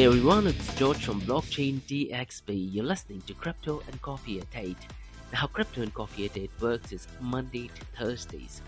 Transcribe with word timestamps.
Hey 0.00 0.06
everyone, 0.06 0.46
it's 0.46 0.74
George 0.76 1.04
from 1.04 1.20
Blockchain 1.20 1.78
DXB. 1.82 2.72
You're 2.72 2.86
listening 2.86 3.20
to 3.26 3.34
Crypto 3.34 3.82
and 3.86 4.00
Coffee 4.00 4.40
at 4.40 4.46
8. 4.54 4.74
Now, 5.30 5.40
how 5.40 5.46
Crypto 5.48 5.82
and 5.82 5.92
Coffee 5.92 6.24
at 6.24 6.38
8 6.38 6.50
works 6.58 6.92
is 6.92 7.06
Monday 7.20 7.68
to 7.68 7.84
Thursdays, 7.98 8.62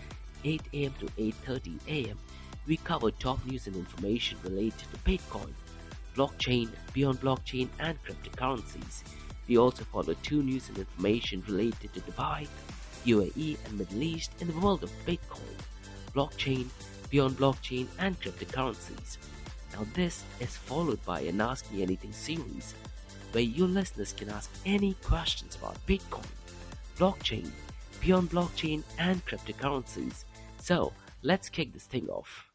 8 0.45 0.61
a.m. 0.73 0.93
to 0.99 1.07
8.30 1.07 1.79
a.m. 1.87 2.19
We 2.67 2.77
cover 2.77 3.09
top 3.09 3.43
news 3.47 3.65
and 3.65 3.75
information 3.75 4.37
related 4.43 4.77
to 4.77 4.97
Bitcoin, 5.09 5.53
blockchain, 6.15 6.69
beyond 6.93 7.19
blockchain, 7.19 7.67
and 7.79 7.97
cryptocurrencies. 8.03 9.01
We 9.47 9.57
also 9.57 9.85
follow 9.85 10.13
two 10.21 10.43
news 10.43 10.69
and 10.69 10.77
information 10.77 11.43
related 11.47 11.95
to 11.95 12.01
Dubai, 12.01 12.47
UAE, 13.07 13.57
and 13.65 13.79
Middle 13.79 14.03
East 14.03 14.33
in 14.39 14.49
the 14.49 14.59
world 14.59 14.83
of 14.83 14.91
Bitcoin, 15.07 15.57
blockchain, 16.13 16.67
beyond 17.09 17.37
blockchain, 17.37 17.87
and 17.97 18.21
cryptocurrencies. 18.21 19.17
Now, 19.73 19.85
this 19.95 20.23
is 20.39 20.55
followed 20.55 21.03
by 21.03 21.21
an 21.21 21.41
Ask 21.41 21.71
Me 21.71 21.81
Anything 21.81 22.11
series 22.11 22.75
where 23.31 23.43
your 23.43 23.67
listeners 23.67 24.13
can 24.13 24.29
ask 24.29 24.51
any 24.67 24.93
questions 25.03 25.55
about 25.55 25.83
Bitcoin, 25.87 26.27
blockchain, 26.99 27.49
beyond 27.99 28.29
blockchain, 28.29 28.83
and 28.99 29.25
cryptocurrencies. 29.25 30.25
So, 30.59 30.93
let's 31.23 31.49
kick 31.49 31.73
this 31.73 31.85
thing 31.85 32.07
off. 32.07 32.51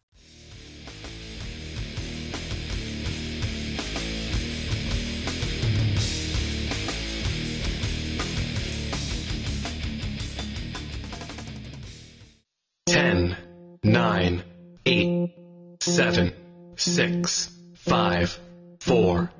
Ten, 12.86 13.36
nine, 13.82 14.44
eight, 14.86 15.34
seven 15.80 16.32
six, 16.78 17.48
mm. 17.50 17.76
five, 17.76 18.38
four, 18.78 19.32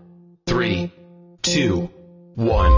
three, 0.47 0.93
two, 1.43 1.89
one. 2.35 2.73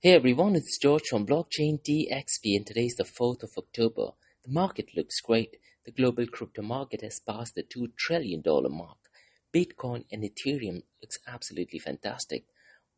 Hey 0.00 0.14
everyone, 0.14 0.56
it's 0.56 0.78
George 0.78 1.02
from 1.10 1.26
Blockchain 1.26 1.80
DXB 1.82 2.56
and 2.56 2.66
today 2.66 2.86
is 2.86 2.94
the 2.94 3.04
4th 3.04 3.42
of 3.42 3.50
October. 3.58 4.12
The 4.44 4.52
market 4.52 4.96
looks 4.96 5.20
great. 5.20 5.56
The 5.84 5.92
global 5.92 6.26
crypto 6.26 6.62
market 6.62 7.02
has 7.02 7.20
passed 7.20 7.56
the 7.56 7.62
$2 7.62 7.94
trillion 7.98 8.42
mark. 8.70 8.98
Bitcoin 9.54 10.04
and 10.10 10.22
Ethereum 10.24 10.82
looks 11.02 11.18
absolutely 11.26 11.80
fantastic. 11.80 12.44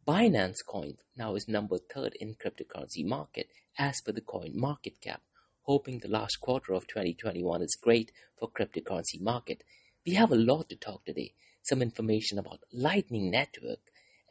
Binance 0.06 0.58
Coin 0.64 0.98
now 1.16 1.34
is 1.34 1.48
number 1.48 1.78
third 1.78 2.16
in 2.20 2.36
cryptocurrency 2.36 3.04
market 3.04 3.48
as 3.76 4.00
per 4.00 4.12
the 4.12 4.20
coin 4.20 4.52
market 4.54 5.00
cap 5.00 5.22
hoping 5.70 6.00
the 6.00 6.08
last 6.08 6.40
quarter 6.40 6.72
of 6.72 6.86
2021 6.88 7.62
is 7.62 7.78
great 7.80 8.10
for 8.36 8.50
cryptocurrency 8.50 9.20
market 9.20 9.62
we 10.06 10.14
have 10.14 10.32
a 10.32 10.36
lot 10.36 10.68
to 10.70 10.76
talk 10.76 11.04
today. 11.04 11.34
Some 11.62 11.82
information 11.82 12.38
about 12.38 12.60
Lightning 12.72 13.30
Network 13.30 13.80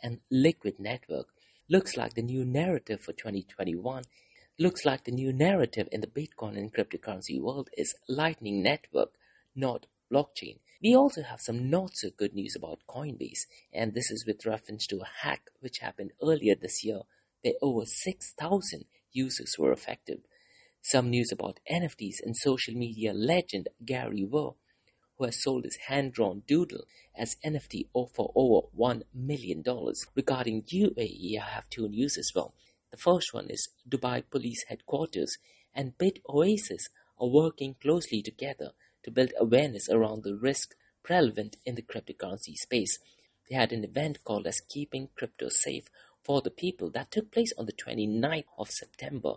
and 0.01 0.19
Liquid 0.31 0.79
Network. 0.79 1.27
Looks 1.69 1.95
like 1.95 2.15
the 2.15 2.23
new 2.23 2.43
narrative 2.43 3.01
for 3.01 3.13
2021. 3.13 4.03
Looks 4.57 4.83
like 4.83 5.03
the 5.03 5.11
new 5.11 5.31
narrative 5.31 5.87
in 5.91 6.01
the 6.01 6.07
Bitcoin 6.07 6.57
and 6.57 6.73
cryptocurrency 6.73 7.39
world 7.39 7.69
is 7.77 7.93
Lightning 8.07 8.63
Network, 8.63 9.11
not 9.55 9.85
blockchain. 10.11 10.57
We 10.81 10.95
also 10.95 11.21
have 11.21 11.39
some 11.39 11.69
not 11.69 11.91
so 11.93 12.09
good 12.17 12.33
news 12.33 12.55
about 12.57 12.79
Coinbase, 12.89 13.45
and 13.71 13.93
this 13.93 14.09
is 14.09 14.25
with 14.25 14.47
reference 14.47 14.87
to 14.87 15.01
a 15.01 15.27
hack 15.27 15.51
which 15.59 15.79
happened 15.79 16.13
earlier 16.23 16.55
this 16.59 16.83
year 16.83 17.01
where 17.43 17.53
over 17.61 17.85
6,000 17.85 18.85
users 19.11 19.55
were 19.59 19.71
affected. 19.71 20.21
Some 20.81 21.11
news 21.11 21.31
about 21.31 21.59
NFTs 21.71 22.15
and 22.23 22.35
social 22.35 22.73
media 22.73 23.13
legend 23.13 23.67
Gary 23.85 24.25
Wu 24.25 24.55
who 25.19 25.25
has 25.25 25.43
sold 25.43 25.65
his 25.65 25.75
hand-drawn 25.87 26.43
doodle 26.47 26.85
as 27.13 27.35
NFT 27.45 27.89
for 28.15 28.31
over 28.33 28.67
$1 28.75 29.01
million. 29.13 29.61
Regarding 30.15 30.63
UAE, 30.63 31.37
I 31.37 31.45
have 31.45 31.69
two 31.69 31.89
news 31.89 32.17
as 32.17 32.31
well. 32.33 32.53
The 32.91 32.97
first 32.97 33.33
one 33.33 33.49
is 33.49 33.67
Dubai 33.87 34.23
Police 34.31 34.63
Headquarters 34.69 35.37
and 35.75 35.97
Bit 35.97 36.19
Oasis 36.29 36.87
are 37.19 37.27
working 37.27 37.75
closely 37.81 38.21
together 38.21 38.71
to 39.03 39.11
build 39.11 39.33
awareness 39.37 39.89
around 39.89 40.23
the 40.23 40.35
risk 40.35 40.73
prevalent 41.03 41.57
in 41.65 41.75
the 41.75 41.81
cryptocurrency 41.81 42.55
space. 42.55 42.97
They 43.49 43.55
had 43.57 43.73
an 43.73 43.83
event 43.83 44.23
called 44.23 44.47
as 44.47 44.61
Keeping 44.61 45.09
Crypto 45.15 45.49
Safe 45.49 45.89
for 46.23 46.41
the 46.41 46.49
People 46.49 46.89
that 46.91 47.11
took 47.11 47.29
place 47.31 47.51
on 47.57 47.65
the 47.65 47.73
29th 47.73 48.45
of 48.57 48.69
September. 48.69 49.33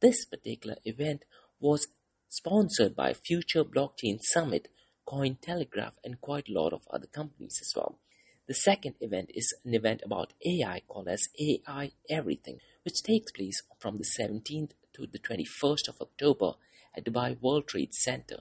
This 0.00 0.24
particular 0.24 0.76
event 0.84 1.24
was 1.60 1.86
sponsored 2.28 2.96
by 2.96 3.12
Future 3.12 3.64
Blockchain 3.64 4.18
Summit 4.20 4.68
Cointelegraph, 5.10 5.94
and 6.04 6.20
quite 6.20 6.48
a 6.48 6.52
lot 6.52 6.72
of 6.72 6.86
other 6.88 7.08
companies 7.08 7.58
as 7.60 7.72
well. 7.74 7.98
The 8.46 8.54
second 8.54 8.94
event 9.00 9.32
is 9.34 9.52
an 9.64 9.74
event 9.74 10.02
about 10.04 10.34
AI 10.46 10.82
called 10.86 11.08
as 11.08 11.28
AI 11.40 11.90
Everything, 12.08 12.58
which 12.84 13.02
takes 13.02 13.32
place 13.32 13.60
from 13.80 13.98
the 13.98 14.06
17th 14.20 14.70
to 14.94 15.06
the 15.06 15.18
21st 15.18 15.88
of 15.88 16.00
October 16.00 16.52
at 16.96 17.04
Dubai 17.04 17.40
World 17.40 17.66
Trade 17.66 17.92
Center. 17.92 18.38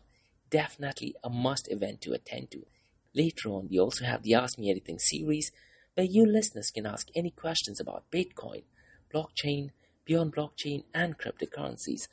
Definitely 0.51 1.15
a 1.23 1.29
must 1.29 1.71
event 1.71 2.01
to 2.01 2.13
attend 2.13 2.51
to. 2.51 2.65
Later 3.15 3.49
on, 3.49 3.67
we 3.69 3.79
also 3.79 4.05
have 4.05 4.21
the 4.21 4.35
Ask 4.35 4.59
Me 4.59 4.69
Anything 4.69 4.99
series 4.99 5.51
where 5.95 6.05
you 6.07 6.25
listeners 6.25 6.69
can 6.69 6.85
ask 6.85 7.07
any 7.15 7.31
questions 7.31 7.79
about 7.79 8.11
Bitcoin, 8.11 8.63
blockchain, 9.13 9.71
beyond 10.05 10.35
blockchain, 10.35 10.83
and 10.93 11.17
cryptocurrencies. 11.17 12.07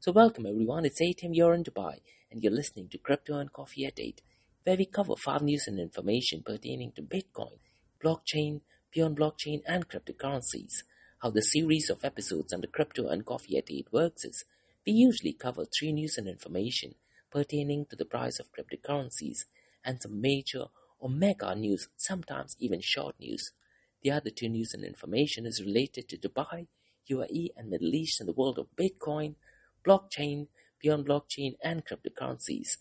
So, 0.00 0.12
welcome 0.12 0.44
everyone. 0.46 0.84
It's 0.84 1.00
8 1.00 1.20
a.m. 1.22 1.32
here 1.32 1.54
in 1.54 1.64
Dubai 1.64 2.00
and 2.32 2.42
you're 2.42 2.52
listening 2.52 2.88
to 2.88 2.98
Crypto 2.98 3.38
and 3.38 3.52
Coffee 3.52 3.84
at 3.84 4.00
8, 4.00 4.22
where 4.64 4.76
we 4.76 4.86
cover 4.86 5.14
five 5.22 5.42
news 5.42 5.66
and 5.66 5.78
information 5.78 6.42
pertaining 6.44 6.92
to 6.92 7.02
Bitcoin, 7.02 7.58
blockchain, 8.02 8.62
beyond 8.92 9.18
blockchain, 9.18 9.60
and 9.66 9.86
cryptocurrencies. 9.86 10.82
How 11.22 11.30
the 11.30 11.42
series 11.42 11.90
of 11.90 12.04
episodes 12.04 12.52
under 12.54 12.66
Crypto 12.66 13.08
and 13.08 13.26
Coffee 13.26 13.58
at 13.58 13.70
8 13.70 13.88
works 13.92 14.24
is 14.24 14.44
we 14.86 14.92
usually 14.92 15.34
cover 15.34 15.66
three 15.66 15.92
news 15.92 16.16
and 16.16 16.26
information 16.26 16.94
pertaining 17.30 17.84
to 17.90 17.96
the 17.96 18.06
price 18.06 18.40
of 18.40 18.48
cryptocurrencies 18.50 19.44
and 19.84 20.00
some 20.00 20.20
major 20.20 20.64
or 20.98 21.10
mega 21.10 21.54
news, 21.54 21.88
sometimes 21.96 22.56
even 22.58 22.80
short 22.82 23.14
news. 23.20 23.52
The 24.02 24.10
other 24.10 24.30
two 24.30 24.48
news 24.48 24.72
and 24.72 24.84
information 24.84 25.44
is 25.44 25.62
related 25.62 26.08
to 26.08 26.16
Dubai, 26.16 26.66
UAE, 27.10 27.50
and 27.56 27.68
Middle 27.68 27.94
East 27.94 28.20
and 28.20 28.28
the 28.28 28.32
world 28.32 28.58
of 28.58 28.66
Bitcoin, 28.74 29.34
blockchain, 29.86 30.46
beyond 30.82 31.06
blockchain 31.06 31.54
and 31.62 31.84
cryptocurrencies. 31.86 32.76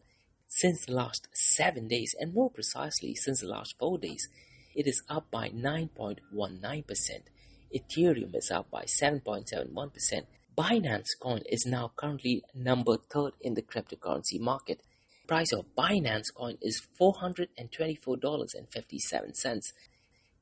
since 0.49 0.87
the 0.87 0.95
last 0.95 1.29
7 1.35 1.87
days 1.89 2.15
and 2.19 2.33
more 2.33 2.51
precisely 2.51 3.15
since 3.15 3.43
the 3.43 3.49
last 3.49 3.75
4 3.79 3.99
days, 3.99 4.31
it 4.75 4.87
is 4.87 5.03
up 5.11 5.31
by 5.31 5.51
9.19%. 5.51 7.29
Ethereum 7.75 8.35
is 8.35 8.51
up 8.51 8.71
by 8.71 8.85
7.71%. 8.85 10.27
Binance 10.57 11.19
Coin 11.21 11.43
is 11.47 11.67
now 11.67 11.91
currently 11.97 12.45
number 12.55 12.97
third 12.97 13.33
in 13.41 13.55
the 13.55 13.63
cryptocurrency 13.63 14.39
market. 14.39 14.83
Price 15.27 15.53
of 15.53 15.65
Binance 15.77 16.33
Coin 16.33 16.59
is 16.63 16.81
$424.57. 17.01 19.73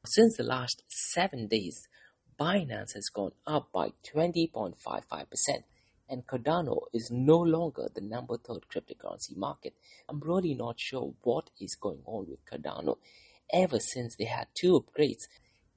Since 0.05 0.37
the 0.37 0.43
last 0.43 0.83
7 0.89 1.47
days, 1.47 1.89
Binance 2.39 2.93
has 2.95 3.09
gone 3.09 3.33
up 3.47 3.73
by 3.73 3.93
20.55% 4.15 4.75
and 6.11 6.27
Cardano 6.27 6.89
is 6.93 7.11
no 7.11 7.39
longer 7.39 7.89
the 7.95 8.03
number 8.03 8.37
third 8.37 8.67
cryptocurrency 8.71 9.35
market. 9.35 9.73
I'm 10.11 10.21
really 10.21 10.55
not 10.55 10.79
sure 10.79 11.15
what 11.23 11.49
is 11.59 11.75
going 11.75 12.03
on 12.05 12.27
with 12.29 12.45
Cardano 12.45 12.99
ever 13.51 13.81
since 13.81 14.17
they 14.17 14.27
had 14.27 14.49
two 14.53 14.79
upgrades. 14.79 15.27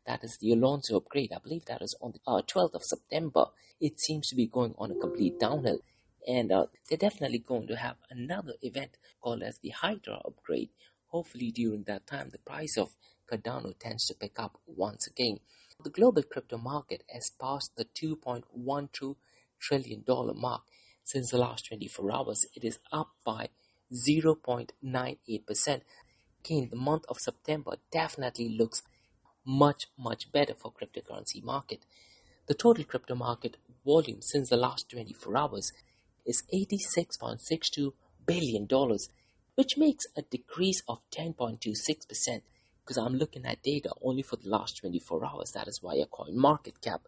That 0.05 0.23
is 0.23 0.37
the 0.37 0.53
Alonzo 0.53 0.97
upgrade. 0.97 1.33
I 1.33 1.39
believe 1.39 1.65
that 1.65 1.81
is 1.81 1.95
on 2.01 2.13
the 2.13 2.19
uh, 2.27 2.41
12th 2.41 2.75
of 2.75 2.83
September. 2.83 3.45
It 3.79 3.99
seems 3.99 4.27
to 4.29 4.35
be 4.35 4.45
going 4.47 4.75
on 4.77 4.91
a 4.91 4.95
complete 4.95 5.39
downhill. 5.39 5.79
And 6.27 6.51
uh, 6.51 6.67
they're 6.87 6.97
definitely 6.97 7.39
going 7.39 7.67
to 7.67 7.75
have 7.75 7.97
another 8.09 8.53
event 8.61 8.97
called 9.21 9.43
as 9.43 9.59
the 9.59 9.69
Hydra 9.69 10.21
upgrade. 10.25 10.69
Hopefully, 11.07 11.51
during 11.51 11.83
that 11.83 12.07
time, 12.07 12.29
the 12.31 12.39
price 12.39 12.77
of 12.77 12.95
Cardano 13.31 13.73
tends 13.79 14.05
to 14.07 14.13
pick 14.15 14.39
up 14.39 14.59
once 14.65 15.07
again. 15.07 15.39
The 15.83 15.89
global 15.89 16.23
crypto 16.23 16.57
market 16.57 17.03
has 17.11 17.29
passed 17.29 17.75
the 17.75 17.85
2.12 17.85 19.15
trillion 19.59 20.03
dollar 20.05 20.33
mark 20.33 20.61
since 21.03 21.31
the 21.31 21.37
last 21.37 21.67
24 21.67 22.11
hours. 22.11 22.45
It 22.55 22.63
is 22.63 22.79
up 22.91 23.09
by 23.23 23.49
0.98%. 23.93 25.81
Again, 26.43 26.67
the 26.69 26.75
month 26.75 27.05
of 27.09 27.19
September 27.19 27.77
definitely 27.91 28.49
looks 28.49 28.83
much, 29.45 29.87
much 29.97 30.31
better 30.31 30.53
for 30.53 30.71
cryptocurrency 30.73 31.43
market. 31.43 31.85
The 32.47 32.53
total 32.53 32.83
crypto 32.83 33.15
market 33.15 33.57
volume 33.85 34.21
since 34.21 34.49
the 34.49 34.57
last 34.57 34.89
24 34.89 35.37
hours 35.37 35.71
is 36.25 36.43
$86.62 36.53 37.93
billion, 38.25 38.67
which 39.55 39.77
makes 39.77 40.05
a 40.17 40.21
decrease 40.23 40.81
of 40.87 40.99
10.26% 41.11 42.41
because 42.81 42.97
I'm 42.97 43.15
looking 43.15 43.45
at 43.45 43.63
data 43.63 43.91
only 44.01 44.21
for 44.21 44.35
the 44.35 44.49
last 44.49 44.77
24 44.81 45.25
hours. 45.25 45.51
That 45.53 45.67
is 45.67 45.79
why 45.81 45.93
I 45.93 46.05
coin 46.09 46.37
market 46.37 46.81
cap. 46.81 47.01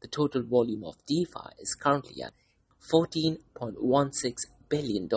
The 0.00 0.08
total 0.08 0.42
volume 0.42 0.84
of 0.84 0.96
DeFi 1.06 1.54
is 1.60 1.74
currently 1.74 2.22
at 2.22 2.32
$14.16 2.92 4.34
billion. 4.68 5.08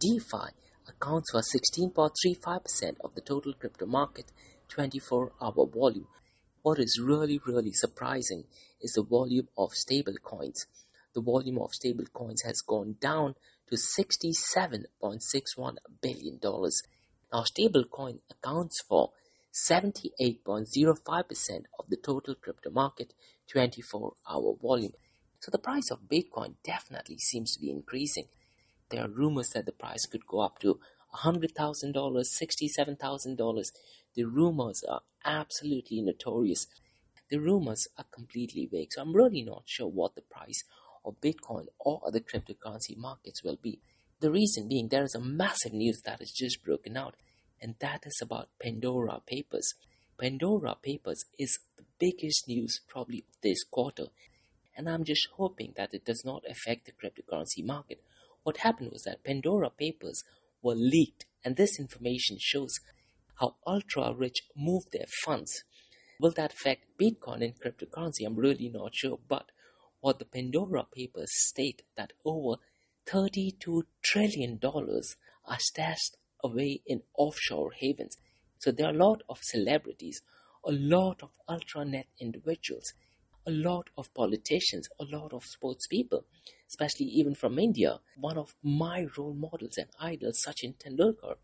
DeFi 0.00 0.48
accounts 0.88 1.30
for 1.30 1.40
16.35% 1.40 2.96
of 3.04 3.14
the 3.14 3.20
total 3.20 3.52
crypto 3.52 3.86
market 3.86 4.32
24 4.68 5.32
hour 5.40 5.66
volume. 5.66 6.06
What 6.62 6.78
is 6.78 7.00
really, 7.02 7.40
really 7.46 7.72
surprising 7.72 8.44
is 8.80 8.92
the 8.92 9.02
volume 9.02 9.48
of 9.56 9.74
stable 9.74 10.14
coins. 10.22 10.66
The 11.14 11.22
volume 11.22 11.58
of 11.58 11.74
stable 11.74 12.04
coins 12.12 12.42
has 12.42 12.60
gone 12.60 12.96
down 13.00 13.34
to 13.68 13.76
$67.61 13.76 15.76
billion. 16.02 16.38
Now, 16.42 17.42
stablecoin 17.42 18.18
accounts 18.30 18.82
for 18.82 19.12
78.05% 19.52 21.64
of 21.78 21.88
the 21.88 21.96
total 21.96 22.34
crypto 22.34 22.70
market 22.70 23.14
24 23.50 24.12
hour 24.30 24.54
volume. 24.60 24.92
So 25.40 25.50
the 25.50 25.58
price 25.58 25.90
of 25.90 26.08
Bitcoin 26.08 26.54
definitely 26.64 27.18
seems 27.18 27.54
to 27.54 27.60
be 27.60 27.70
increasing. 27.70 28.28
There 28.90 29.04
are 29.04 29.08
rumors 29.08 29.50
that 29.50 29.66
the 29.66 29.72
price 29.72 30.06
could 30.06 30.26
go 30.26 30.40
up 30.40 30.58
to 30.60 30.80
$100,000, 31.14 31.94
$67,000. 31.94 33.72
The 34.18 34.26
rumors 34.26 34.82
are 34.82 35.02
absolutely 35.24 36.02
notorious. 36.02 36.66
The 37.30 37.38
rumors 37.38 37.86
are 37.96 38.06
completely 38.10 38.66
vague, 38.66 38.88
so 38.90 39.00
I'm 39.00 39.14
really 39.14 39.44
not 39.44 39.62
sure 39.66 39.86
what 39.86 40.16
the 40.16 40.22
price 40.22 40.64
of 41.04 41.20
Bitcoin 41.20 41.66
or 41.78 42.02
other 42.04 42.18
cryptocurrency 42.18 42.96
markets 42.96 43.44
will 43.44 43.58
be. 43.62 43.78
The 44.18 44.32
reason 44.32 44.66
being 44.68 44.88
there 44.88 45.04
is 45.04 45.14
a 45.14 45.20
massive 45.20 45.72
news 45.72 46.02
that 46.04 46.18
has 46.18 46.32
just 46.32 46.64
broken 46.64 46.96
out, 46.96 47.14
and 47.62 47.76
that 47.78 48.02
is 48.06 48.18
about 48.20 48.48
Pandora 48.60 49.20
Papers. 49.24 49.74
Pandora 50.20 50.74
Papers 50.82 51.24
is 51.38 51.60
the 51.76 51.84
biggest 52.00 52.48
news 52.48 52.80
probably 52.88 53.18
of 53.18 53.40
this 53.40 53.62
quarter, 53.62 54.06
and 54.76 54.88
I'm 54.88 55.04
just 55.04 55.28
hoping 55.36 55.74
that 55.76 55.94
it 55.94 56.04
does 56.04 56.24
not 56.24 56.42
affect 56.50 56.86
the 56.86 56.92
cryptocurrency 56.92 57.64
market. 57.64 58.02
What 58.42 58.56
happened 58.56 58.90
was 58.90 59.04
that 59.04 59.22
Pandora 59.22 59.70
Papers 59.70 60.24
were 60.60 60.74
leaked, 60.74 61.26
and 61.44 61.54
this 61.54 61.78
information 61.78 62.38
shows 62.40 62.80
how 63.38 63.56
ultra 63.66 64.12
rich 64.14 64.42
move 64.56 64.84
their 64.92 65.06
funds. 65.24 65.64
Will 66.20 66.32
that 66.32 66.52
affect 66.52 66.98
Bitcoin 67.00 67.44
and 67.44 67.54
cryptocurrency? 67.60 68.26
I'm 68.26 68.36
really 68.36 68.68
not 68.68 68.94
sure, 68.94 69.18
but 69.28 69.50
what 70.00 70.18
the 70.18 70.24
Pandora 70.24 70.84
Papers 70.92 71.30
state 71.30 71.82
that 71.96 72.12
over 72.24 72.56
$32 73.06 73.82
trillion 74.02 74.60
are 74.62 75.58
stashed 75.58 76.16
away 76.42 76.80
in 76.86 77.02
offshore 77.16 77.72
havens. 77.78 78.16
So 78.58 78.72
there 78.72 78.86
are 78.86 78.94
a 78.94 79.04
lot 79.06 79.22
of 79.28 79.38
celebrities, 79.42 80.20
a 80.64 80.72
lot 80.72 81.22
of 81.22 81.30
ultra 81.48 81.84
net 81.84 82.06
individuals, 82.20 82.92
a 83.46 83.50
lot 83.50 83.88
of 83.96 84.12
politicians, 84.14 84.88
a 85.00 85.04
lot 85.04 85.32
of 85.32 85.44
sports 85.44 85.86
people, 85.86 86.24
especially 86.68 87.06
even 87.06 87.34
from 87.34 87.58
India. 87.58 88.00
One 88.16 88.36
of 88.36 88.54
my 88.62 89.06
role 89.16 89.34
models 89.34 89.78
and 89.78 89.88
idols, 90.00 90.44
Sachin 90.46 90.74
Tendulkar, 90.76 91.36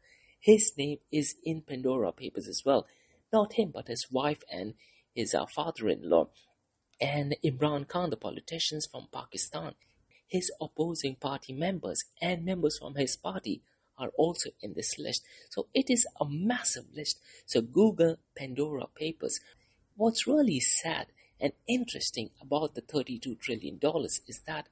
his 0.45 0.73
name 0.77 0.99
is 1.11 1.37
in 1.43 1.63
Pandora 1.63 2.13
Papers 2.13 2.49
as 2.49 2.63
well. 2.67 2.87
Not 3.33 3.55
him, 3.55 3.71
but 3.73 3.89
his 3.89 4.09
wife 4.11 4.43
and 4.53 4.75
his 5.15 5.33
uh, 5.33 5.47
father-in-law. 5.47 6.29
And 7.01 7.35
Imran 7.43 7.89
Khan, 7.89 8.11
the 8.11 8.19
politicians 8.19 8.87
from 8.91 9.09
Pakistan, 9.11 9.73
his 10.29 10.53
opposing 10.61 11.17
party 11.17 11.55
members 11.55 12.05
and 12.21 12.45
members 12.45 12.77
from 12.79 12.95
his 12.97 13.17
party 13.17 13.63
are 13.97 14.11
also 14.19 14.51
in 14.61 14.75
this 14.75 14.99
list. 14.99 15.23
So 15.49 15.69
it 15.73 15.89
is 15.89 16.07
a 16.21 16.27
massive 16.29 16.93
list. 16.95 17.21
So 17.47 17.63
Google 17.63 18.17
Pandora 18.37 18.89
Papers. 18.95 19.41
What's 19.97 20.27
really 20.27 20.61
sad 20.61 21.07
and 21.41 21.55
interesting 21.67 22.29
about 22.43 22.75
the 22.75 22.83
$32 22.83 23.41
trillion 23.41 23.81
is 23.83 24.43
that 24.47 24.69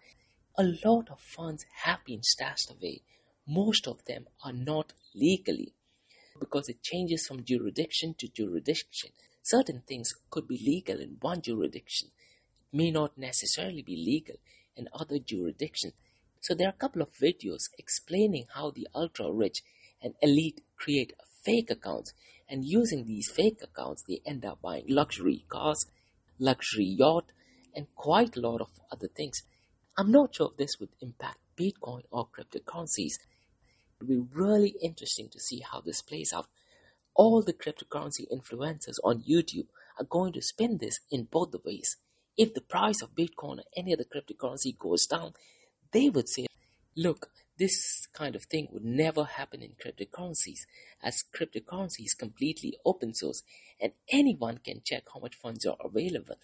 a 0.58 0.64
lot 0.84 1.08
of 1.10 1.18
funds 1.18 1.64
have 1.84 2.04
been 2.04 2.22
stashed 2.22 2.70
away. 2.70 3.00
Most 3.46 3.88
of 3.88 4.04
them 4.04 4.26
are 4.44 4.52
not 4.52 4.92
legally 5.14 5.74
because 6.38 6.68
it 6.68 6.82
changes 6.82 7.26
from 7.26 7.44
jurisdiction 7.44 8.14
to 8.18 8.28
jurisdiction. 8.28 9.10
Certain 9.42 9.82
things 9.86 10.14
could 10.30 10.46
be 10.46 10.58
legal 10.58 11.00
in 11.00 11.16
one 11.20 11.42
jurisdiction, 11.42 12.10
it 12.72 12.76
may 12.76 12.90
not 12.90 13.18
necessarily 13.18 13.82
be 13.82 13.96
legal 13.96 14.36
in 14.76 14.88
other 14.92 15.18
jurisdictions. 15.18 15.94
So 16.40 16.54
there 16.54 16.68
are 16.68 16.70
a 16.70 16.84
couple 16.84 17.02
of 17.02 17.12
videos 17.12 17.68
explaining 17.78 18.46
how 18.54 18.70
the 18.70 18.88
ultra 18.94 19.30
rich 19.30 19.62
and 20.00 20.14
elite 20.22 20.60
create 20.76 21.12
fake 21.44 21.70
accounts 21.70 22.12
and 22.48 22.64
using 22.64 23.04
these 23.04 23.30
fake 23.30 23.58
accounts 23.62 24.02
they 24.02 24.20
end 24.26 24.44
up 24.44 24.60
buying 24.60 24.84
luxury 24.88 25.44
cars, 25.48 25.86
luxury 26.38 26.84
yacht 26.84 27.32
and 27.74 27.86
quite 27.94 28.36
a 28.36 28.40
lot 28.40 28.60
of 28.60 28.70
other 28.90 29.08
things. 29.08 29.42
I'm 29.96 30.10
not 30.10 30.34
sure 30.34 30.50
if 30.52 30.56
this 30.56 30.80
would 30.80 30.90
impact 31.00 31.38
Bitcoin 31.56 32.02
or 32.10 32.28
cryptocurrencies. 32.28 33.14
It 34.02 34.08
would 34.08 34.30
be 34.32 34.36
really 34.36 34.74
interesting 34.82 35.28
to 35.28 35.38
see 35.38 35.60
how 35.60 35.80
this 35.80 36.02
plays 36.02 36.32
out. 36.34 36.46
All 37.14 37.40
the 37.40 37.52
cryptocurrency 37.52 38.26
influencers 38.32 38.96
on 39.04 39.22
YouTube 39.22 39.68
are 39.96 40.04
going 40.04 40.32
to 40.32 40.42
spin 40.42 40.78
this 40.78 40.98
in 41.12 41.28
both 41.30 41.52
the 41.52 41.60
ways. 41.64 41.98
If 42.36 42.52
the 42.52 42.62
price 42.62 43.00
of 43.00 43.14
Bitcoin 43.14 43.58
or 43.58 43.64
any 43.76 43.92
other 43.92 44.04
cryptocurrency 44.04 44.76
goes 44.76 45.06
down, 45.06 45.34
they 45.92 46.10
would 46.10 46.28
say, 46.28 46.46
look, 46.96 47.30
this 47.58 48.08
kind 48.12 48.34
of 48.34 48.46
thing 48.46 48.66
would 48.72 48.84
never 48.84 49.22
happen 49.22 49.62
in 49.62 49.74
cryptocurrencies, 49.80 50.62
as 51.00 51.22
cryptocurrency 51.32 52.04
is 52.04 52.14
completely 52.14 52.76
open 52.84 53.14
source 53.14 53.44
and 53.80 53.92
anyone 54.10 54.58
can 54.58 54.80
check 54.84 55.04
how 55.14 55.20
much 55.20 55.36
funds 55.36 55.64
are 55.64 55.76
available. 55.84 56.36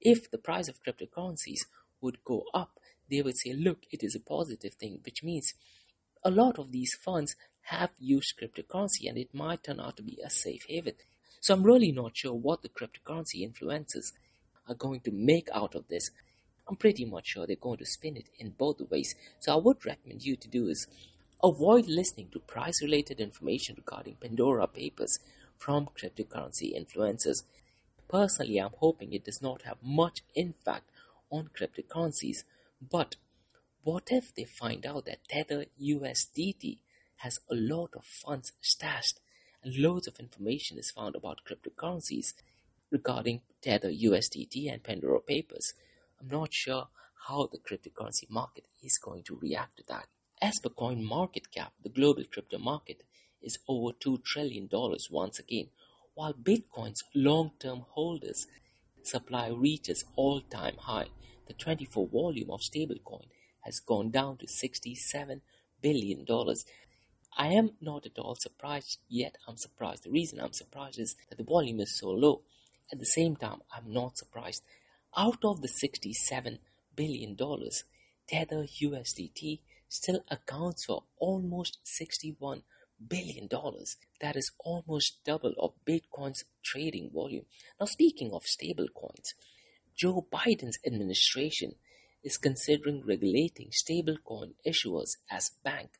If 0.00 0.32
the 0.32 0.38
price 0.38 0.66
of 0.68 0.82
cryptocurrencies 0.82 1.60
would 2.00 2.24
go 2.24 2.44
up, 2.52 2.80
they 3.08 3.22
would 3.22 3.36
say, 3.36 3.52
look, 3.52 3.84
it 3.92 4.02
is 4.02 4.16
a 4.16 4.20
positive 4.20 4.74
thing, 4.74 4.98
which 5.04 5.22
means 5.22 5.54
a 6.24 6.30
lot 6.30 6.58
of 6.58 6.72
these 6.72 6.94
funds 6.94 7.36
have 7.62 7.90
used 7.98 8.34
cryptocurrency 8.40 9.08
and 9.08 9.18
it 9.18 9.34
might 9.34 9.62
turn 9.62 9.80
out 9.80 9.96
to 9.96 10.02
be 10.02 10.18
a 10.24 10.30
safe 10.30 10.64
haven. 10.68 10.94
So 11.40 11.54
I'm 11.54 11.62
really 11.62 11.92
not 11.92 12.16
sure 12.16 12.32
what 12.32 12.62
the 12.62 12.68
cryptocurrency 12.68 13.46
influencers 13.46 14.12
are 14.68 14.74
going 14.74 15.00
to 15.00 15.10
make 15.12 15.48
out 15.52 15.74
of 15.74 15.88
this. 15.88 16.10
I'm 16.68 16.76
pretty 16.76 17.04
much 17.04 17.28
sure 17.28 17.46
they're 17.46 17.56
going 17.56 17.78
to 17.78 17.86
spin 17.86 18.16
it 18.16 18.28
in 18.38 18.50
both 18.50 18.80
ways. 18.90 19.14
So 19.40 19.52
I 19.52 19.56
would 19.56 19.84
recommend 19.86 20.24
you 20.24 20.36
to 20.36 20.48
do 20.48 20.68
is 20.68 20.86
avoid 21.42 21.86
listening 21.86 22.28
to 22.32 22.40
price 22.40 22.82
related 22.82 23.20
information 23.20 23.76
regarding 23.76 24.16
Pandora 24.16 24.66
papers 24.66 25.18
from 25.56 25.88
cryptocurrency 25.98 26.72
influencers. 26.76 27.44
Personally, 28.08 28.58
I'm 28.58 28.74
hoping 28.78 29.12
it 29.12 29.24
does 29.24 29.42
not 29.42 29.62
have 29.62 29.78
much 29.82 30.22
impact 30.34 30.90
on 31.30 31.50
cryptocurrencies, 31.58 32.44
but 32.90 33.16
what 33.88 34.08
if 34.10 34.34
they 34.34 34.44
find 34.44 34.84
out 34.84 35.06
that 35.06 35.26
Tether 35.30 35.64
USDT 35.82 36.76
has 37.24 37.38
a 37.50 37.54
lot 37.54 37.88
of 37.96 38.04
funds 38.04 38.52
stashed 38.60 39.18
and 39.64 39.74
loads 39.78 40.06
of 40.06 40.20
information 40.20 40.76
is 40.76 40.90
found 40.90 41.16
about 41.16 41.40
cryptocurrencies 41.48 42.34
regarding 42.90 43.40
Tether 43.62 43.90
USDT 43.90 44.70
and 44.70 44.84
Pandora 44.84 45.20
papers? 45.20 45.72
I'm 46.20 46.28
not 46.28 46.52
sure 46.52 46.88
how 47.28 47.48
the 47.50 47.56
cryptocurrency 47.56 48.28
market 48.28 48.66
is 48.82 48.98
going 48.98 49.22
to 49.22 49.38
react 49.40 49.78
to 49.78 49.84
that. 49.88 50.04
As 50.42 50.58
per 50.62 50.68
coin 50.68 51.02
market 51.02 51.50
cap, 51.50 51.72
the 51.82 51.88
global 51.88 52.24
crypto 52.30 52.58
market 52.58 53.04
is 53.40 53.58
over 53.66 53.94
$2 53.94 54.22
trillion 54.22 54.68
once 55.10 55.38
again, 55.38 55.68
while 56.12 56.34
Bitcoin's 56.34 57.04
long 57.14 57.52
term 57.58 57.86
holders 57.92 58.46
supply 59.02 59.48
reaches 59.48 60.04
all 60.14 60.42
time 60.42 60.76
high. 60.76 61.06
The 61.46 61.54
24 61.54 62.08
volume 62.08 62.50
of 62.50 62.60
stablecoin 62.60 63.28
has 63.60 63.80
gone 63.80 64.10
down 64.10 64.38
to 64.38 64.46
$67 64.46 65.40
billion. 65.80 66.26
I 67.36 67.48
am 67.48 67.70
not 67.80 68.06
at 68.06 68.18
all 68.18 68.34
surprised, 68.34 68.98
yet 69.08 69.36
I'm 69.46 69.56
surprised. 69.56 70.04
The 70.04 70.10
reason 70.10 70.40
I'm 70.40 70.52
surprised 70.52 70.98
is 70.98 71.16
that 71.28 71.38
the 71.38 71.44
volume 71.44 71.80
is 71.80 71.98
so 71.98 72.10
low. 72.10 72.42
At 72.90 72.98
the 72.98 73.06
same 73.06 73.36
time, 73.36 73.60
I'm 73.74 73.92
not 73.92 74.18
surprised. 74.18 74.62
Out 75.16 75.44
of 75.44 75.62
the 75.62 75.68
$67 75.68 76.58
billion, 76.96 77.36
Tether 78.28 78.66
USDT 78.82 79.60
still 79.88 80.24
accounts 80.28 80.84
for 80.84 81.04
almost 81.18 81.78
$61 81.84 82.62
billion. 83.06 83.48
That 84.20 84.36
is 84.36 84.52
almost 84.58 85.24
double 85.24 85.54
of 85.58 85.72
Bitcoin's 85.86 86.44
trading 86.64 87.10
volume. 87.12 87.44
Now, 87.78 87.86
speaking 87.86 88.32
of 88.32 88.44
stable 88.44 88.88
coins, 88.94 89.34
Joe 89.96 90.26
Biden's 90.32 90.78
administration 90.86 91.74
is 92.22 92.36
considering 92.36 93.04
regulating 93.06 93.70
stablecoin 93.70 94.54
issuers 94.66 95.10
as 95.30 95.50
bank. 95.62 95.90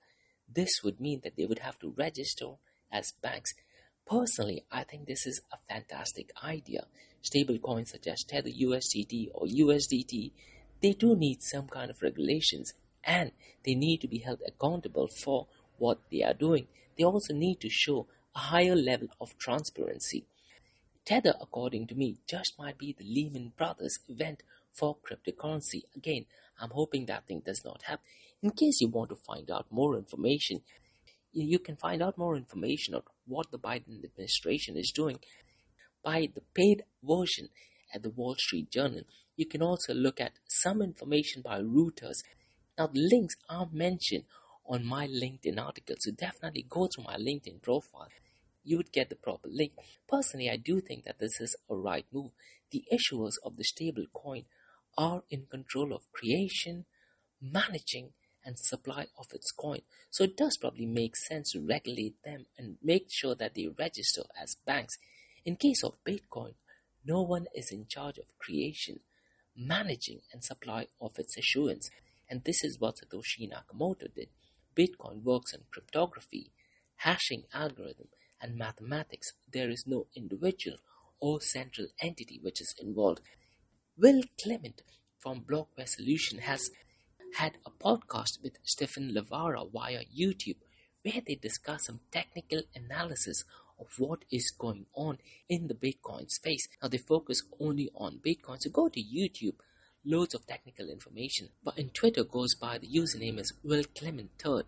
This 0.53 0.71
would 0.83 1.01
mean 1.01 1.21
that 1.25 1.37
they 1.37 1.47
would 1.47 1.61
have 1.61 1.79
to 1.81 1.95
register 1.97 2.55
as 2.93 3.13
banks. 3.23 3.53
Personally, 4.07 4.65
I 4.73 4.85
think 4.85 5.07
this 5.07 5.27
is 5.27 5.41
a 5.53 5.59
fantastic 5.73 6.31
idea. 6.43 6.87
Stablecoins 7.23 7.89
such 7.89 8.07
as 8.07 8.25
Tether 8.25 8.51
USDT 8.51 9.29
or 9.35 9.47
USDT, 9.47 10.33
they 10.81 10.93
do 10.93 11.15
need 11.17 11.43
some 11.43 11.69
kind 11.69 11.91
of 11.91 12.03
regulations 12.03 12.73
and 13.05 13.33
they 13.65 13.75
need 13.75 13.99
to 13.99 14.09
be 14.09 14.19
held 14.19 14.41
accountable 14.47 15.09
for 15.09 15.47
what 15.79 15.99
they 16.11 16.23
are 16.23 16.35
doing. 16.35 16.67
They 16.97 17.05
also 17.05 17.35
need 17.35 17.61
to 17.61 17.69
show 17.69 18.07
a 18.35 18.39
higher 18.39 18.77
level 18.77 19.09
of 19.21 19.37
transparency. 19.39 20.27
Tether, 21.05 21.35
according 21.41 21.87
to 21.89 21.95
me, 21.95 22.19
just 22.29 22.59
might 22.59 22.79
be 22.79 22.95
the 22.97 23.05
Lehman 23.05 23.53
Brothers 23.57 23.99
event 24.09 24.43
for 24.79 24.97
cryptocurrency. 24.97 25.83
Again, 25.97 26.27
I'm 26.61 26.71
hoping 26.71 27.07
that 27.07 27.27
thing 27.27 27.43
does 27.45 27.65
not 27.65 27.83
happen. 27.83 28.05
In 28.43 28.51
case 28.51 28.81
you 28.81 28.89
want 28.89 29.11
to 29.11 29.17
find 29.17 29.51
out 29.51 29.67
more 29.71 29.97
information, 29.97 30.61
you 31.33 31.59
can 31.59 31.77
find 31.77 32.03
out 32.03 32.17
more 32.17 32.37
information 32.37 32.95
on 32.95 33.03
what 33.27 33.51
the 33.51 33.59
Biden 33.59 34.05
administration 34.05 34.77
is 34.77 34.93
doing 34.93 35.19
by 36.03 36.29
the 36.35 36.43
paid 36.55 36.85
version 37.03 37.49
at 37.93 38.03
the 38.03 38.11
Wall 38.11 38.37
Street 38.39 38.71
Journal. 38.71 39.03
You 39.37 39.47
can 39.47 39.63
also 39.63 39.95
look 39.95 40.21
at 40.21 40.33
some 40.49 40.81
information 40.81 41.43
by 41.43 41.61
Reuters. 41.61 42.23
Now, 42.79 42.87
the 42.87 43.01
links 43.01 43.37
are 43.49 43.69
mentioned 43.73 44.25
on 44.67 44.85
my 44.85 45.07
LinkedIn 45.09 45.59
article, 45.59 45.97
so 45.99 46.13
definitely 46.13 46.67
go 46.69 46.87
to 46.87 47.03
my 47.03 47.17
LinkedIn 47.17 47.63
profile. 47.63 48.09
You 48.65 48.77
would 48.77 48.93
get 48.93 49.09
the 49.09 49.17
proper 49.17 49.49
link. 49.49 49.73
Personally, 50.09 50.51
I 50.51 50.57
do 50.57 50.81
think 50.81 51.05
that 51.05 51.19
this 51.19 51.41
is 51.41 51.57
a 51.71 51.75
right 51.75 52.07
move. 52.13 52.31
The 52.71 52.85
issuers 52.93 53.35
of 53.43 53.57
the 53.57 53.65
stable 53.65 54.05
coin 54.13 54.45
are 54.97 55.23
in 55.31 55.47
control 55.51 55.93
of 55.93 56.11
creation, 56.13 56.87
managing, 57.41 58.13
and 58.45 58.59
supply 58.59 59.07
of 59.19 59.27
its 59.33 59.51
coin. 59.53 59.81
So 60.11 60.25
it 60.25 60.37
does 60.37 60.57
probably 60.57 60.87
make 60.87 61.17
sense 61.17 61.53
to 61.53 61.61
regulate 61.61 62.23
them 62.25 62.47
and 62.57 62.79
make 62.83 63.09
sure 63.11 63.35
that 63.35 63.55
they 63.55 63.69
register 63.69 64.23
as 64.41 64.57
banks. 64.67 64.97
In 65.45 65.57
case 65.57 65.85
of 65.85 66.03
Bitcoin, 66.05 66.55
no 67.05 67.23
one 67.23 67.47
is 67.55 67.71
in 67.71 67.87
charge 67.87 68.19
of 68.19 68.39
creation, 68.39 69.01
managing, 69.57 70.21
and 70.33 70.43
supply 70.43 70.87
of 71.01 71.19
its 71.19 71.37
issuance. 71.37 71.91
And 72.29 72.45
this 72.45 72.65
is 72.65 72.81
what 72.81 72.97
Satoshi 72.97 73.51
Nakamoto 73.51 74.13
did. 74.15 74.29
Bitcoin 74.77 75.23
works 75.23 75.53
on 75.55 75.61
cryptography, 75.71 76.53
hashing 76.97 77.45
algorithm, 77.53 78.09
and 78.41 78.57
mathematics. 78.57 79.33
There 79.53 79.71
is 79.71 79.85
no 79.87 80.07
individual 80.15 80.79
or 81.21 81.41
central 81.41 81.89
entity 82.01 82.39
which 82.43 82.61
is 82.61 82.75
involved. 82.81 83.23
Will 84.01 84.23
Clemente 84.41 84.85
from 85.19 85.41
Blockware 85.41 85.89
Solution 85.89 86.39
has 86.39 86.71
had 87.35 87.55
a 87.67 87.71
podcast 87.71 88.41
with 88.41 88.61
Stephan 88.63 89.13
Livera 89.13 89.69
via 89.73 90.05
YouTube 90.17 90.59
where 91.03 91.21
they 91.27 91.35
discuss 91.35 91.87
some 91.87 91.99
technical 92.13 92.63
analysis 92.77 93.43
of 93.77 93.89
what 93.99 94.25
is 94.31 94.55
going 94.57 94.87
on 94.95 95.19
in 95.49 95.67
the 95.67 95.75
Bitcoin 95.75 96.31
space. 96.31 96.69
Now 96.81 96.87
they 96.87 96.99
focus 96.99 97.43
only 97.59 97.91
on 97.93 98.21
Bitcoin. 98.25 98.59
So 98.61 98.71
go 98.71 98.89
to 98.89 99.03
YouTube, 99.03 99.57
loads 100.05 100.33
of 100.33 100.47
technical 100.47 100.91
information. 100.91 101.49
But 101.65 101.77
in 101.77 101.91
Twitter 101.91 102.23
goes 102.23 102.55
by 102.55 102.79
the 102.79 102.87
username 102.87 103.41
is 103.41 103.53
Will 103.65 103.83
Clemente 103.97 104.31
Third. 104.39 104.67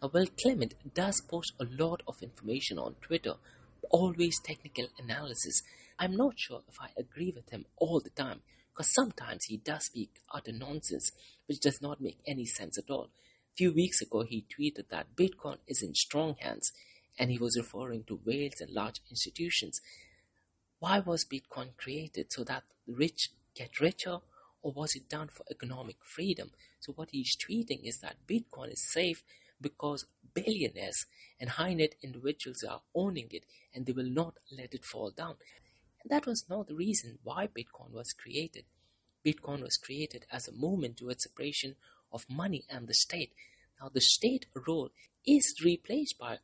Now 0.00 0.10
Will 0.14 0.28
Clemente 0.40 0.76
does 0.94 1.20
post 1.20 1.52
a 1.58 1.64
lot 1.64 2.04
of 2.06 2.22
information 2.22 2.78
on 2.78 2.94
Twitter, 3.02 3.34
always 3.90 4.38
technical 4.38 4.86
analysis. 5.00 5.62
I'm 6.02 6.16
not 6.16 6.36
sure 6.36 6.62
if 6.68 6.80
I 6.80 6.88
agree 6.98 7.32
with 7.32 7.50
him 7.50 7.64
all 7.76 8.00
the 8.00 8.10
time 8.10 8.40
because 8.72 8.92
sometimes 8.92 9.44
he 9.44 9.58
does 9.58 9.84
speak 9.84 10.10
utter 10.34 10.50
nonsense 10.50 11.12
which 11.46 11.60
does 11.60 11.80
not 11.80 12.00
make 12.00 12.18
any 12.26 12.44
sense 12.44 12.76
at 12.76 12.90
all. 12.90 13.04
A 13.04 13.56
few 13.56 13.72
weeks 13.72 14.00
ago, 14.00 14.24
he 14.24 14.44
tweeted 14.50 14.88
that 14.90 15.14
Bitcoin 15.14 15.58
is 15.68 15.80
in 15.80 15.94
strong 15.94 16.34
hands 16.40 16.72
and 17.20 17.30
he 17.30 17.38
was 17.38 17.56
referring 17.56 18.02
to 18.08 18.18
whales 18.26 18.60
and 18.60 18.72
large 18.72 19.00
institutions. 19.10 19.80
Why 20.80 20.98
was 20.98 21.24
Bitcoin 21.24 21.76
created? 21.76 22.32
So 22.32 22.42
that 22.44 22.64
the 22.84 22.94
rich 22.94 23.30
get 23.54 23.78
richer? 23.78 24.18
Or 24.60 24.72
was 24.72 24.96
it 24.96 25.08
done 25.08 25.28
for 25.28 25.44
economic 25.52 25.98
freedom? 26.04 26.50
So, 26.80 26.92
what 26.94 27.10
he's 27.12 27.36
tweeting 27.36 27.84
is 27.84 28.00
that 28.00 28.26
Bitcoin 28.28 28.72
is 28.72 28.92
safe 28.92 29.22
because 29.60 30.06
billionaires 30.34 31.06
and 31.40 31.50
high 31.50 31.74
net 31.74 31.94
individuals 32.02 32.64
are 32.68 32.80
owning 32.92 33.28
it 33.30 33.44
and 33.72 33.86
they 33.86 33.92
will 33.92 34.10
not 34.10 34.34
let 34.56 34.74
it 34.74 34.84
fall 34.84 35.12
down. 35.16 35.36
And 36.02 36.10
that 36.10 36.26
was 36.26 36.48
not 36.48 36.68
the 36.68 36.74
reason 36.74 37.18
why 37.22 37.46
Bitcoin 37.46 37.92
was 37.92 38.12
created. 38.12 38.64
Bitcoin 39.24 39.62
was 39.62 39.76
created 39.76 40.26
as 40.30 40.48
a 40.48 40.52
movement 40.52 40.96
towards 40.96 41.24
separation 41.24 41.76
of 42.12 42.28
money 42.28 42.64
and 42.68 42.88
the 42.88 42.94
state. 42.94 43.32
Now, 43.80 43.88
the 43.88 44.00
state 44.00 44.46
role 44.66 44.90
is 45.26 45.54
replaced 45.64 46.18
by 46.18 46.38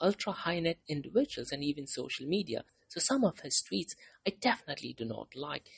ultra 0.00 0.32
high 0.32 0.60
net 0.60 0.78
individuals 0.88 1.52
and 1.52 1.62
even 1.62 1.86
social 1.86 2.26
media. 2.26 2.64
So, 2.88 3.00
some 3.00 3.24
of 3.24 3.40
his 3.40 3.62
tweets 3.62 3.94
I 4.26 4.30
definitely 4.40 4.94
do 4.96 5.04
not 5.04 5.28
like. 5.36 5.68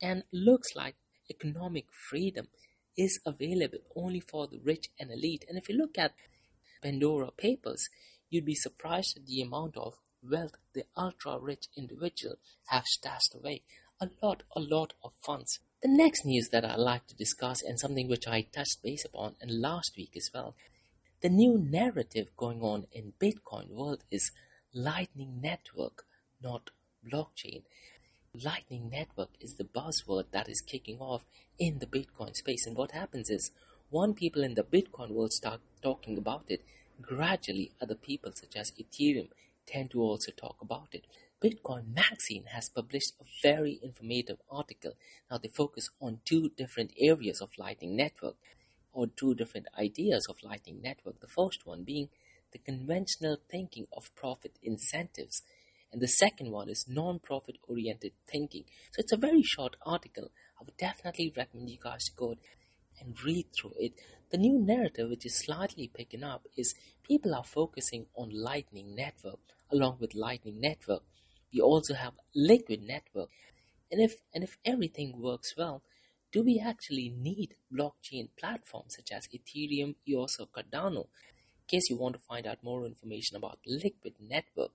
And 0.00 0.22
looks 0.32 0.76
like 0.76 0.94
economic 1.28 1.86
freedom 1.90 2.48
is 2.96 3.20
available 3.26 3.78
only 3.96 4.20
for 4.20 4.46
the 4.46 4.58
rich 4.58 4.90
and 4.98 5.10
elite. 5.10 5.44
And 5.48 5.58
if 5.58 5.68
you 5.68 5.76
look 5.76 5.98
at 5.98 6.14
Pandora 6.82 7.30
Papers, 7.32 7.88
you'd 8.30 8.44
be 8.44 8.54
surprised 8.54 9.16
at 9.16 9.26
the 9.26 9.42
amount 9.42 9.76
of 9.76 9.94
wealth 10.22 10.56
the 10.74 10.84
ultra 10.96 11.38
rich 11.38 11.66
individual 11.76 12.36
have 12.66 12.84
stashed 12.84 13.34
away. 13.34 13.62
A 14.00 14.08
lot, 14.22 14.42
a 14.54 14.60
lot 14.60 14.94
of 15.02 15.12
funds. 15.24 15.60
The 15.82 15.88
next 15.88 16.24
news 16.24 16.48
that 16.50 16.64
I'd 16.64 16.78
like 16.78 17.06
to 17.06 17.16
discuss, 17.16 17.62
and 17.62 17.78
something 17.78 18.08
which 18.08 18.26
I 18.26 18.42
touched 18.42 18.82
base 18.82 19.04
upon 19.04 19.36
in 19.40 19.60
last 19.60 19.92
week 19.96 20.12
as 20.16 20.30
well, 20.34 20.54
the 21.20 21.28
new 21.28 21.58
narrative 21.58 22.28
going 22.36 22.62
on 22.62 22.86
in 22.92 23.12
Bitcoin 23.20 23.70
world 23.70 24.04
is 24.10 24.30
Lightning 24.72 25.40
Network, 25.40 26.04
not 26.42 26.70
blockchain. 27.04 27.62
Lightning 28.34 28.88
Network 28.88 29.30
is 29.40 29.54
the 29.54 29.64
buzzword 29.64 30.30
that 30.32 30.48
is 30.48 30.60
kicking 30.60 30.98
off 30.98 31.24
in 31.58 31.78
the 31.78 31.86
Bitcoin 31.86 32.34
space. 32.34 32.66
And 32.66 32.76
what 32.76 32.92
happens 32.92 33.30
is, 33.30 33.50
one 33.90 34.14
people 34.14 34.44
in 34.44 34.54
the 34.54 34.62
Bitcoin 34.62 35.10
world 35.10 35.32
start 35.32 35.60
talking 35.82 36.18
about 36.18 36.44
it, 36.48 36.62
gradually 37.00 37.72
other 37.80 37.94
people 37.94 38.32
such 38.34 38.56
as 38.56 38.72
Ethereum 38.72 39.28
tend 39.68 39.90
to 39.90 40.00
also 40.00 40.32
talk 40.32 40.56
about 40.60 40.88
it. 40.92 41.06
Bitcoin 41.44 41.94
Magazine 41.94 42.46
has 42.52 42.68
published 42.68 43.12
a 43.20 43.24
very 43.42 43.78
informative 43.82 44.38
article. 44.50 44.94
Now 45.30 45.38
they 45.38 45.48
focus 45.48 45.90
on 46.00 46.20
two 46.24 46.50
different 46.56 46.92
areas 46.98 47.40
of 47.40 47.50
Lightning 47.58 47.94
Network 47.94 48.34
or 48.92 49.06
two 49.06 49.34
different 49.34 49.68
ideas 49.78 50.26
of 50.28 50.42
Lightning 50.42 50.80
Network. 50.82 51.20
The 51.20 51.28
first 51.28 51.66
one 51.66 51.84
being 51.84 52.08
the 52.52 52.58
conventional 52.58 53.36
thinking 53.50 53.86
of 53.96 54.14
profit 54.16 54.58
incentives 54.62 55.42
and 55.92 56.00
the 56.00 56.08
second 56.08 56.50
one 56.50 56.68
is 56.68 56.86
non-profit 56.88 57.58
oriented 57.68 58.12
thinking. 58.26 58.64
So 58.92 59.00
it's 59.00 59.12
a 59.12 59.16
very 59.16 59.42
short 59.42 59.76
article. 59.86 60.30
I 60.60 60.64
would 60.64 60.76
definitely 60.76 61.32
recommend 61.36 61.70
you 61.70 61.78
guys 61.80 62.04
to 62.06 62.12
go 62.16 62.34
and 63.00 63.22
read 63.24 63.46
through 63.56 63.74
it. 63.78 63.92
The 64.30 64.38
new 64.38 64.58
narrative, 64.58 65.08
which 65.08 65.24
is 65.24 65.38
slightly 65.38 65.90
picking 65.92 66.24
up, 66.24 66.46
is 66.56 66.74
people 67.06 67.34
are 67.34 67.44
focusing 67.44 68.06
on 68.16 68.30
Lightning 68.30 68.94
Network 68.94 69.38
along 69.70 69.98
with 70.00 70.14
Lightning 70.14 70.60
Network. 70.60 71.02
We 71.52 71.60
also 71.60 71.94
have 71.94 72.14
Liquid 72.34 72.82
Network. 72.82 73.30
And 73.90 74.00
if 74.00 74.16
and 74.34 74.44
if 74.44 74.58
everything 74.64 75.20
works 75.20 75.54
well, 75.56 75.82
do 76.30 76.42
we 76.42 76.60
actually 76.60 77.08
need 77.08 77.54
blockchain 77.72 78.28
platforms 78.38 78.96
such 78.96 79.12
as 79.12 79.28
Ethereum, 79.28 79.94
EOS, 80.06 80.40
or 80.40 80.46
Cardano? 80.46 81.06
In 81.06 81.68
case 81.68 81.88
you 81.88 81.96
want 81.96 82.14
to 82.14 82.20
find 82.20 82.46
out 82.46 82.62
more 82.62 82.84
information 82.84 83.36
about 83.36 83.60
Liquid 83.66 84.14
Network, 84.20 84.72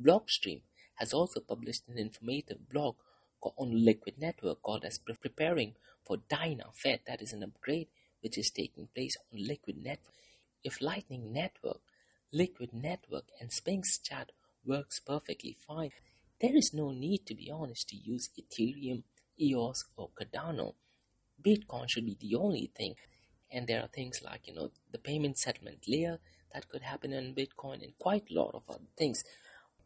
Blockstream 0.00 0.62
has 0.96 1.12
also 1.12 1.40
published 1.40 1.82
an 1.88 1.98
informative 1.98 2.68
blog 2.68 2.96
on 3.56 3.84
Liquid 3.84 4.14
Network 4.18 4.62
called 4.62 4.84
as 4.84 4.98
Preparing 4.98 5.74
for 6.04 6.16
DynaFed. 6.16 7.04
That 7.06 7.22
is 7.22 7.32
an 7.32 7.42
upgrade 7.42 7.88
which 8.20 8.36
is 8.36 8.50
taking 8.50 8.88
place 8.94 9.16
on 9.32 9.46
Liquid 9.46 9.76
Network. 9.76 10.14
If 10.64 10.80
Lightning 10.80 11.32
Network, 11.32 11.80
Liquid 12.32 12.74
Network, 12.74 13.24
and 13.40 13.50
Sphinx 13.52 13.98
Chat 13.98 14.32
works 14.64 15.00
perfectly 15.00 15.56
fine, 15.66 15.90
there 16.40 16.54
is 16.54 16.74
no 16.74 16.90
need, 16.90 17.26
to 17.26 17.34
be 17.34 17.50
honest, 17.50 17.88
to 17.88 17.96
use 17.96 18.30
Ethereum, 18.38 19.02
EOS, 19.40 19.84
or 19.96 20.10
Cardano. 20.10 20.74
Bitcoin 21.42 21.88
should 21.88 22.04
be 22.06 22.16
the 22.20 22.36
only 22.36 22.70
thing. 22.76 22.94
And 23.50 23.66
there 23.66 23.82
are 23.82 23.88
things 23.88 24.20
like, 24.22 24.46
you 24.46 24.54
know, 24.54 24.70
the 24.92 24.98
payment 24.98 25.38
settlement 25.38 25.88
layer 25.88 26.18
that 26.52 26.68
could 26.68 26.82
happen 26.82 27.12
in 27.12 27.34
Bitcoin 27.34 27.82
and 27.82 27.96
quite 27.98 28.24
a 28.30 28.34
lot 28.34 28.54
of 28.54 28.62
other 28.68 28.88
things. 28.96 29.24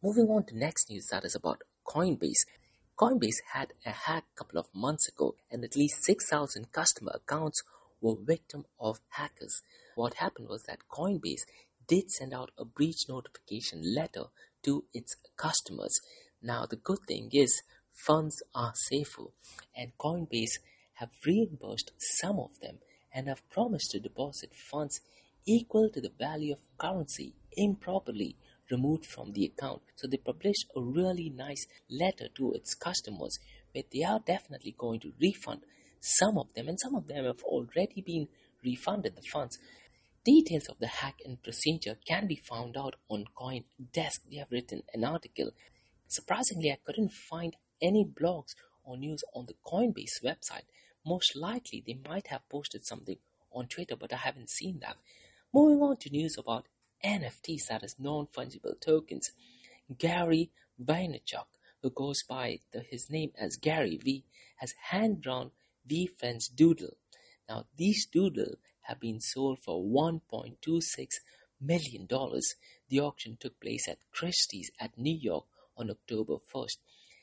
Moving 0.02 0.28
on 0.28 0.44
to 0.46 0.58
next 0.58 0.90
news 0.90 1.06
that 1.08 1.24
is 1.24 1.34
about 1.34 1.62
Coinbase. 1.86 2.44
Coinbase 2.98 3.40
had 3.52 3.72
a 3.86 3.90
hack 3.90 4.24
a 4.34 4.38
couple 4.38 4.58
of 4.58 4.74
months 4.74 5.08
ago 5.08 5.36
and 5.50 5.64
at 5.64 5.76
least 5.76 6.04
6,000 6.04 6.72
customer 6.72 7.12
accounts 7.14 7.62
were 8.00 8.16
victim 8.20 8.64
of 8.80 9.00
hackers. 9.10 9.62
What 9.94 10.14
happened 10.14 10.48
was 10.48 10.64
that 10.64 10.88
Coinbase 10.90 11.42
did 11.86 12.10
send 12.10 12.32
out 12.34 12.50
a 12.58 12.64
breach 12.64 13.08
notification 13.08 13.94
letter 13.94 14.24
to 14.64 14.84
its 14.92 15.16
customers. 15.36 16.00
Now 16.42 16.66
the 16.66 16.76
good 16.76 17.00
thing 17.06 17.30
is 17.32 17.62
funds 17.92 18.42
are 18.54 18.72
safer 18.74 19.26
and 19.76 19.96
Coinbase 19.98 20.58
have 20.94 21.10
reimbursed 21.26 21.92
some 21.98 22.38
of 22.38 22.58
them 22.60 22.78
and 23.14 23.28
have 23.28 23.48
promised 23.50 23.90
to 23.90 24.00
deposit 24.00 24.54
funds 24.54 25.00
equal 25.46 25.90
to 25.90 26.00
the 26.00 26.12
value 26.18 26.52
of 26.52 26.60
currency 26.78 27.34
improperly 27.56 28.36
removed 28.70 29.04
from 29.04 29.32
the 29.32 29.44
account. 29.44 29.82
So 29.96 30.06
they 30.06 30.16
published 30.16 30.66
a 30.74 30.80
really 30.80 31.30
nice 31.30 31.66
letter 31.90 32.28
to 32.36 32.52
its 32.52 32.74
customers 32.74 33.38
where 33.72 33.84
they 33.92 34.02
are 34.02 34.20
definitely 34.20 34.74
going 34.78 35.00
to 35.00 35.12
refund 35.20 35.62
some 36.00 36.38
of 36.38 36.52
them 36.54 36.68
and 36.68 36.78
some 36.80 36.94
of 36.94 37.06
them 37.06 37.24
have 37.24 37.42
already 37.44 38.02
been 38.04 38.28
refunded 38.64 39.16
the 39.16 39.22
funds. 39.22 39.58
Details 40.24 40.68
of 40.68 40.78
the 40.78 40.86
hack 40.86 41.20
and 41.24 41.42
procedure 41.42 41.96
can 42.06 42.28
be 42.28 42.36
found 42.36 42.76
out 42.76 42.94
on 43.08 43.24
CoinDesk. 43.36 44.20
They 44.30 44.36
have 44.36 44.52
written 44.52 44.84
an 44.94 45.02
article. 45.02 45.50
Surprisingly, 46.06 46.70
I 46.70 46.78
couldn't 46.84 47.12
find 47.12 47.56
any 47.80 48.04
blogs 48.04 48.54
or 48.84 48.96
news 48.96 49.24
on 49.34 49.46
the 49.46 49.56
Coinbase 49.66 50.22
website. 50.24 50.66
Most 51.04 51.34
likely, 51.34 51.82
they 51.84 51.98
might 52.08 52.28
have 52.28 52.48
posted 52.48 52.86
something 52.86 53.16
on 53.50 53.66
Twitter, 53.66 53.96
but 53.96 54.12
I 54.12 54.18
haven't 54.18 54.50
seen 54.50 54.78
that. 54.82 54.96
Moving 55.52 55.82
on 55.82 55.96
to 55.96 56.10
news 56.10 56.36
about 56.38 56.68
NFTs, 57.04 57.66
that 57.68 57.82
is 57.82 57.96
non-fungible 57.98 58.80
tokens. 58.80 59.32
Gary 59.98 60.52
Vaynerchuk, 60.80 61.46
who 61.82 61.90
goes 61.90 62.22
by 62.22 62.60
the, 62.72 62.80
his 62.80 63.10
name 63.10 63.32
as 63.36 63.56
Gary 63.56 63.96
Vee, 63.96 64.24
has 64.58 64.72
hand-drawn 64.90 65.50
VeeFriends 65.90 66.54
Doodle. 66.54 66.96
Now, 67.48 67.66
these 67.76 68.06
doodle 68.06 68.54
have 68.92 69.00
been 69.00 69.20
sold 69.20 69.58
for 69.58 69.82
$1.26 69.82 71.06
million. 71.62 72.06
The 72.90 73.00
auction 73.00 73.38
took 73.40 73.58
place 73.58 73.88
at 73.88 73.96
Christie's 74.12 74.70
at 74.78 74.98
New 74.98 75.18
York 75.18 75.46
on 75.78 75.90
October 75.90 76.34
1st. 76.54 76.76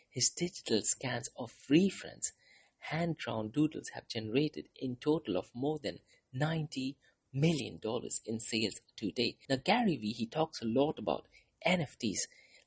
His 0.10 0.32
digital 0.36 0.82
scans 0.82 1.30
of 1.38 1.52
VeeFriends 1.70 2.32
hand-drawn 2.80 3.50
doodles 3.50 3.90
have 3.94 4.08
generated 4.08 4.66
in 4.82 4.96
total 4.96 5.38
of 5.38 5.52
more 5.54 5.78
than 5.84 6.00
90 6.34 6.96
million 7.32 7.78
dollars 7.84 8.20
in 8.26 8.40
sales 8.40 8.74
today. 8.98 9.38
Now 9.48 9.58
Gary 9.64 9.96
Vee 9.98 10.14
he 10.18 10.26
talks 10.26 10.64
a 10.64 10.66
lot 10.66 10.98
about 10.98 11.28
NFTs. 11.64 12.22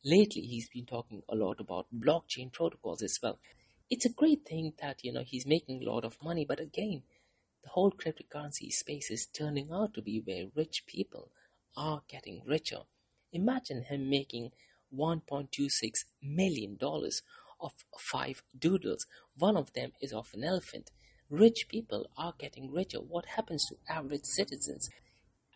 Lately 0.04 0.42
he's 0.42 0.68
been 0.68 0.86
talking 0.86 1.22
a 1.28 1.34
lot 1.34 1.58
about 1.58 1.86
blockchain 1.92 2.52
protocols 2.52 3.02
as 3.02 3.18
well. 3.20 3.40
It's 3.90 4.06
a 4.06 4.12
great 4.12 4.44
thing 4.46 4.74
that 4.80 5.00
you 5.02 5.12
know 5.12 5.24
he's 5.26 5.44
making 5.46 5.82
a 5.82 5.90
lot 5.90 6.04
of 6.04 6.22
money, 6.22 6.44
but 6.48 6.60
again, 6.60 7.02
the 7.62 7.70
whole 7.70 7.92
cryptocurrency 7.92 8.70
space 8.70 9.10
is 9.10 9.26
turning 9.26 9.70
out 9.72 9.94
to 9.94 10.02
be 10.02 10.20
where 10.20 10.46
rich 10.54 10.84
people 10.86 11.30
are 11.76 12.02
getting 12.08 12.42
richer. 12.46 12.80
Imagine 13.32 13.82
him 13.82 14.10
making 14.10 14.50
$1.26 14.94 16.04
million 16.22 16.78
of 17.60 17.72
five 17.98 18.42
doodles. 18.58 19.06
One 19.38 19.56
of 19.56 19.72
them 19.72 19.92
is 20.00 20.12
of 20.12 20.28
an 20.34 20.44
elephant. 20.44 20.90
Rich 21.30 21.68
people 21.68 22.08
are 22.16 22.34
getting 22.38 22.70
richer. 22.70 22.98
What 22.98 23.24
happens 23.36 23.66
to 23.68 23.76
average 23.88 24.24
citizens? 24.24 24.90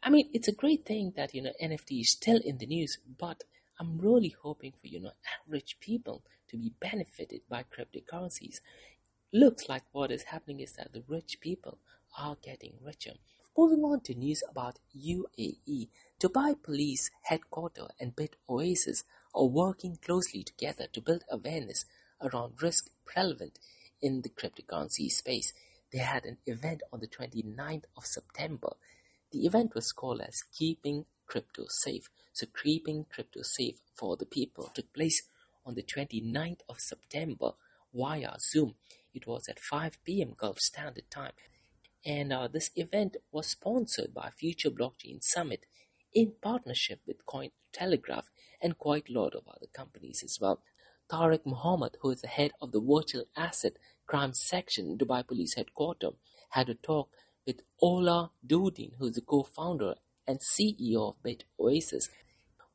I 0.03 0.11
mean, 0.11 0.31
it's 0.33 0.49
a 0.49 0.53
great 0.53 0.87
thing 0.87 1.13
that, 1.17 1.35
you 1.35 1.43
know, 1.43 1.53
NFT 1.63 2.01
is 2.01 2.13
still 2.13 2.41
in 2.45 2.59
the 2.59 2.67
news, 2.67 2.99
but 3.19 3.45
I'm 3.79 3.99
really 3.99 4.35
hoping 4.43 4.73
for, 4.73 4.87
you 4.87 5.01
know, 5.01 5.13
average 5.45 5.77
people 5.81 6.23
to 6.49 6.57
be 6.57 6.73
benefited 6.81 7.41
by 7.49 7.65
cryptocurrencies. 7.65 8.61
Looks 9.33 9.69
like 9.69 9.83
what 9.93 10.13
is 10.13 10.23
happening 10.23 10.61
is 10.61 10.73
that 10.75 10.93
the 10.93 11.03
rich 11.09 11.39
people 11.41 11.79
are 12.17 12.37
getting 12.43 12.75
richer. 12.83 13.15
Moving 13.57 13.85
on 13.85 14.01
to 14.03 14.15
news 14.15 14.43
about 14.51 14.79
UAE, 14.95 15.89
Dubai 16.21 16.63
Police 16.63 17.11
Headquarters 17.23 17.89
and 17.99 18.15
Bit 18.15 18.37
Oasis 18.49 19.05
are 19.35 19.47
working 19.47 19.97
closely 20.05 20.43
together 20.43 20.87
to 20.93 21.01
build 21.01 21.25
awareness 21.31 21.85
around 22.21 22.63
risk 22.63 22.91
prevalent 23.05 23.59
in 24.01 24.23
the 24.23 24.29
cryptocurrency 24.29 25.11
space. 25.11 25.53
They 25.93 25.99
had 25.99 26.25
an 26.25 26.39
event 26.47 26.83
on 26.93 27.01
the 27.01 27.09
29th 27.09 27.85
of 27.97 28.05
September. 28.05 28.73
The 29.33 29.47
event 29.47 29.75
was 29.75 29.93
called 29.93 30.21
as 30.21 30.43
Keeping 30.53 31.07
Crypto 31.27 31.65
Safe. 31.69 32.09
So 32.33 32.47
keeping 32.63 33.07
crypto 33.11 33.41
safe 33.43 33.81
for 33.95 34.17
the 34.19 34.27
people 34.27 34.71
took 34.75 34.93
place 34.93 35.23
on 35.65 35.75
the 35.75 35.83
29th 35.83 36.61
of 36.69 36.81
September 36.81 37.53
via 37.95 38.39
Zoom. 38.39 38.75
It 39.15 39.27
was 39.27 39.49
at 39.49 39.59
5 39.59 40.05
p.m. 40.05 40.35
Gulf 40.37 40.61
Standard 40.61 41.11
Time. 41.11 41.33
And 42.07 42.33
uh, 42.33 42.47
this 42.47 42.71
event 42.77 43.17
was 43.33 43.49
sponsored 43.49 44.15
by 44.15 44.31
Future 44.31 44.71
Blockchain 44.71 45.21
Summit 45.21 45.67
in 46.15 46.35
partnership 46.41 47.01
with 47.05 47.27
Cointelegraph 47.27 48.27
and 48.63 48.79
quite 48.79 49.09
a 49.11 49.13
lot 49.13 49.35
of 49.35 49.43
other 49.49 49.67
companies 49.75 50.23
as 50.23 50.39
well. 50.41 50.63
Tariq 51.11 51.41
Muhammad, 51.45 51.97
who 52.01 52.11
is 52.11 52.21
the 52.21 52.29
head 52.29 52.53
of 52.63 52.71
the 52.71 52.81
Virtual 52.81 53.25
Asset 53.37 53.77
Crime 54.07 54.33
Section, 54.35 54.97
Dubai 54.97 55.27
Police 55.27 55.55
Headquarters, 55.55 56.15
had 56.51 56.69
a 56.69 56.75
talk 56.75 57.11
with 57.45 57.63
Ola 57.83 58.31
Doudin, 58.47 58.93
who 58.99 59.07
is 59.07 59.17
the 59.17 59.21
co-founder 59.21 59.95
and 60.29 60.39
CEO 60.39 61.11
of 61.11 61.23
Bit 61.25 61.43
Oasis, 61.59 62.09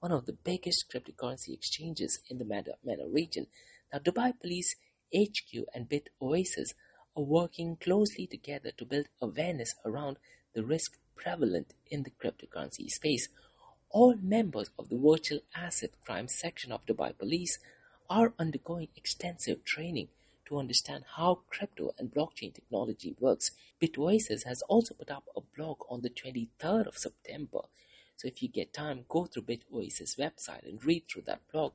one 0.02 0.12
of 0.12 0.26
the 0.26 0.34
biggest 0.34 0.92
cryptocurrency 0.92 1.54
exchanges 1.54 2.20
in 2.30 2.38
the 2.38 2.46
MENA 2.46 3.08
region. 3.10 3.48
Now, 3.94 4.00
Dubai 4.00 4.34
Police 4.40 4.76
HQ 5.16 5.68
and 5.74 5.88
Bit 5.88 6.10
Oasis 6.22 6.74
are 7.16 7.24
working 7.24 7.76
closely 7.76 8.28
together 8.28 8.72
to 8.78 8.86
build 8.86 9.08
awareness 9.22 9.76
around 9.86 10.18
the 10.54 10.64
risk 10.64 10.98
prevalent 11.16 11.74
in 11.90 12.04
the 12.04 12.12
cryptocurrency 12.12 12.90
space. 12.90 13.28
All 13.90 14.16
members 14.22 14.70
of 14.80 14.90
the 14.90 14.98
virtual 14.98 15.40
asset 15.56 15.92
crime 16.06 16.28
section 16.28 16.72
of 16.72 16.86
Dubai 16.86 17.18
Police 17.18 17.60
are 18.10 18.34
undergoing 18.40 18.88
extensive 18.96 19.64
training 19.64 20.08
to 20.46 20.58
understand 20.58 21.06
how 21.16 21.42
crypto 21.50 21.94
and 21.98 22.14
blockchain 22.14 22.54
technology 22.54 23.16
works. 23.20 23.52
Bitoasis 23.82 24.46
has 24.46 24.62
also 24.64 24.94
put 24.94 25.10
up 25.10 25.24
a 25.36 25.42
blog 25.56 25.78
on 25.90 26.02
the 26.02 26.10
23rd 26.10 26.88
of 26.88 26.98
September. 26.98 27.62
So 28.18 28.28
if 28.28 28.42
you 28.42 28.50
get 28.50 28.74
time, 28.74 29.06
go 29.08 29.26
through 29.26 29.44
Bitoasis 29.44 30.18
website 30.20 30.68
and 30.68 30.84
read 30.84 31.04
through 31.10 31.24
that 31.24 31.42
blog. 31.52 31.74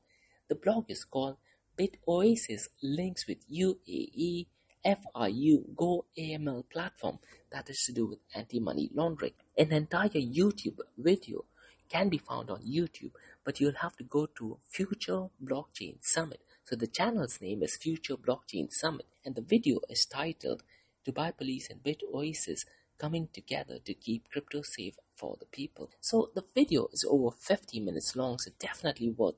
The 0.49 0.55
blog 0.55 0.91
is 0.91 1.05
called 1.05 1.37
Bitoasis 1.79 2.69
Links 2.83 3.27
with 3.27 3.49
UAE 3.51 4.47
FIU 4.87 5.75
Go 5.75 6.05
AML 6.17 6.71
platform 6.71 7.19
that 7.51 7.69
is 7.69 7.83
to 7.87 7.93
do 7.93 8.07
with 8.07 8.21
anti-money 8.35 8.91
laundering. 8.95 9.33
An 9.59 9.73
entire 9.73 10.09
YouTube 10.11 10.79
video 10.97 11.45
can 11.89 12.09
be 12.09 12.19
found 12.19 12.51
on 12.51 12.63
YouTube, 12.63 13.11
but 13.45 13.61
you'll 13.61 13.83
have 13.83 13.97
to 13.97 14.05
go 14.05 14.27
to 14.39 14.59
Future 14.71 15.27
Blockchain 15.45 15.97
Summit. 16.03 16.41
So 16.65 16.77
the 16.77 16.87
channel's 16.87 17.41
name 17.41 17.63
is 17.63 17.77
Future 17.77 18.17
Blockchain 18.17 18.73
Summit, 18.73 19.07
and 19.25 19.35
the 19.35 19.43
video 19.43 19.81
is 19.89 20.07
titled 20.07 20.63
Dubai 21.07 21.37
Police 21.37 21.69
and 21.71 21.83
Bit 21.83 22.03
Oasis 22.13 22.65
coming 22.99 23.29
together 23.33 23.79
to 23.85 23.95
keep 23.95 24.31
crypto 24.31 24.63
safe 24.63 24.95
for 25.15 25.37
the 25.39 25.47
people. 25.47 25.91
So 26.01 26.31
the 26.35 26.45
video 26.55 26.89
is 26.93 27.05
over 27.09 27.31
50 27.37 27.81
minutes 27.81 28.15
long, 28.15 28.39
so 28.39 28.51
definitely 28.59 29.11
worth 29.11 29.35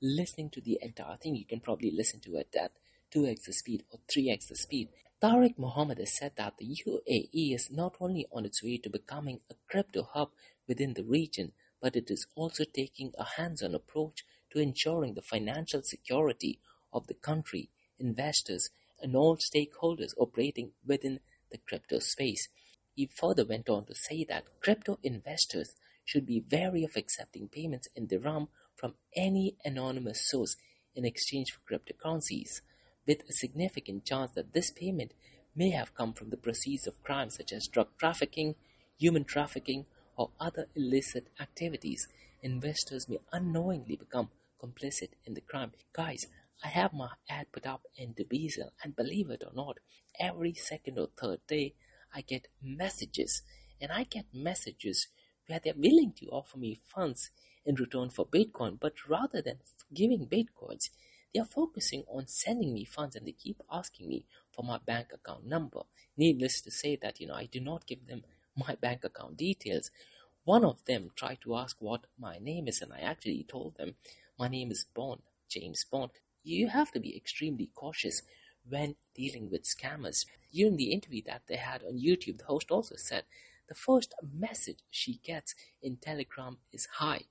listening 0.00 0.50
to 0.50 0.60
the 0.60 0.78
entire 0.82 1.16
thing. 1.16 1.36
You 1.36 1.44
can 1.44 1.60
probably 1.60 1.90
listen 1.90 2.20
to 2.20 2.36
it 2.36 2.54
at 2.58 2.72
2x 3.14 3.44
the 3.44 3.52
speed 3.52 3.84
or 3.90 4.00
3x 4.08 4.48
the 4.48 4.56
speed. 4.56 4.88
Tariq 5.22 5.56
Mohammed 5.58 5.98
has 5.98 6.16
said 6.16 6.32
that 6.36 6.58
the 6.58 6.76
UAE 6.86 7.54
is 7.54 7.70
not 7.70 7.96
only 8.00 8.26
on 8.30 8.44
its 8.44 8.62
way 8.62 8.76
to 8.78 8.90
becoming 8.90 9.40
a 9.50 9.54
crypto 9.68 10.02
hub 10.02 10.30
within 10.68 10.94
the 10.94 11.04
region, 11.04 11.52
but 11.80 11.96
it 11.96 12.10
is 12.10 12.26
also 12.34 12.64
taking 12.64 13.12
a 13.16 13.24
hands-on 13.24 13.74
approach 13.74 14.24
to 14.50 14.58
ensuring 14.58 15.14
the 15.14 15.22
financial 15.22 15.82
security 15.82 16.58
of 16.92 17.06
the 17.06 17.14
country, 17.14 17.70
investors, 17.98 18.70
and 19.00 19.14
all 19.14 19.36
stakeholders 19.36 20.12
operating 20.18 20.72
within 20.84 21.20
the 21.50 21.58
crypto 21.58 21.98
space. 21.98 22.48
He 22.94 23.06
further 23.06 23.44
went 23.44 23.68
on 23.68 23.84
to 23.86 23.94
say 23.94 24.24
that 24.24 24.60
crypto 24.60 24.98
investors 25.02 25.76
should 26.04 26.26
be 26.26 26.44
wary 26.50 26.84
of 26.84 26.96
accepting 26.96 27.48
payments 27.48 27.88
in 27.94 28.06
dirham 28.06 28.48
from 28.74 28.94
any 29.14 29.56
anonymous 29.64 30.28
source 30.28 30.56
in 30.94 31.04
exchange 31.04 31.52
for 31.52 31.60
cryptocurrencies 31.70 32.60
with 33.06 33.22
a 33.28 33.32
significant 33.32 34.04
chance 34.04 34.32
that 34.32 34.52
this 34.52 34.70
payment 34.70 35.12
may 35.54 35.70
have 35.70 35.94
come 35.94 36.12
from 36.12 36.30
the 36.30 36.36
proceeds 36.36 36.86
of 36.86 37.02
crimes 37.02 37.36
such 37.36 37.52
as 37.52 37.66
drug 37.66 37.88
trafficking, 37.98 38.54
human 38.98 39.24
trafficking, 39.24 39.86
or 40.16 40.30
other 40.40 40.66
illicit 40.74 41.28
activities. 41.40 42.08
Investors 42.42 43.08
may 43.08 43.18
unknowingly 43.32 43.96
become 43.96 44.30
complicit 44.62 45.10
in 45.24 45.34
the 45.34 45.40
crime. 45.40 45.72
Guys, 45.92 46.26
I 46.64 46.68
have 46.68 46.92
my 46.92 47.10
ad 47.28 47.46
put 47.52 47.66
up 47.66 47.82
in 47.96 48.14
Dubizzle, 48.14 48.70
and 48.82 48.96
believe 48.96 49.30
it 49.30 49.44
or 49.46 49.52
not, 49.54 49.78
every 50.18 50.54
second 50.54 50.98
or 50.98 51.08
third 51.18 51.40
day 51.46 51.74
I 52.14 52.22
get 52.22 52.48
messages 52.62 53.42
and 53.80 53.92
I 53.92 54.04
get 54.04 54.24
messages 54.32 55.08
where 55.46 55.60
they're 55.62 55.74
willing 55.76 56.12
to 56.18 56.26
offer 56.26 56.58
me 56.58 56.80
funds 56.86 57.30
in 57.64 57.74
return 57.74 58.10
for 58.10 58.26
Bitcoin, 58.26 58.78
but 58.80 58.94
rather 59.08 59.42
than 59.42 59.58
giving 59.92 60.26
Bitcoins, 60.26 60.88
they 61.32 61.40
are 61.40 61.46
focusing 61.46 62.04
on 62.08 62.26
sending 62.26 62.72
me 62.72 62.84
funds 62.84 63.16
and 63.16 63.26
they 63.26 63.32
keep 63.32 63.60
asking 63.70 64.08
me 64.08 64.24
for 64.50 64.62
my 64.62 64.78
bank 64.78 65.08
account 65.12 65.46
number. 65.46 65.82
Needless 66.16 66.60
to 66.62 66.70
say 66.70 66.96
that, 67.02 67.20
you 67.20 67.26
know, 67.26 67.34
I 67.34 67.46
do 67.46 67.60
not 67.60 67.86
give 67.86 68.06
them 68.06 68.22
my 68.56 68.74
bank 68.74 69.04
account 69.04 69.36
details. 69.36 69.90
One 70.44 70.64
of 70.64 70.84
them 70.84 71.10
tried 71.14 71.40
to 71.42 71.56
ask 71.56 71.76
what 71.80 72.06
my 72.18 72.38
name 72.38 72.68
is, 72.68 72.80
and 72.80 72.92
I 72.92 73.00
actually 73.00 73.44
told 73.48 73.76
them 73.76 73.96
my 74.38 74.48
name 74.48 74.70
is 74.70 74.86
Bond, 74.94 75.22
James 75.48 75.84
Bond. 75.90 76.12
You 76.42 76.68
have 76.68 76.92
to 76.92 77.00
be 77.00 77.16
extremely 77.16 77.70
cautious 77.74 78.22
when 78.68 78.96
dealing 79.14 79.50
with 79.50 79.64
scammers. 79.64 80.24
During 80.52 80.76
the 80.76 80.92
interview 80.92 81.22
that 81.26 81.42
they 81.48 81.56
had 81.56 81.82
on 81.82 81.98
YouTube, 81.98 82.38
the 82.38 82.44
host 82.44 82.70
also 82.70 82.94
said 82.96 83.24
the 83.68 83.74
first 83.74 84.14
message 84.22 84.78
she 84.90 85.20
gets 85.24 85.54
in 85.82 85.96
Telegram 85.96 86.58
is 86.72 86.86
hi. 86.98 87.22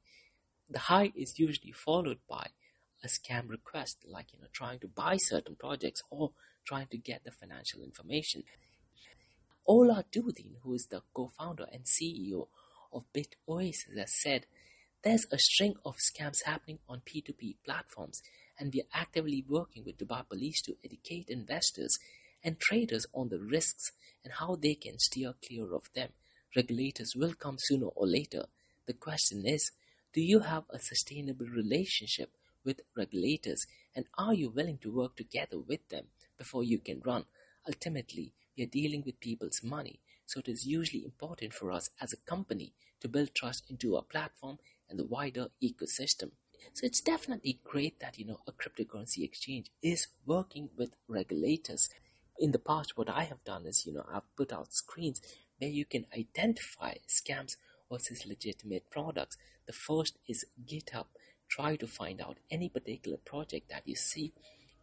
The 0.70 0.80
hi 0.80 1.14
is 1.16 1.40
usually 1.40 1.72
followed 1.72 2.20
by 2.30 2.50
a 3.06 3.08
scam 3.08 3.50
request, 3.50 3.98
like 4.08 4.34
you 4.34 4.40
know, 4.40 4.48
trying 4.52 4.80
to 4.80 4.88
buy 4.88 5.16
certain 5.18 5.56
projects 5.56 6.02
or 6.10 6.32
trying 6.66 6.88
to 6.88 6.98
get 6.98 7.24
the 7.24 7.32
financial 7.32 7.82
information. 7.84 8.44
Ola 9.68 10.04
Doudin, 10.12 10.56
who 10.64 10.74
is 10.74 10.88
the 10.88 11.02
co-founder 11.14 11.68
and 11.72 11.84
CEO 11.86 12.48
of 12.92 13.06
BitOasis, 13.14 13.98
has 13.98 14.22
said 14.22 14.46
there's 15.04 15.28
a 15.32 15.38
string 15.38 15.76
of 15.86 15.98
scams 15.98 16.44
happening 16.46 16.80
on 16.90 17.02
P2P 17.02 17.58
platforms, 17.64 18.22
and 18.60 18.74
we 18.74 18.82
are 18.82 19.02
actively 19.02 19.46
working 19.48 19.84
with 19.86 19.98
Dubai 19.98 20.28
police 20.28 20.62
to 20.64 20.76
educate 20.84 21.26
investors 21.30 21.98
and 22.44 22.60
traders 22.60 23.06
on 23.14 23.30
the 23.30 23.40
risks 23.40 23.92
and 24.24 24.34
how 24.34 24.56
they 24.56 24.76
can 24.76 24.98
steer 24.98 25.34
clear 25.46 25.76
of 25.76 25.90
them. 25.96 26.10
Regulators 26.56 27.14
will 27.16 27.34
come 27.34 27.58
sooner 27.60 27.88
or 27.88 28.08
later. 28.08 28.46
The 28.88 28.94
question 28.94 29.46
is, 29.46 29.72
do 30.14 30.22
you 30.22 30.40
have 30.40 30.64
a 30.70 30.80
sustainable 30.80 31.48
relationship 31.48 32.32
with 32.66 32.82
regulators 32.98 33.68
and 33.96 34.06
are 34.18 34.34
you 34.34 34.50
willing 34.50 34.80
to 34.80 34.92
work 34.92 35.16
together 35.16 35.60
with 35.60 35.88
them 35.90 36.06
before 36.38 36.64
you 36.64 36.80
can 36.80 37.02
run? 37.06 37.26
Ultimately, 37.68 38.34
we 38.58 38.64
are 38.64 38.68
dealing 38.68 39.04
with 39.06 39.20
people's 39.20 39.62
money, 39.64 40.00
so 40.26 40.40
it 40.40 40.48
is 40.48 40.66
usually 40.66 41.04
important 41.04 41.54
for 41.54 41.72
us 41.72 41.90
as 42.02 42.12
a 42.14 42.18
company 42.18 42.74
to 43.02 43.08
build 43.08 43.34
trust 43.34 43.70
into 43.70 43.96
our 43.96 44.04
platform 44.04 44.58
and 44.90 45.00
the 45.00 45.06
wider 45.06 45.48
ecosystem. 45.64 46.32
So 46.74 46.86
it's 46.86 47.02
definitely 47.02 47.60
great 47.64 48.00
that 48.00 48.18
you 48.18 48.26
know 48.26 48.40
a 48.48 48.52
cryptocurrency 48.52 49.24
exchange 49.24 49.72
is 49.82 50.08
working 50.26 50.70
with 50.78 50.96
regulators. 51.08 51.90
In 52.40 52.52
the 52.52 52.60
past, 52.60 52.98
what 52.98 53.10
I 53.10 53.24
have 53.24 53.44
done 53.44 53.66
is 53.66 53.86
you 53.86 53.94
know 53.94 54.06
I've 54.12 54.36
put 54.36 54.52
out 54.52 54.74
screens 54.74 55.22
where 55.60 55.70
you 55.70 55.86
can 55.86 56.06
identify 56.18 56.96
scams 57.08 57.56
versus 57.92 58.26
legitimate 58.26 58.90
products. 58.90 59.38
The 59.68 59.74
first 59.74 60.18
is 60.28 60.46
GitHub. 60.66 61.06
Try 61.50 61.76
to 61.78 61.88
find 61.88 62.22
out 62.22 62.38
any 62.52 62.70
particular 62.70 63.18
project 63.18 63.70
that 63.70 63.84
you 63.86 63.96
see. 63.96 64.34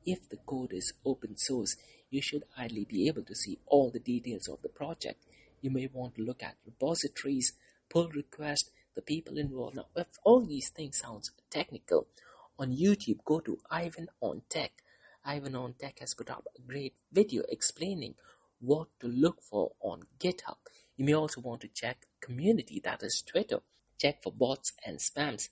If 0.05 0.29
the 0.29 0.39
code 0.39 0.73
is 0.73 0.93
open 1.05 1.37
source, 1.37 1.77
you 2.11 2.21
should 2.23 2.45
ideally 2.59 2.87
be 2.89 3.09
able 3.09 3.23
to 3.25 3.35
see 3.35 3.59
all 3.67 3.91
the 3.91 4.01
details 4.01 4.49
of 4.49 4.63
the 4.63 4.69
project. 4.69 5.25
You 5.61 5.71
may 5.71 5.89
want 5.93 6.17
to 6.17 6.23
look 6.23 6.43
at 6.43 6.57
repositories, 6.67 7.53
pull 7.89 8.09
requests, 8.09 8.71
the 8.95 9.03
people 9.03 9.39
involved. 9.39 9.77
Now, 9.77 9.87
if 9.97 10.09
all 10.25 10.45
these 10.45 10.71
things 10.71 10.99
sounds 10.99 11.31
technical, 11.51 12.07
on 12.59 12.77
YouTube, 12.77 13.25
go 13.25 13.41
to 13.41 13.59
Ivan 13.71 14.09
on 14.21 14.43
Tech. 14.49 14.73
Ivan 15.25 15.57
on 15.57 15.75
Tech 15.75 15.99
has 16.01 16.15
put 16.15 16.31
up 16.31 16.47
a 16.57 16.61
great 16.61 16.95
video 17.13 17.43
explaining 17.49 18.15
what 18.61 18.89
to 19.01 19.09
look 19.09 19.43
for 19.43 19.73
on 19.81 20.03
GitHub. 20.19 20.57
You 20.97 21.05
may 21.05 21.15
also 21.15 21.41
want 21.41 21.63
to 21.63 21.69
check 21.69 22.07
community, 22.21 22.81
that 22.85 23.03
is 23.03 23.23
Twitter. 23.27 23.61
Check 23.99 24.23
for 24.23 24.33
bots 24.33 24.73
and 24.87 24.99
spams 24.99 25.49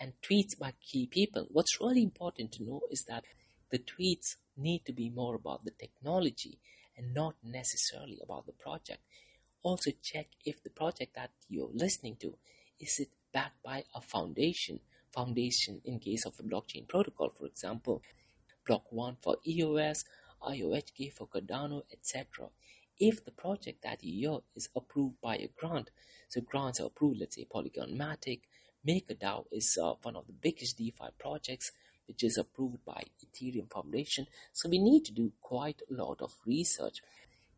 and 0.00 0.14
tweets 0.22 0.58
by 0.58 0.72
key 0.80 1.06
people. 1.06 1.46
What's 1.50 1.80
really 1.80 2.02
important 2.02 2.52
to 2.52 2.64
know 2.64 2.80
is 2.90 3.04
that 3.04 3.24
the 3.70 3.78
tweets 3.78 4.36
need 4.56 4.84
to 4.86 4.92
be 4.92 5.10
more 5.10 5.34
about 5.34 5.64
the 5.64 5.70
technology 5.70 6.58
and 6.96 7.14
not 7.14 7.36
necessarily 7.44 8.18
about 8.22 8.46
the 8.46 8.52
project. 8.52 9.00
Also 9.62 9.90
check 10.02 10.28
if 10.44 10.62
the 10.62 10.70
project 10.70 11.14
that 11.14 11.30
you're 11.48 11.70
listening 11.72 12.16
to 12.16 12.34
is 12.80 12.98
it 12.98 13.10
backed 13.32 13.62
by 13.62 13.84
a 13.94 14.00
foundation. 14.00 14.80
Foundation 15.12 15.80
in 15.84 15.98
case 15.98 16.24
of 16.24 16.38
a 16.38 16.42
blockchain 16.42 16.88
protocol, 16.88 17.30
for 17.36 17.46
example, 17.46 18.00
Block 18.66 18.84
1 18.90 19.16
for 19.20 19.36
EOS, 19.46 20.04
IOHK 20.42 21.12
for 21.12 21.26
Cardano, 21.26 21.82
etc. 21.92 22.48
If 22.98 23.24
the 23.24 23.32
project 23.32 23.82
that 23.82 24.04
you 24.04 24.30
hear 24.30 24.38
is 24.54 24.68
approved 24.76 25.20
by 25.20 25.36
a 25.36 25.48
grant, 25.56 25.90
so 26.28 26.40
grants 26.40 26.80
are 26.80 26.86
approved, 26.86 27.18
let's 27.18 27.36
say 27.36 27.46
Polygon 27.50 27.96
Matic, 27.98 28.42
MakerDAO 28.86 29.44
is 29.52 29.78
uh, 29.80 29.94
one 30.02 30.16
of 30.16 30.26
the 30.26 30.32
biggest 30.32 30.78
DeFi 30.78 31.10
projects 31.18 31.72
which 32.06 32.24
is 32.24 32.36
approved 32.36 32.84
by 32.84 33.04
Ethereum 33.24 33.70
Foundation. 33.70 34.26
So 34.52 34.68
we 34.68 34.78
need 34.78 35.04
to 35.04 35.12
do 35.12 35.32
quite 35.40 35.80
a 35.88 35.94
lot 35.94 36.20
of 36.20 36.34
research. 36.44 37.02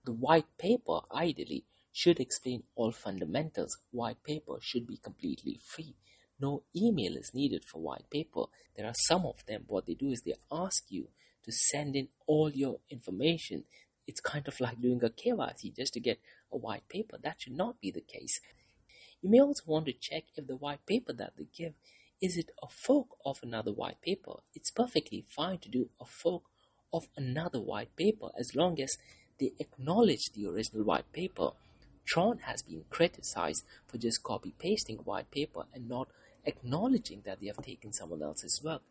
The 0.04 0.12
white 0.12 0.58
paper 0.58 1.00
ideally 1.10 1.64
should 1.90 2.20
explain 2.20 2.64
all 2.74 2.92
fundamentals. 2.92 3.78
White 3.92 4.22
paper 4.24 4.56
should 4.60 4.86
be 4.86 4.98
completely 4.98 5.58
free. 5.64 5.94
No 6.38 6.64
email 6.76 7.16
is 7.16 7.32
needed 7.32 7.64
for 7.64 7.80
white 7.80 8.10
paper. 8.10 8.44
There 8.76 8.86
are 8.86 8.94
some 8.94 9.24
of 9.24 9.46
them, 9.46 9.64
what 9.68 9.86
they 9.86 9.94
do 9.94 10.10
is 10.10 10.22
they 10.22 10.34
ask 10.50 10.84
you 10.90 11.08
to 11.44 11.52
send 11.52 11.96
in 11.96 12.08
all 12.26 12.50
your 12.50 12.80
information. 12.90 13.64
It's 14.06 14.20
kind 14.20 14.46
of 14.48 14.60
like 14.60 14.82
doing 14.82 15.02
a 15.02 15.08
KYC 15.08 15.76
just 15.76 15.94
to 15.94 16.00
get 16.00 16.18
a 16.52 16.56
white 16.56 16.88
paper. 16.88 17.16
That 17.22 17.40
should 17.40 17.56
not 17.56 17.80
be 17.80 17.90
the 17.90 18.00
case. 18.00 18.40
You 19.22 19.30
may 19.30 19.40
also 19.40 19.62
want 19.66 19.86
to 19.86 19.92
check 19.92 20.24
if 20.36 20.48
the 20.48 20.56
white 20.56 20.84
paper 20.84 21.12
that 21.12 21.34
they 21.38 21.46
give 21.56 21.74
is 22.20 22.36
it 22.36 22.50
a 22.62 22.66
fork 22.68 23.06
of 23.24 23.38
another 23.42 23.72
white 23.72 24.00
paper. 24.02 24.34
It's 24.52 24.70
perfectly 24.70 25.24
fine 25.28 25.58
to 25.58 25.68
do 25.68 25.90
a 26.00 26.04
fork 26.04 26.42
of 26.92 27.08
another 27.16 27.60
white 27.60 27.94
paper 27.96 28.30
as 28.38 28.54
long 28.56 28.80
as 28.80 28.98
they 29.38 29.52
acknowledge 29.60 30.30
the 30.32 30.46
original 30.46 30.84
white 30.84 31.12
paper. 31.12 31.50
Tron 32.04 32.38
has 32.38 32.62
been 32.62 32.84
criticized 32.90 33.64
for 33.86 33.98
just 33.98 34.24
copy 34.24 34.54
pasting 34.58 34.98
white 34.98 35.30
paper 35.30 35.66
and 35.72 35.88
not 35.88 36.08
acknowledging 36.44 37.22
that 37.24 37.40
they 37.40 37.46
have 37.46 37.62
taken 37.62 37.92
someone 37.92 38.22
else's 38.22 38.60
work. 38.62 38.82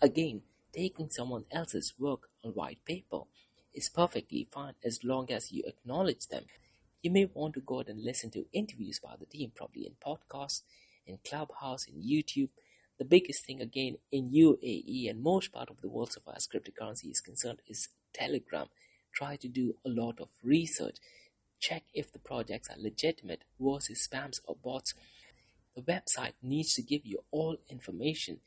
Again, 0.00 0.42
taking 0.72 1.10
someone 1.10 1.44
else's 1.50 1.94
work 1.98 2.28
on 2.44 2.52
white 2.52 2.84
paper 2.84 3.22
is 3.74 3.88
perfectly 3.88 4.48
fine 4.50 4.74
as 4.84 5.04
long 5.04 5.30
as 5.32 5.52
you 5.52 5.64
acknowledge 5.66 6.26
them. 6.28 6.44
You 7.02 7.10
may 7.10 7.30
want 7.32 7.54
to 7.54 7.60
go 7.60 7.76
ahead 7.76 7.88
and 7.88 8.04
listen 8.04 8.30
to 8.32 8.44
interviews 8.52 9.00
by 9.02 9.14
the 9.18 9.24
team, 9.24 9.52
probably 9.54 9.86
in 9.86 9.94
podcasts, 10.04 10.62
in 11.06 11.18
Clubhouse, 11.26 11.86
in 11.86 12.02
YouTube. 12.02 12.50
The 12.98 13.06
biggest 13.06 13.46
thing 13.46 13.62
again 13.62 13.96
in 14.12 14.30
UAE 14.30 15.08
and 15.08 15.22
most 15.22 15.50
part 15.50 15.70
of 15.70 15.80
the 15.80 15.88
world 15.88 16.12
so 16.12 16.20
far 16.20 16.34
as 16.36 16.46
cryptocurrency 16.46 17.10
is 17.10 17.22
concerned 17.22 17.62
is 17.66 17.88
Telegram. 18.12 18.66
Try 19.14 19.36
to 19.36 19.48
do 19.48 19.76
a 19.84 19.88
lot 19.88 20.20
of 20.20 20.28
research. 20.42 20.98
Check 21.58 21.84
if 21.94 22.12
the 22.12 22.18
projects 22.18 22.68
are 22.68 22.78
legitimate 22.78 23.44
versus 23.58 24.06
spams 24.06 24.40
or 24.46 24.56
bots. 24.62 24.92
The 25.74 25.82
website 25.82 26.34
needs 26.42 26.74
to 26.74 26.82
give 26.82 27.06
you 27.06 27.24
all 27.30 27.56
information. 27.70 28.40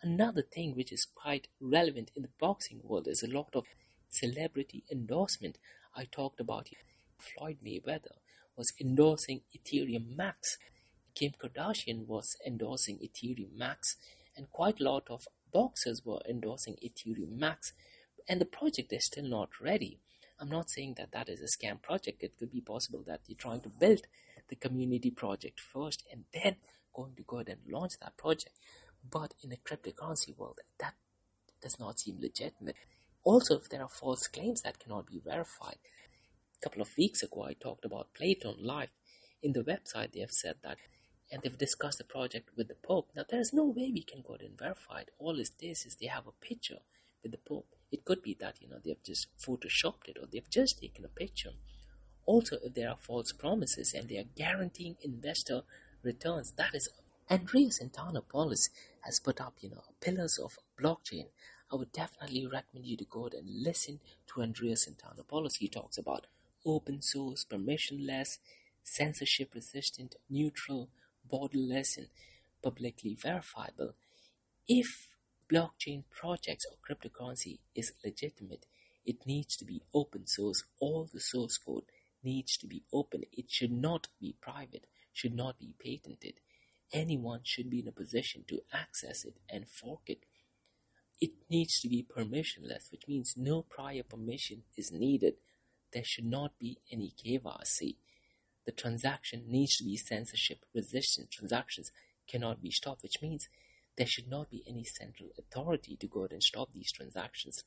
Another 0.00 0.42
thing 0.42 0.76
which 0.76 0.92
is 0.92 1.06
quite 1.12 1.48
relevant 1.60 2.12
in 2.14 2.22
the 2.22 2.28
boxing 2.38 2.80
world 2.84 3.08
is 3.08 3.24
a 3.24 3.28
lot 3.28 3.50
of 3.54 3.64
celebrity 4.08 4.84
endorsement. 4.92 5.58
I 5.96 6.04
talked 6.04 6.38
about 6.38 6.68
Floyd 7.18 7.58
Mayweather 7.64 8.18
was 8.56 8.72
endorsing 8.80 9.42
Ethereum 9.56 10.16
Max. 10.16 10.58
Kim 11.14 11.32
Kardashian 11.32 12.06
was 12.06 12.36
endorsing 12.46 12.98
Ethereum 12.98 13.56
Max, 13.56 13.96
and 14.36 14.50
quite 14.52 14.80
a 14.80 14.84
lot 14.84 15.04
of 15.08 15.26
boxers 15.52 16.02
were 16.04 16.20
endorsing 16.28 16.76
Ethereum 16.84 17.38
Max. 17.38 17.72
And 18.28 18.40
the 18.40 18.46
project 18.46 18.92
is 18.92 19.06
still 19.06 19.24
not 19.24 19.50
ready. 19.60 19.98
I'm 20.38 20.50
not 20.50 20.70
saying 20.70 20.94
that 20.98 21.12
that 21.12 21.28
is 21.28 21.40
a 21.40 21.44
scam 21.44 21.80
project. 21.80 22.22
It 22.22 22.36
could 22.38 22.52
be 22.52 22.60
possible 22.60 23.02
that 23.06 23.20
you're 23.26 23.38
trying 23.38 23.60
to 23.62 23.68
build 23.68 24.02
the 24.48 24.56
community 24.56 25.10
project 25.10 25.60
first 25.60 26.04
and 26.12 26.24
then 26.34 26.56
going 26.92 27.14
to 27.16 27.22
go 27.22 27.36
ahead 27.36 27.48
and 27.48 27.72
launch 27.72 27.92
that 28.00 28.16
project. 28.16 28.58
But 29.08 29.34
in 29.42 29.52
a 29.52 29.56
cryptocurrency 29.56 30.36
world, 30.36 30.60
that 30.80 30.94
does 31.62 31.78
not 31.78 32.00
seem 32.00 32.18
legitimate. 32.20 32.76
Also, 33.24 33.56
if 33.56 33.68
there 33.68 33.82
are 33.82 33.88
false 33.88 34.26
claims 34.28 34.62
that 34.62 34.78
cannot 34.78 35.06
be 35.06 35.20
verified, 35.24 35.78
a 36.58 36.64
couple 36.64 36.82
of 36.82 36.96
weeks 36.96 37.22
ago, 37.22 37.44
I 37.44 37.52
talked 37.54 37.84
about 37.84 38.14
Platon 38.14 38.56
Live. 38.58 38.90
In 39.42 39.52
the 39.52 39.62
website, 39.62 40.12
they 40.12 40.20
have 40.20 40.32
said 40.32 40.56
that, 40.62 40.78
and 41.30 41.42
they've 41.42 41.58
discussed 41.58 41.98
the 41.98 42.04
project 42.04 42.50
with 42.56 42.68
the 42.68 42.74
Pope. 42.74 43.10
Now, 43.14 43.24
there 43.28 43.40
is 43.40 43.52
no 43.52 43.64
way 43.64 43.90
we 43.92 44.02
can 44.02 44.22
go 44.26 44.34
ahead 44.34 44.48
and 44.48 44.58
verify 44.58 45.00
it. 45.00 45.10
All 45.18 45.38
it 45.38 45.50
is 45.60 45.84
is 45.84 45.96
they 45.96 46.06
have 46.06 46.26
a 46.26 46.44
picture 46.44 46.78
with 47.22 47.32
the 47.32 47.38
Pope. 47.38 47.68
It 47.92 48.04
could 48.04 48.22
be 48.22 48.36
that, 48.40 48.56
you 48.60 48.68
know, 48.68 48.78
they've 48.84 49.02
just 49.04 49.28
photoshopped 49.38 50.08
it 50.08 50.16
or 50.20 50.26
they've 50.26 50.50
just 50.50 50.80
taken 50.80 51.04
a 51.04 51.08
picture. 51.08 51.50
Also, 52.24 52.56
if 52.64 52.74
there 52.74 52.88
are 52.88 52.96
false 52.96 53.32
promises 53.32 53.94
and 53.94 54.08
they 54.08 54.18
are 54.18 54.24
guaranteeing 54.34 54.96
investor 55.02 55.62
returns, 56.02 56.52
that 56.52 56.74
is 56.74 56.88
Andreas 57.30 57.80
Antonopoulos 57.80 58.70
has 59.02 59.20
put 59.20 59.40
up, 59.40 59.54
you 59.60 59.70
know, 59.70 59.82
pillars 60.00 60.38
of 60.38 60.58
blockchain. 60.80 61.26
I 61.70 61.76
would 61.76 61.92
definitely 61.92 62.46
recommend 62.46 62.86
you 62.86 62.96
to 62.96 63.04
go 63.04 63.26
and 63.26 63.62
listen 63.62 64.00
to 64.28 64.42
Andreas 64.42 64.88
Antonopoulos. 64.88 65.58
He 65.58 65.68
talks 65.68 65.98
about 65.98 66.26
open 66.66 67.00
source, 67.00 67.44
permissionless, 67.44 68.38
censorship 68.82 69.54
resistant, 69.54 70.16
neutral, 70.28 70.90
borderless, 71.30 71.96
and 71.96 72.08
publicly 72.62 73.14
verifiable. 73.14 73.94
If 74.68 75.08
blockchain 75.50 76.04
projects 76.10 76.66
or 76.66 76.76
cryptocurrency 76.84 77.58
is 77.74 77.92
legitimate, 78.04 78.66
it 79.04 79.24
needs 79.24 79.56
to 79.56 79.64
be 79.64 79.82
open 79.94 80.26
source. 80.26 80.64
All 80.80 81.08
the 81.12 81.20
source 81.20 81.56
code 81.56 81.84
needs 82.24 82.56
to 82.58 82.66
be 82.66 82.82
open. 82.92 83.22
It 83.32 83.50
should 83.50 83.72
not 83.72 84.08
be 84.20 84.34
private, 84.40 84.86
should 85.12 85.34
not 85.34 85.58
be 85.58 85.74
patented. 85.78 86.40
Anyone 86.92 87.40
should 87.44 87.70
be 87.70 87.80
in 87.80 87.88
a 87.88 87.92
position 87.92 88.44
to 88.48 88.62
access 88.72 89.24
it 89.24 89.36
and 89.48 89.68
fork 89.68 90.02
it. 90.06 90.24
It 91.20 91.30
needs 91.48 91.80
to 91.80 91.88
be 91.88 92.04
permissionless, 92.04 92.90
which 92.90 93.08
means 93.08 93.34
no 93.36 93.62
prior 93.62 94.02
permission 94.02 94.64
is 94.76 94.92
needed. 94.92 95.34
There 95.96 96.04
should 96.04 96.26
not 96.26 96.58
be 96.58 96.76
any 96.92 97.14
KYC. 97.24 97.96
The 98.66 98.72
transaction 98.72 99.44
needs 99.48 99.78
to 99.78 99.84
be 99.84 99.96
censorship 99.96 100.58
resistant. 100.74 101.30
Transactions 101.30 101.90
cannot 102.28 102.60
be 102.60 102.70
stopped, 102.70 103.02
which 103.02 103.22
means 103.22 103.48
there 103.96 104.06
should 104.06 104.28
not 104.28 104.50
be 104.50 104.62
any 104.68 104.84
central 104.84 105.30
authority 105.38 105.96
to 105.96 106.06
go 106.06 106.20
ahead 106.20 106.32
and 106.32 106.42
stop 106.42 106.68
these 106.74 106.92
transactions. 106.92 107.64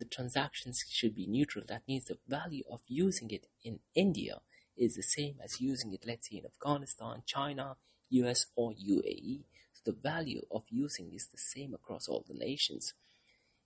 The 0.00 0.04
transactions 0.04 0.82
should 0.90 1.14
be 1.14 1.28
neutral. 1.28 1.64
That 1.68 1.86
means 1.86 2.06
the 2.06 2.18
value 2.26 2.64
of 2.68 2.80
using 2.88 3.30
it 3.30 3.46
in 3.62 3.78
India 3.94 4.40
is 4.76 4.96
the 4.96 5.04
same 5.04 5.36
as 5.40 5.60
using 5.60 5.92
it, 5.94 6.02
let's 6.04 6.28
say, 6.28 6.38
in 6.38 6.44
Afghanistan, 6.44 7.22
China, 7.24 7.76
US, 8.10 8.46
or 8.56 8.72
UAE. 8.72 9.44
So 9.74 9.92
the 9.92 9.96
value 9.96 10.44
of 10.50 10.64
using 10.70 11.12
is 11.14 11.28
the 11.28 11.38
same 11.38 11.72
across 11.72 12.08
all 12.08 12.24
the 12.26 12.34
nations. 12.34 12.94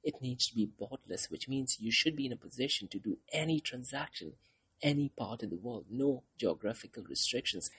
It 0.03 0.21
needs 0.21 0.49
to 0.49 0.55
be 0.55 0.67
borderless, 0.81 1.31
which 1.31 1.49
means 1.49 1.79
you 1.81 1.93
should 1.93 2.17
be 2.17 2.27
in 2.27 2.33
a 2.33 2.37
position 2.37 2.89
to 2.89 2.99
do 2.99 3.19
any 3.33 3.61
transaction, 3.61 4.33
any 4.83 5.11
part 5.17 5.43
of 5.43 5.51
the 5.51 5.57
world, 5.57 5.87
no 5.91 6.25
geographical 6.39 7.05
restrictions. 7.05 7.71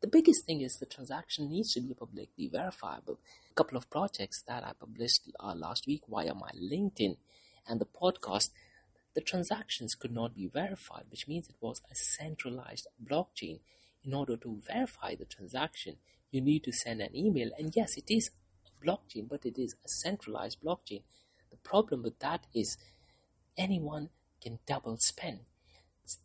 The 0.00 0.08
biggest 0.08 0.44
thing 0.44 0.60
is 0.60 0.76
the 0.76 0.86
transaction 0.86 1.48
needs 1.48 1.72
to 1.74 1.80
be 1.80 1.94
publicly 1.94 2.48
verifiable. 2.48 3.18
A 3.50 3.54
couple 3.54 3.76
of 3.76 3.90
projects 3.90 4.42
that 4.46 4.64
I 4.64 4.72
published 4.78 5.30
uh, 5.40 5.54
last 5.54 5.86
week 5.86 6.02
via 6.08 6.34
my 6.34 6.50
LinkedIn 6.50 7.16
and 7.68 7.80
the 7.80 7.86
podcast, 7.86 8.50
the 9.14 9.20
transactions 9.20 9.94
could 9.94 10.12
not 10.12 10.34
be 10.34 10.46
verified, 10.46 11.04
which 11.10 11.28
means 11.28 11.48
it 11.48 11.56
was 11.60 11.82
a 11.90 11.94
centralized 11.94 12.86
blockchain. 13.04 13.60
In 14.04 14.14
order 14.14 14.36
to 14.36 14.60
verify 14.66 15.14
the 15.14 15.24
transaction, 15.24 15.96
you 16.30 16.40
need 16.40 16.64
to 16.64 16.72
send 16.72 17.00
an 17.00 17.14
email. 17.14 17.50
And 17.58 17.72
yes, 17.74 17.96
it 17.96 18.08
is 18.08 18.30
a 18.66 18.84
blockchain, 18.84 19.28
but 19.28 19.44
it 19.44 19.58
is 19.58 19.74
a 19.84 19.88
centralized 19.88 20.58
blockchain. 20.64 21.02
The 21.50 21.56
problem 21.58 22.02
with 22.02 22.18
that 22.20 22.46
is 22.54 22.76
anyone 23.56 24.10
can 24.42 24.58
double 24.66 24.96
spend. 24.98 25.40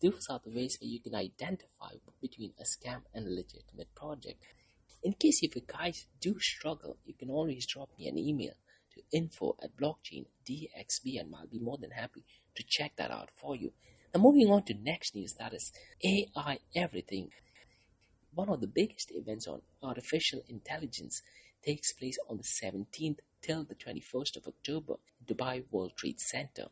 Those 0.01 0.27
are 0.29 0.39
the 0.43 0.51
ways 0.51 0.77
where 0.79 0.89
you 0.89 1.01
can 1.01 1.15
identify 1.15 1.95
between 2.21 2.53
a 2.59 2.63
scam 2.63 3.01
and 3.13 3.27
a 3.27 3.29
legitimate 3.29 3.93
project. 3.95 4.41
In 5.03 5.13
case 5.13 5.39
if 5.41 5.55
you 5.55 5.63
guys 5.67 6.05
do 6.21 6.39
struggle, 6.39 6.97
you 7.05 7.13
can 7.13 7.29
always 7.29 7.65
drop 7.65 7.89
me 7.99 8.07
an 8.07 8.17
email 8.17 8.53
to 8.93 9.01
info 9.11 9.57
at 9.61 9.75
blockchain.dxb 9.75 11.19
and 11.19 11.35
I'll 11.35 11.47
be 11.47 11.59
more 11.59 11.77
than 11.77 11.91
happy 11.91 12.23
to 12.55 12.63
check 12.65 12.93
that 12.95 13.11
out 13.11 13.29
for 13.35 13.55
you. 13.55 13.73
Now 14.13 14.21
moving 14.21 14.49
on 14.49 14.63
to 14.65 14.73
next 14.73 15.15
news, 15.15 15.33
that 15.39 15.53
is 15.53 15.73
AI 16.03 16.59
everything. 16.75 17.31
One 18.33 18.49
of 18.49 18.61
the 18.61 18.67
biggest 18.67 19.11
events 19.11 19.47
on 19.47 19.61
artificial 19.81 20.41
intelligence 20.47 21.21
takes 21.65 21.93
place 21.93 22.17
on 22.29 22.37
the 22.37 22.43
17th 22.43 23.19
till 23.43 23.65
the 23.65 23.75
21st 23.75 24.37
of 24.37 24.47
October, 24.47 24.95
Dubai 25.23 25.65
World 25.69 25.91
Trade 25.97 26.19
Center. 26.19 26.67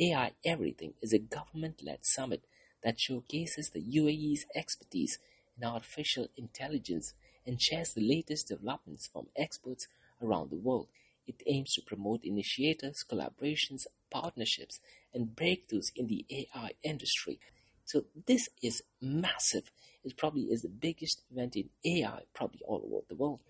AI 0.00 0.32
Everything 0.44 0.94
is 1.02 1.12
a 1.12 1.18
government 1.18 1.82
led 1.84 2.04
summit 2.04 2.44
that 2.82 2.98
showcases 2.98 3.70
the 3.70 3.82
UAE's 3.82 4.46
expertise 4.54 5.18
in 5.56 5.68
artificial 5.68 6.28
intelligence 6.36 7.12
and 7.46 7.60
shares 7.60 7.92
the 7.92 8.00
latest 8.00 8.48
developments 8.48 9.06
from 9.06 9.26
experts 9.36 9.88
around 10.22 10.50
the 10.50 10.56
world. 10.56 10.88
It 11.26 11.42
aims 11.46 11.74
to 11.74 11.82
promote 11.82 12.24
initiators, 12.24 13.04
collaborations, 13.08 13.86
partnerships, 14.10 14.80
and 15.12 15.36
breakthroughs 15.36 15.90
in 15.94 16.06
the 16.06 16.24
AI 16.30 16.70
industry. 16.82 17.40
So 17.84 18.04
this 18.26 18.48
is 18.62 18.82
massive. 19.00 19.70
It 20.04 20.16
probably 20.16 20.44
is 20.44 20.62
the 20.62 20.68
biggest 20.68 21.22
event 21.30 21.56
in 21.56 21.70
AI, 21.84 22.22
probably 22.34 22.60
all 22.66 22.82
over 22.84 23.04
the 23.08 23.16
world. 23.16 23.40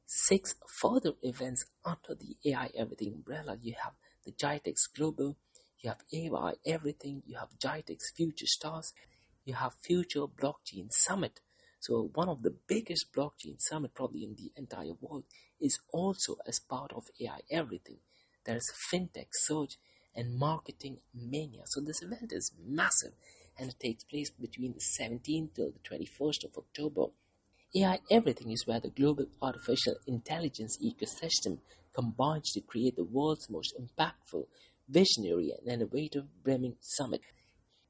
six 0.06 0.56
further 0.67 1.13
events 1.22 1.65
under 1.86 2.15
the 2.15 2.36
AI 2.46 2.72
Everything 2.76 3.13
umbrella. 3.13 3.58
You 3.62 3.76
have 3.82 3.93
the 4.26 4.34
GITEX 4.34 4.88
Global, 4.93 5.38
you 5.80 5.89
have 5.89 6.04
AI 6.12 6.56
Everything, 6.65 7.24
you 7.26 7.38
have 7.38 7.58
GITEX 7.58 8.12
Future 8.15 8.48
Stars, 8.48 8.93
you 9.46 9.54
have 9.54 9.76
Future 9.82 10.28
Blockchain 10.28 10.91
Summit. 10.91 11.39
So 11.80 12.10
one 12.13 12.30
of 12.30 12.44
the 12.44 12.56
biggest 12.68 13.13
blockchain 13.13 13.60
summit 13.60 13.94
probably 13.94 14.24
in 14.24 14.36
the 14.36 14.52
entire 14.56 14.94
world 15.00 15.24
is 15.60 15.80
also 15.92 16.38
as 16.48 16.60
part 16.60 16.92
of 16.94 17.06
AI 17.22 17.40
Everything. 17.52 17.98
There's 18.46 18.66
FinTech 18.92 19.28
Surge 19.32 19.78
and 20.16 20.38
Marketing 20.38 20.98
Mania. 21.13 21.63
So 21.66 21.82
this 21.82 22.02
event 22.02 22.32
is 22.34 22.52
massive 22.66 23.13
and 23.58 23.70
it 23.70 23.80
takes 23.80 24.04
place 24.04 24.30
between 24.32 24.74
the 24.74 25.04
17th 25.04 25.54
till 25.56 25.72
the 25.72 25.80
21st 25.80 26.46
of 26.46 26.58
October. 26.58 27.12
AI 27.76 28.00
Everything 28.10 28.52
is 28.52 28.66
where 28.66 28.80
the 28.80 28.90
global 28.90 29.26
artificial 29.42 29.96
intelligence 30.08 30.78
ecosystem 30.84 31.60
combines 31.94 32.52
to 32.52 32.62
create 32.62 32.96
the 32.96 33.04
world's 33.04 33.50
most 33.50 33.76
impactful, 33.80 34.46
visionary, 34.88 35.54
and 35.58 35.68
innovative 35.68 36.26
brimming 36.44 36.76
summit, 36.80 37.22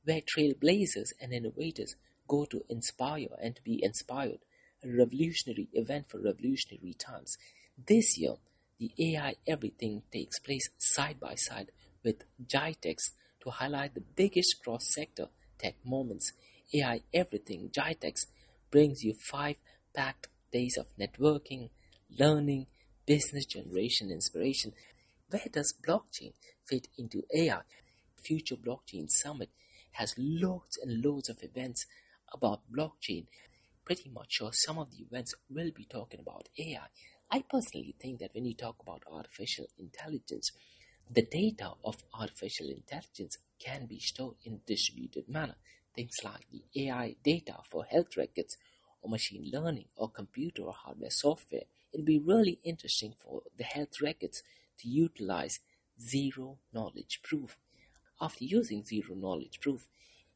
where 0.03 0.21
trailblazers 0.21 1.09
and 1.21 1.33
innovators 1.33 1.95
go 2.27 2.45
to 2.45 2.63
inspire 2.69 3.27
and 3.41 3.55
to 3.55 3.61
be 3.63 3.83
inspired, 3.83 4.39
a 4.83 4.89
revolutionary 4.89 5.67
event 5.73 6.09
for 6.09 6.19
revolutionary 6.19 6.93
times. 6.93 7.37
This 7.87 8.17
year, 8.17 8.35
the 8.79 8.91
AI 8.99 9.35
Everything 9.47 10.03
takes 10.11 10.39
place 10.39 10.69
side 10.77 11.19
by 11.19 11.35
side 11.35 11.71
with 12.03 12.23
GITEX 12.45 13.11
to 13.41 13.49
highlight 13.49 13.95
the 13.95 14.01
biggest 14.01 14.61
cross-sector 14.63 15.27
tech 15.57 15.75
moments. 15.83 16.33
AI 16.73 17.01
Everything 17.13 17.69
GITEX 17.69 18.27
brings 18.69 19.03
you 19.03 19.13
five 19.13 19.55
packed 19.95 20.27
days 20.51 20.77
of 20.77 20.85
networking, 20.99 21.69
learning, 22.19 22.67
business 23.05 23.45
generation 23.45 24.11
inspiration. 24.11 24.73
Where 25.29 25.47
does 25.51 25.73
blockchain 25.85 26.33
fit 26.65 26.87
into 26.97 27.23
AI? 27.33 27.61
Future 28.15 28.55
Blockchain 28.55 29.09
Summit 29.09 29.49
has 29.93 30.13
loads 30.17 30.77
and 30.81 31.03
loads 31.03 31.29
of 31.29 31.41
events 31.41 31.85
about 32.33 32.61
blockchain. 32.71 33.25
Pretty 33.85 34.09
much 34.09 34.33
sure 34.33 34.51
some 34.53 34.77
of 34.77 34.91
the 34.91 35.03
events 35.03 35.33
will 35.49 35.71
be 35.71 35.85
talking 35.85 36.19
about 36.19 36.49
AI. 36.59 36.87
I 37.31 37.43
personally 37.49 37.95
think 37.99 38.19
that 38.19 38.33
when 38.33 38.45
you 38.45 38.53
talk 38.55 38.75
about 38.81 39.03
artificial 39.11 39.67
intelligence, 39.77 40.51
the 41.09 41.23
data 41.23 41.71
of 41.83 42.03
artificial 42.13 42.69
intelligence 42.69 43.37
can 43.59 43.85
be 43.85 43.99
stored 43.99 44.35
in 44.43 44.61
distributed 44.65 45.29
manner. 45.29 45.55
Things 45.95 46.15
like 46.23 46.45
the 46.51 46.63
AI 46.75 47.15
data 47.23 47.55
for 47.69 47.85
health 47.85 48.15
records 48.17 48.57
or 49.01 49.09
machine 49.09 49.49
learning 49.51 49.85
or 49.95 50.09
computer 50.09 50.63
or 50.63 50.73
hardware 50.73 51.09
software. 51.09 51.63
It'll 51.93 52.05
be 52.05 52.19
really 52.19 52.59
interesting 52.63 53.13
for 53.17 53.41
the 53.57 53.63
health 53.63 54.01
records 54.01 54.43
to 54.79 54.87
utilize 54.89 55.59
zero 55.99 56.59
knowledge 56.73 57.21
proof. 57.23 57.57
After 58.19 58.43
using 58.43 58.83
zero 58.83 59.15
knowledge 59.15 59.59
proof, 59.61 59.87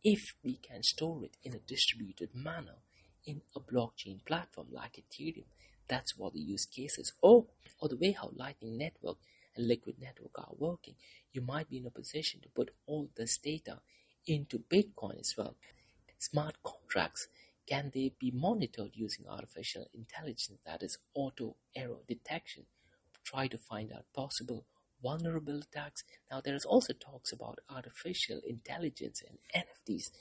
if 0.03 0.35
we 0.43 0.55
can 0.55 0.83
store 0.83 1.23
it 1.25 1.37
in 1.43 1.53
a 1.53 1.59
distributed 1.59 2.29
manner 2.33 2.77
in 3.25 3.41
a 3.55 3.59
blockchain 3.59 4.23
platform 4.25 4.67
like 4.71 4.99
Ethereum, 4.99 5.45
that's 5.87 6.17
what 6.17 6.33
the 6.33 6.39
use 6.39 6.65
cases. 6.65 7.13
Or, 7.21 7.45
or 7.79 7.89
the 7.89 7.97
way 7.97 8.11
how 8.11 8.31
Lightning 8.35 8.77
Network 8.77 9.17
and 9.55 9.67
Liquid 9.67 9.95
Network 9.99 10.37
are 10.39 10.53
working, 10.57 10.95
you 11.33 11.41
might 11.41 11.69
be 11.69 11.77
in 11.77 11.85
a 11.85 11.91
position 11.91 12.39
to 12.41 12.49
put 12.49 12.71
all 12.87 13.09
this 13.15 13.37
data 13.37 13.79
into 14.25 14.59
Bitcoin 14.59 15.19
as 15.19 15.35
well. 15.37 15.55
Smart 16.17 16.55
contracts, 16.63 17.27
can 17.67 17.91
they 17.93 18.13
be 18.19 18.31
monitored 18.31 18.91
using 18.93 19.25
artificial 19.27 19.87
intelligence 19.93 20.59
that 20.65 20.81
is 20.83 20.97
auto 21.13 21.55
error 21.75 21.99
detection 22.07 22.65
try 23.23 23.47
to 23.47 23.57
find 23.57 23.91
out 23.91 24.05
possible 24.13 24.65
vulnerable 25.01 25.59
attacks? 25.59 26.03
Now 26.29 26.41
there 26.41 26.55
is 26.55 26.65
also 26.65 26.93
talks 26.93 27.31
about 27.31 27.59
artificial 27.69 28.41
intelligence 28.47 29.23
and 29.27 29.37
NFTs 29.55 30.11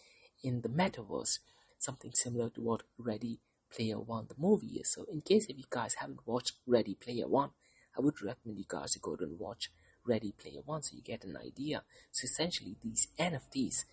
in 0.43 0.63
the 0.63 0.69
metaverse, 0.69 1.39
something 1.79 2.13
similar 2.15 2.51
to 2.51 2.61
what 2.61 2.83
Ready 2.99 3.41
Player 3.71 4.01
One 4.01 4.27
the 4.29 4.35
movie 4.39 4.79
is. 4.81 4.93
So 4.93 5.05
in 5.11 5.21
case 5.21 5.47
if 5.49 5.57
you 5.57 5.65
guys 5.71 5.95
haven't 5.95 6.27
watched 6.27 6.55
Ready 6.67 6.95
Player 6.95 7.29
One, 7.29 7.51
I 7.97 8.01
would 8.01 8.23
recommend 8.23 8.59
you 8.59 8.65
guys 8.69 8.93
to 8.93 8.99
go 8.99 9.17
and 9.21 9.39
watch 9.39 9.71
Ready 10.05 10.33
Player 10.33 10.61
One 10.65 10.83
so 10.83 10.97
you 10.97 11.03
get 11.03 11.25
an 11.25 11.37
idea. 11.37 11.83
So 12.11 12.25
essentially, 12.25 12.77
these 12.83 13.09
NFTs 13.19 13.85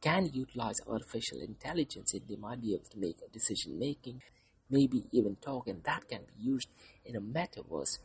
can 0.00 0.30
utilize 0.32 0.80
artificial 0.86 1.40
intelligence 1.40 2.14
and 2.14 2.22
they 2.28 2.36
might 2.36 2.60
be 2.60 2.74
able 2.74 2.84
to 2.84 2.98
make 2.98 3.18
a 3.26 3.32
decision 3.32 3.78
making, 3.78 4.22
maybe 4.70 5.06
even 5.12 5.36
token 5.36 5.80
that 5.84 6.08
can 6.08 6.20
be 6.20 6.42
used 6.42 6.68
in 7.04 7.16
a 7.16 7.20
metaverse. 7.20 7.98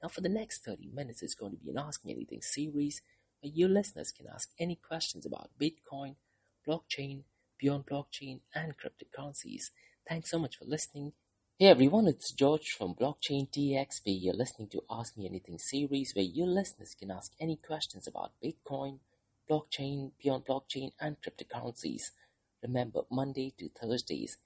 Now, 0.00 0.08
for 0.08 0.20
the 0.20 0.28
next 0.28 0.64
30 0.64 0.90
minutes, 0.94 1.22
it's 1.22 1.34
going 1.34 1.50
to 1.52 1.58
be 1.58 1.70
an 1.70 1.78
Ask 1.78 2.04
Me 2.04 2.12
Anything 2.12 2.42
series 2.42 3.02
where 3.40 3.50
you 3.52 3.66
listeners 3.66 4.12
can 4.12 4.28
ask 4.32 4.50
any 4.60 4.76
questions 4.76 5.26
about 5.26 5.50
Bitcoin, 5.60 6.14
blockchain, 6.66 7.24
beyond 7.62 7.86
blockchain, 7.86 8.40
and 8.56 8.74
cryptocurrencies. 8.76 9.70
Thanks 10.08 10.32
so 10.32 10.38
much 10.40 10.56
for 10.56 10.64
listening. 10.64 11.12
Hey 11.60 11.66
everyone, 11.66 12.08
it's 12.08 12.32
George 12.32 12.70
from 12.76 12.96
Blockchain 12.96 13.48
DXB. 13.56 14.02
You're 14.06 14.34
listening 14.34 14.68
to 14.70 14.82
Ask 14.90 15.16
Me 15.16 15.28
Anything 15.28 15.58
series 15.58 16.12
where 16.12 16.24
you 16.24 16.44
listeners 16.44 16.96
can 16.98 17.12
ask 17.12 17.30
any 17.40 17.54
questions 17.64 18.08
about 18.08 18.32
Bitcoin, 18.44 18.98
blockchain, 19.48 20.10
beyond 20.20 20.44
blockchain, 20.44 20.90
and 21.00 21.16
cryptocurrencies. 21.22 22.10
Remember, 22.64 23.02
Monday 23.08 23.54
to 23.60 23.68
Thursdays, 23.68 24.38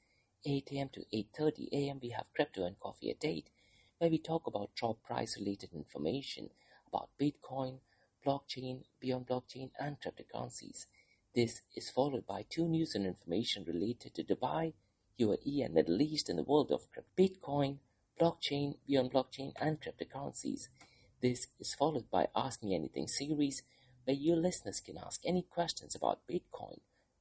8 0.45 0.69
a.m. 0.73 0.91
to 0.93 1.01
8.30 1.15 1.69
a.m. 1.73 2.01
we 2.03 2.11
have 2.11 2.27
Crypto 2.35 2.67
and 2.67 2.79
Coffee 2.79 3.11
at 3.11 3.25
8 3.25 3.49
where 3.97 4.11
we 4.11 4.19
talk 4.19 4.47
about 4.47 4.75
job 4.75 4.97
price 5.03 5.39
related 5.39 5.71
information 5.73 6.51
about 6.87 7.09
Bitcoin, 7.19 7.79
blockchain, 8.27 8.83
beyond 9.01 9.27
blockchain, 9.27 9.71
and 9.81 9.97
cryptocurrencies. 10.01 10.85
This 11.37 11.61
is 11.75 11.91
followed 11.91 12.27
by 12.27 12.47
two 12.49 12.67
news 12.67 12.95
and 12.95 13.05
information 13.05 13.65
related 13.65 14.15
to 14.15 14.25
Dubai, 14.25 14.73
UAE, 15.21 15.67
and 15.67 15.75
Middle 15.75 16.01
East 16.01 16.31
in 16.31 16.37
the 16.37 16.43
world 16.43 16.73
of 16.73 16.89
Bitcoin, 17.15 17.77
blockchain, 18.19 18.77
beyond 18.87 19.13
blockchain, 19.13 19.53
and 19.61 19.79
cryptocurrencies. 19.79 20.69
This 21.21 21.49
is 21.61 21.75
followed 21.75 22.11
by 22.11 22.29
Ask 22.35 22.63
Me 22.63 22.75
Anything 22.75 23.07
series, 23.07 23.65
where 24.05 24.17
you 24.17 24.35
listeners 24.35 24.81
can 24.81 24.97
ask 24.97 25.21
any 25.27 25.43
questions 25.43 25.95
about 25.95 26.27
Bitcoin, 26.27 26.79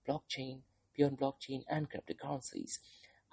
blockchain, 0.08 0.62
beyond 0.96 1.20
blockchain, 1.20 1.64
and 1.68 1.90
cryptocurrencies. 1.92 2.80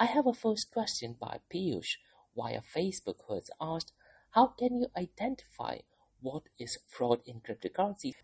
I 0.01 0.07
have 0.07 0.27
a 0.27 0.35
first 0.35 0.73
question 0.73 1.15
by 1.21 1.39
Piyush 1.49 1.99
via 2.37 2.61
Facebook 2.61 3.19
who 3.29 3.35
has 3.35 3.53
asked, 3.61 3.93
How 4.31 4.49
can 4.49 4.81
you 4.81 4.89
identify 4.97 5.79
what 6.21 6.49
is 6.59 6.79
fraud 6.89 7.21
in 7.25 7.41
cryptocurrency? 7.41 8.15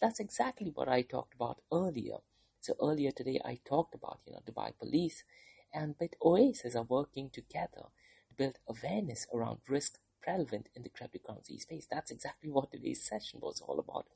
That's 0.00 0.20
exactly 0.20 0.70
what 0.70 0.88
I 0.88 1.02
talked 1.02 1.34
about 1.34 1.60
earlier. 1.72 2.18
So 2.60 2.74
earlier 2.80 3.10
today, 3.10 3.40
I 3.44 3.58
talked 3.64 3.94
about, 3.94 4.20
you 4.26 4.32
know, 4.32 4.40
Dubai 4.46 4.72
police 4.78 5.24
and 5.74 5.96
BitOasis 5.98 6.76
are 6.76 6.82
working 6.84 7.30
together 7.30 7.86
to 8.28 8.34
build 8.36 8.58
awareness 8.68 9.26
around 9.34 9.58
risk 9.68 9.98
prevalent 10.22 10.68
in 10.76 10.82
the 10.82 10.90
cryptocurrency 10.90 11.58
space. 11.60 11.86
That's 11.90 12.10
exactly 12.12 12.50
what 12.50 12.70
today's 12.70 13.02
session 13.02 13.40
was 13.40 13.60
all 13.60 13.78
about. 13.80 14.06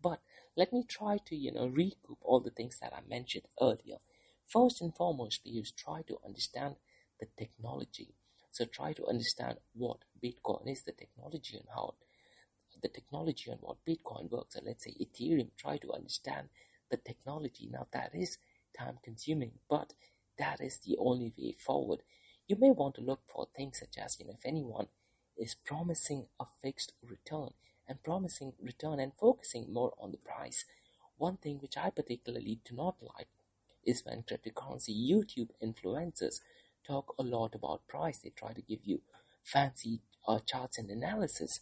But 0.00 0.20
let 0.56 0.72
me 0.72 0.84
try 0.84 1.18
to, 1.26 1.36
you 1.36 1.52
know, 1.52 1.66
recoup 1.66 2.18
all 2.22 2.40
the 2.40 2.50
things 2.50 2.78
that 2.80 2.94
I 2.94 3.00
mentioned 3.08 3.46
earlier. 3.60 3.98
First 4.46 4.80
and 4.80 4.94
foremost, 4.94 5.44
Piyush, 5.44 5.74
try 5.76 6.02
to 6.02 6.18
understand 6.24 6.76
the 7.18 7.26
technology. 7.36 8.14
So 8.50 8.64
try 8.64 8.92
to 8.94 9.06
understand 9.06 9.58
what 9.74 9.98
Bitcoin 10.22 10.68
is, 10.70 10.82
the 10.82 10.92
technology 10.92 11.56
and 11.58 11.68
how 11.74 11.94
the 12.82 12.88
technology 12.88 13.50
and 13.50 13.60
what 13.60 13.84
Bitcoin 13.86 14.30
works. 14.30 14.56
And 14.56 14.66
let's 14.66 14.84
say 14.84 14.94
Ethereum, 15.00 15.50
try 15.56 15.76
to 15.78 15.92
understand 15.92 16.48
the 16.90 16.96
technology. 16.96 17.68
Now 17.70 17.86
that 17.92 18.10
is 18.14 18.38
time 18.76 18.98
consuming, 19.02 19.52
but 19.68 19.94
that 20.38 20.60
is 20.60 20.78
the 20.78 20.96
only 20.98 21.32
way 21.38 21.56
forward. 21.58 22.00
You 22.46 22.56
may 22.58 22.70
want 22.70 22.94
to 22.96 23.02
look 23.02 23.20
for 23.32 23.48
things 23.56 23.78
such 23.78 23.98
as, 24.02 24.18
you 24.18 24.26
know, 24.26 24.34
if 24.38 24.44
anyone 24.46 24.88
is 25.36 25.54
promising 25.54 26.26
a 26.38 26.44
fixed 26.62 26.92
return 27.02 27.50
and 27.88 28.02
promising 28.02 28.52
return 28.62 29.00
and 29.00 29.12
focusing 29.18 29.72
more 29.72 29.92
on 29.98 30.12
the 30.12 30.18
price. 30.18 30.64
One 31.16 31.36
thing 31.36 31.58
which 31.58 31.76
I 31.76 31.90
particularly 31.90 32.60
do 32.64 32.74
not 32.74 32.96
like 33.00 33.28
is 33.84 34.04
when 34.04 34.22
cryptocurrency 34.22 34.90
YouTube 34.90 35.50
influencers 35.62 36.40
talk 36.86 37.14
a 37.18 37.22
lot 37.22 37.54
about 37.54 37.88
price. 37.88 38.18
They 38.18 38.30
try 38.30 38.52
to 38.52 38.62
give 38.62 38.80
you 38.84 39.00
fancy 39.42 40.00
uh, 40.26 40.38
charts 40.46 40.78
and 40.78 40.90
analysis. 40.90 41.60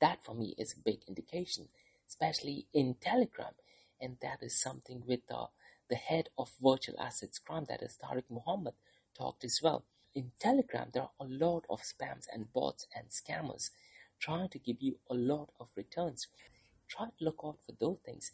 That 0.00 0.24
for 0.24 0.34
me 0.34 0.54
is 0.58 0.72
a 0.74 0.80
big 0.80 1.00
indication, 1.08 1.68
especially 2.08 2.66
in 2.72 2.96
Telegram. 3.00 3.54
And 4.00 4.16
that 4.22 4.42
is 4.42 4.60
something 4.60 5.02
with 5.06 5.20
uh, 5.30 5.46
the 5.90 5.96
head 5.96 6.28
of 6.38 6.50
virtual 6.62 7.00
assets 7.00 7.38
crime, 7.38 7.66
that 7.68 7.82
is 7.82 7.98
Tariq 8.02 8.24
Muhammad, 8.30 8.74
talked 9.16 9.44
as 9.44 9.60
well. 9.62 9.84
In 10.14 10.32
Telegram, 10.38 10.88
there 10.92 11.02
are 11.02 11.10
a 11.20 11.24
lot 11.24 11.64
of 11.68 11.80
spams 11.82 12.26
and 12.32 12.52
bots 12.52 12.86
and 12.94 13.08
scammers 13.08 13.70
trying 14.20 14.48
to 14.50 14.58
give 14.58 14.76
you 14.80 14.96
a 15.10 15.14
lot 15.14 15.50
of 15.60 15.68
returns. 15.76 16.26
Try 16.88 17.06
to 17.06 17.24
look 17.24 17.40
out 17.44 17.58
for 17.64 17.72
those 17.78 17.98
things. 18.04 18.30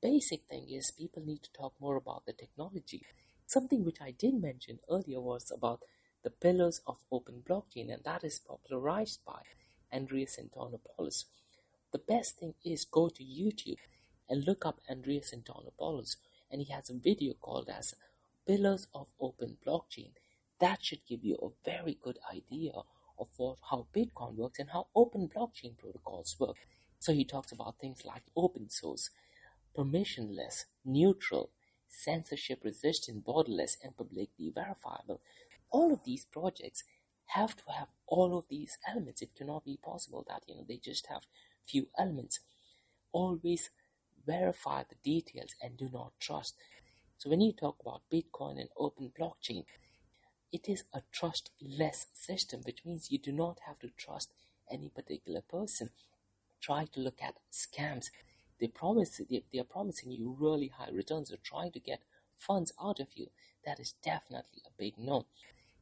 Basic 0.00 0.42
thing 0.48 0.68
is 0.70 0.90
people 0.90 1.22
need 1.24 1.42
to 1.42 1.52
talk 1.52 1.74
more 1.80 1.96
about 1.96 2.24
the 2.26 2.32
technology. 2.32 3.02
Something 3.46 3.84
which 3.84 4.00
I 4.00 4.10
did 4.10 4.34
mention 4.34 4.78
earlier 4.90 5.20
was 5.20 5.52
about 5.54 5.80
the 6.22 6.30
pillars 6.30 6.80
of 6.86 7.04
open 7.12 7.42
blockchain, 7.46 7.92
and 7.92 8.02
that 8.04 8.24
is 8.24 8.38
popularized 8.38 9.20
by 9.26 9.42
Andreas 9.94 10.38
Antonopoulos. 10.38 11.24
The 11.92 11.98
best 11.98 12.38
thing 12.38 12.54
is 12.64 12.84
go 12.84 13.08
to 13.08 13.22
YouTube 13.22 13.78
and 14.28 14.44
look 14.44 14.66
up 14.66 14.80
Andreas 14.90 15.32
Antonopoulos, 15.34 16.16
and 16.50 16.60
he 16.60 16.72
has 16.72 16.90
a 16.90 16.94
video 16.94 17.34
called 17.34 17.68
as 17.68 17.94
Pillars 18.46 18.88
of 18.94 19.06
Open 19.20 19.56
Blockchain. 19.64 20.10
That 20.60 20.84
should 20.84 21.06
give 21.08 21.24
you 21.24 21.36
a 21.36 21.70
very 21.70 21.98
good 22.02 22.18
idea 22.32 22.72
of 23.18 23.28
what, 23.36 23.58
how 23.70 23.86
Bitcoin 23.94 24.34
works 24.34 24.58
and 24.58 24.70
how 24.70 24.88
open 24.94 25.28
blockchain 25.28 25.76
protocols 25.78 26.36
work. 26.38 26.56
So 26.98 27.12
he 27.12 27.24
talks 27.24 27.52
about 27.52 27.78
things 27.78 28.04
like 28.04 28.22
open 28.36 28.70
source, 28.70 29.10
permissionless, 29.76 30.64
neutral, 30.84 31.50
censorship 31.88 32.60
resistant, 32.64 33.24
borderless, 33.24 33.76
and 33.82 33.96
publicly 33.96 34.50
verifiable. 34.54 35.20
All 35.70 35.92
of 35.92 36.04
these 36.04 36.24
projects 36.24 36.84
have 37.26 37.56
to 37.56 37.64
have 37.76 37.88
all 38.06 38.36
of 38.38 38.44
these 38.48 38.78
elements. 38.88 39.22
It 39.22 39.34
cannot 39.34 39.64
be 39.64 39.78
possible 39.82 40.24
that 40.28 40.42
you 40.46 40.54
know 40.54 40.64
they 40.66 40.76
just 40.76 41.06
have 41.06 41.22
few 41.66 41.88
elements. 41.98 42.40
Always 43.12 43.70
verify 44.26 44.82
the 44.88 44.96
details 45.02 45.54
and 45.62 45.76
do 45.76 45.88
not 45.92 46.12
trust. 46.20 46.54
So 47.18 47.30
when 47.30 47.40
you 47.40 47.52
talk 47.52 47.76
about 47.80 48.02
Bitcoin 48.12 48.60
and 48.60 48.68
open 48.76 49.12
blockchain, 49.18 49.64
it 50.52 50.68
is 50.68 50.84
a 50.92 51.02
trustless 51.12 52.06
system, 52.12 52.60
which 52.64 52.84
means 52.84 53.10
you 53.10 53.18
do 53.18 53.32
not 53.32 53.58
have 53.66 53.78
to 53.80 53.88
trust 53.96 54.32
any 54.70 54.88
particular 54.88 55.40
person. 55.42 55.90
Try 56.60 56.86
to 56.92 57.00
look 57.00 57.18
at 57.22 57.34
scams 57.52 58.06
they 58.60 58.68
promise 58.68 59.20
they, 59.28 59.42
they 59.52 59.58
are 59.58 59.64
promising 59.64 60.12
you 60.12 60.36
really 60.38 60.68
high 60.68 60.90
returns 60.92 61.32
or 61.32 61.36
trying 61.36 61.72
to 61.72 61.80
get 61.80 62.02
funds 62.38 62.72
out 62.82 63.00
of 63.00 63.08
you. 63.14 63.28
That 63.64 63.80
is 63.80 63.94
definitely 64.02 64.62
a 64.66 64.70
big 64.78 64.94
no. 64.98 65.26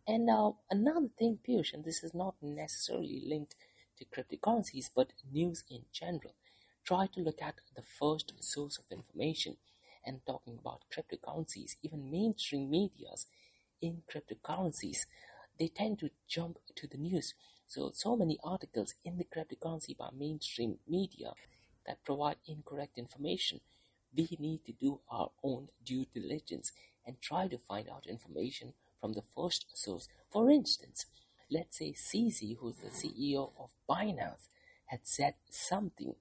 And 0.06 0.26
now 0.26 0.58
another 0.70 1.08
thing, 1.18 1.38
Piyush, 1.46 1.72
and 1.72 1.84
this 1.84 2.02
is 2.02 2.12
not 2.14 2.34
necessarily 2.42 3.22
linked 3.24 3.54
to 3.98 4.04
cryptocurrencies, 4.04 4.90
but 4.94 5.12
news 5.30 5.64
in 5.70 5.84
general. 5.92 6.34
Try 6.84 7.06
to 7.14 7.20
look 7.20 7.40
at 7.40 7.60
the 7.76 7.82
first 7.82 8.32
source 8.40 8.78
of 8.78 8.84
information. 8.90 9.56
And 10.04 10.26
talking 10.26 10.58
about 10.58 10.82
cryptocurrencies, 10.92 11.76
even 11.82 12.10
mainstream 12.10 12.68
medias 12.68 13.26
in 13.80 14.02
cryptocurrencies, 14.12 15.06
they 15.58 15.68
tend 15.68 16.00
to 16.00 16.10
jump 16.26 16.58
to 16.74 16.88
the 16.88 16.98
news. 16.98 17.34
So, 17.68 17.92
so 17.94 18.16
many 18.16 18.38
articles 18.42 18.94
in 19.04 19.18
the 19.18 19.24
cryptocurrency 19.24 19.96
by 19.96 20.08
mainstream 20.12 20.78
media 20.88 21.34
that 21.86 22.04
provide 22.04 22.36
incorrect 22.46 22.98
information. 22.98 23.60
We 24.16 24.36
need 24.40 24.64
to 24.66 24.72
do 24.72 25.00
our 25.08 25.30
own 25.44 25.68
due 25.84 26.06
diligence 26.12 26.72
and 27.06 27.20
try 27.20 27.46
to 27.46 27.58
find 27.58 27.88
out 27.88 28.06
information 28.06 28.74
from 29.02 29.14
the 29.14 29.24
first 29.36 29.66
source. 29.74 30.08
For 30.30 30.48
instance, 30.48 31.06
let's 31.50 31.78
say 31.78 31.92
CZ, 31.92 32.56
who's 32.58 32.76
the 32.76 32.88
CEO 32.88 33.50
of 33.58 33.70
Binance, 33.90 34.46
had 34.86 35.00
said 35.02 35.34
something. 35.50 36.14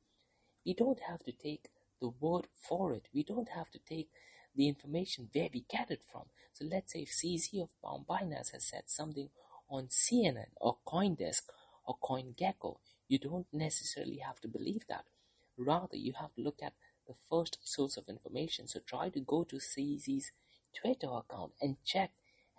We 0.65 0.73
don't 0.73 0.99
have 1.01 1.23
to 1.25 1.31
take 1.31 1.69
the 2.01 2.09
word 2.09 2.47
for 2.67 2.93
it. 2.93 3.05
We 3.13 3.23
don't 3.23 3.49
have 3.49 3.69
to 3.71 3.79
take 3.79 4.09
the 4.55 4.67
information 4.67 5.29
where 5.31 5.49
we 5.53 5.63
get 5.69 5.91
it 5.91 6.01
from. 6.11 6.23
So 6.53 6.65
let's 6.65 6.93
say 6.93 7.01
if 7.01 7.09
CZ 7.09 7.61
of 7.61 7.69
Binance 8.09 8.51
has 8.53 8.65
said 8.65 8.83
something 8.87 9.29
on 9.69 9.87
CNN 9.87 10.49
or 10.59 10.77
CoinDesk 10.87 11.43
or 11.85 11.97
CoinGecko, 12.03 12.77
you 13.07 13.19
don't 13.19 13.47
necessarily 13.53 14.17
have 14.17 14.39
to 14.41 14.47
believe 14.47 14.87
that. 14.89 15.05
Rather, 15.55 15.97
you 15.97 16.13
have 16.19 16.33
to 16.33 16.41
look 16.41 16.63
at 16.63 16.73
the 17.07 17.13
first 17.29 17.59
source 17.63 17.95
of 17.95 18.09
information. 18.09 18.67
So 18.67 18.79
try 18.79 19.09
to 19.09 19.19
go 19.19 19.43
to 19.43 19.57
CZ's 19.57 20.31
Twitter 20.73 21.09
account 21.11 21.51
and 21.61 21.77
check 21.83 22.11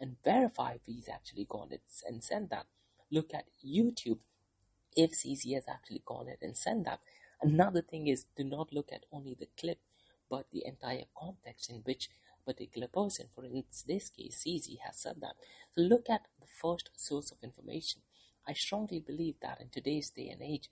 and 0.02 0.16
verify 0.22 0.72
if 0.72 0.82
he's 0.84 1.08
actually 1.08 1.46
gone 1.48 1.70
and 2.06 2.22
sent 2.22 2.50
that. 2.50 2.66
Look 3.10 3.32
at 3.32 3.46
YouTube 3.64 4.18
if 4.94 5.12
CZ 5.12 5.54
has 5.54 5.64
actually 5.68 6.02
gone 6.04 6.28
it 6.28 6.40
and 6.42 6.54
sent 6.54 6.84
that. 6.84 7.00
Another 7.40 7.80
thing 7.80 8.08
is 8.08 8.26
do 8.36 8.44
not 8.44 8.72
look 8.72 8.92
at 8.92 9.06
only 9.10 9.34
the 9.38 9.48
clip 9.58 9.78
but 10.32 10.46
the 10.50 10.64
entire 10.66 11.04
context 11.14 11.68
in 11.68 11.82
which 11.84 12.08
particular 12.46 12.88
person, 12.88 13.26
for 13.34 13.44
in 13.44 13.62
this 13.86 14.08
case, 14.08 14.42
CZ, 14.44 14.78
has 14.84 14.96
said 14.96 15.16
that. 15.20 15.36
So 15.74 15.82
look 15.82 16.08
at 16.08 16.22
the 16.40 16.46
first 16.46 16.88
source 16.96 17.30
of 17.30 17.38
information. 17.42 18.00
I 18.48 18.54
strongly 18.54 18.98
believe 18.98 19.36
that 19.42 19.60
in 19.60 19.68
today's 19.68 20.08
day 20.08 20.28
and 20.28 20.42
age, 20.42 20.70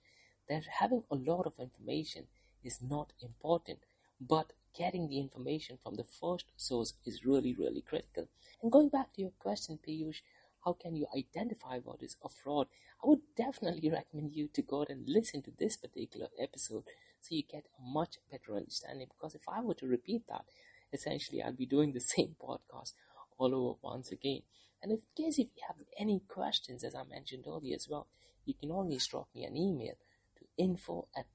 that 0.49 0.63
having 0.79 1.03
a 1.11 1.15
lot 1.15 1.45
of 1.45 1.53
information 1.59 2.25
is 2.63 2.79
not 2.81 3.13
important, 3.21 3.79
but 4.19 4.53
getting 4.77 5.07
the 5.07 5.19
information 5.19 5.77
from 5.81 5.95
the 5.95 6.03
first 6.03 6.45
source 6.55 6.93
is 7.05 7.25
really, 7.25 7.53
really 7.53 7.81
critical. 7.81 8.27
And 8.61 8.71
going 8.71 8.89
back 8.89 9.13
to 9.13 9.21
your 9.21 9.31
question, 9.39 9.79
Piyush, 9.85 10.21
how 10.65 10.73
can 10.73 10.95
you 10.95 11.07
identify 11.17 11.79
what 11.79 12.03
is 12.03 12.17
a 12.23 12.29
fraud? 12.29 12.67
I 13.03 13.07
would 13.07 13.21
definitely 13.35 13.89
recommend 13.91 14.33
you 14.33 14.47
to 14.53 14.61
go 14.61 14.85
and 14.87 15.07
listen 15.07 15.41
to 15.43 15.51
this 15.57 15.77
particular 15.77 16.27
episode 16.39 16.83
so 17.19 17.35
you 17.35 17.43
get 17.43 17.65
a 17.79 17.81
much 17.81 18.17
better 18.29 18.55
understanding. 18.55 19.07
Because 19.09 19.35
if 19.35 19.41
I 19.47 19.61
were 19.61 19.75
to 19.75 19.87
repeat 19.87 20.23
that, 20.27 20.45
essentially 20.93 21.41
I'll 21.41 21.53
be 21.53 21.65
doing 21.65 21.93
the 21.93 21.99
same 22.15 22.35
podcast 22.41 22.93
all 23.37 23.55
over 23.55 23.77
once 23.81 24.11
again. 24.11 24.41
And 24.81 24.91
in 24.91 25.01
case 25.15 25.37
if 25.37 25.47
you 25.55 25.63
have 25.67 25.77
any 25.97 26.21
questions, 26.27 26.83
as 26.83 26.95
I 26.95 27.03
mentioned 27.03 27.45
earlier 27.47 27.75
as 27.75 27.87
well, 27.89 28.07
you 28.45 28.53
can 28.53 28.71
always 28.71 29.05
drop 29.05 29.27
me 29.35 29.43
an 29.43 29.55
email 29.55 29.93
to 30.37 30.45
info 30.57 31.07
at 31.15 31.27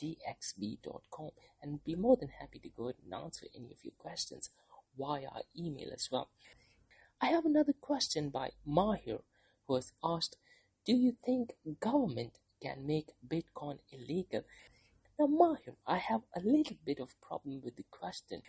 blockchaindxb.com 0.00 1.30
and 1.62 1.84
be 1.84 1.94
more 1.94 2.16
than 2.16 2.28
happy 2.28 2.58
to 2.58 2.68
go 2.68 2.84
ahead 2.84 2.96
and 3.04 3.14
answer 3.14 3.46
any 3.54 3.70
of 3.70 3.84
your 3.84 3.92
questions 3.98 4.50
via 4.98 5.28
email 5.58 5.90
as 5.92 6.08
well. 6.10 6.30
I 7.20 7.26
have 7.26 7.44
another 7.44 7.74
question 7.80 8.30
by 8.30 8.50
Mahir 8.66 9.20
who 9.66 9.74
has 9.74 9.92
asked, 10.02 10.36
do 10.86 10.94
you 10.94 11.16
think 11.24 11.52
government 11.80 12.38
can 12.62 12.86
make 12.86 13.08
Bitcoin 13.26 13.78
illegal? 13.92 14.42
Now, 15.18 15.26
Mahir, 15.26 15.74
I 15.86 15.98
have 15.98 16.22
a 16.34 16.40
little 16.40 16.76
bit 16.84 16.98
of 16.98 17.20
problem 17.20 17.60
with 17.62 17.76
the 17.76 17.84
question. 17.90 18.42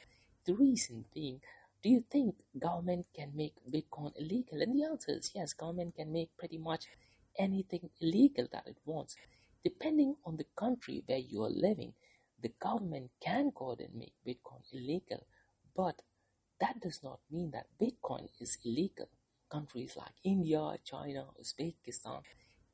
The 0.45 0.53
reason 0.53 1.05
being, 1.13 1.41
do 1.83 1.89
you 1.89 2.03
think 2.09 2.35
government 2.57 3.07
can 3.13 3.31
make 3.35 3.55
Bitcoin 3.69 4.13
illegal? 4.17 4.61
And 4.61 4.73
the 4.73 4.85
answer 4.85 5.11
is 5.11 5.31
yes, 5.35 5.53
government 5.53 5.95
can 5.95 6.11
make 6.13 6.29
pretty 6.37 6.57
much 6.57 6.85
anything 7.37 7.89
illegal 7.99 8.47
that 8.51 8.67
it 8.67 8.77
wants. 8.85 9.15
Depending 9.63 10.15
on 10.25 10.37
the 10.37 10.47
country 10.55 11.03
where 11.05 11.19
you 11.19 11.43
are 11.43 11.49
living, 11.49 11.93
the 12.41 12.51
government 12.59 13.11
can 13.21 13.51
go 13.53 13.71
ahead 13.71 13.89
and 13.89 13.99
make 13.99 14.13
Bitcoin 14.25 14.61
illegal, 14.73 15.25
but 15.75 16.01
that 16.59 16.79
does 16.79 17.01
not 17.03 17.19
mean 17.29 17.51
that 17.51 17.67
Bitcoin 17.79 18.27
is 18.39 18.57
illegal. 18.65 19.09
Countries 19.51 19.95
like 19.95 20.13
India, 20.23 20.77
China, 20.83 21.27
Uzbekistan, 21.39 22.21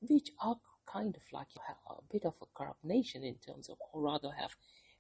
which 0.02 0.32
are 0.42 0.58
kind 0.86 1.16
of 1.16 1.24
like 1.34 1.48
a 1.90 1.94
bit 2.12 2.24
of 2.26 2.36
a 2.42 2.46
corrupt 2.54 2.84
nation 2.84 3.24
in 3.24 3.36
terms 3.36 3.68
of, 3.70 3.78
or 3.92 4.02
rather 4.02 4.32
have 4.32 4.56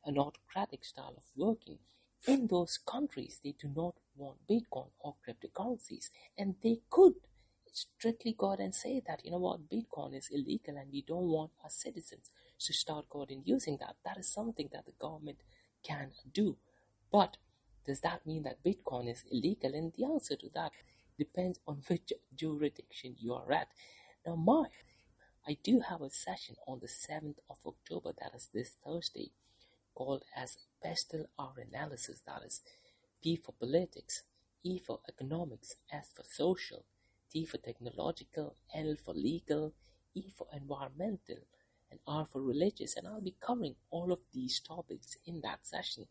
an 0.05 0.17
autocratic 0.17 0.83
style 0.83 1.13
of 1.15 1.23
working. 1.35 1.79
In 2.27 2.47
those 2.47 2.77
countries, 2.77 3.39
they 3.43 3.53
do 3.59 3.69
not 3.73 3.95
want 4.15 4.47
Bitcoin 4.49 4.89
or 4.99 5.15
cryptocurrencies, 5.25 6.09
and 6.37 6.55
they 6.63 6.81
could 6.89 7.13
strictly 7.71 8.35
go 8.37 8.51
out 8.51 8.59
and 8.59 8.73
say 8.73 9.01
that, 9.07 9.23
you 9.23 9.31
know 9.31 9.37
what, 9.37 9.69
Bitcoin 9.69 10.15
is 10.15 10.29
illegal 10.31 10.77
and 10.77 10.91
we 10.91 11.01
don't 11.01 11.27
want 11.27 11.51
our 11.63 11.69
citizens 11.69 12.31
to 12.59 12.73
start 12.73 13.09
going 13.09 13.31
and 13.31 13.41
using 13.45 13.77
that. 13.79 13.95
That 14.05 14.17
is 14.17 14.31
something 14.31 14.69
that 14.73 14.85
the 14.85 14.93
government 14.99 15.39
can 15.83 16.11
do. 16.33 16.57
But 17.11 17.37
does 17.85 18.01
that 18.01 18.25
mean 18.25 18.43
that 18.43 18.63
Bitcoin 18.63 19.09
is 19.09 19.23
illegal? 19.31 19.73
And 19.73 19.93
the 19.93 20.05
answer 20.05 20.35
to 20.35 20.49
that 20.55 20.71
depends 21.17 21.59
on 21.67 21.83
which 21.87 22.13
jurisdiction 22.35 23.15
you 23.17 23.33
are 23.33 23.51
at. 23.51 23.67
Now, 24.25 24.35
my 24.35 24.65
I 25.47 25.57
do 25.63 25.79
have 25.79 26.01
a 26.01 26.09
session 26.09 26.57
on 26.67 26.79
the 26.81 26.87
7th 26.87 27.37
of 27.49 27.55
October, 27.65 28.11
that 28.19 28.35
is 28.35 28.49
this 28.53 28.75
Thursday, 28.83 29.31
called 29.95 30.25
as 30.35 30.57
Pestle 30.83 31.27
R 31.39 31.53
Analysis, 31.57 32.21
that 32.27 32.41
is 32.45 32.59
P 33.23 33.37
for 33.37 33.53
Politics, 33.53 34.23
E 34.63 34.77
for 34.77 34.99
Economics, 35.07 35.75
S 35.89 36.09
for 36.13 36.23
Social, 36.29 36.83
T 37.31 37.45
for 37.45 37.57
Technological, 37.57 38.55
L 38.73 38.95
for 39.03 39.13
Legal, 39.13 39.73
E 40.13 40.29
for 40.29 40.47
Environmental, 40.53 41.37
and 41.89 41.99
R 42.07 42.25
for 42.25 42.41
Religious, 42.41 42.95
and 42.95 43.07
I'll 43.07 43.21
be 43.21 43.35
covering 43.39 43.75
all 43.89 44.11
of 44.11 44.19
these 44.33 44.59
topics 44.59 45.17
in 45.25 45.41
that 45.41 45.65
session. 45.65 46.07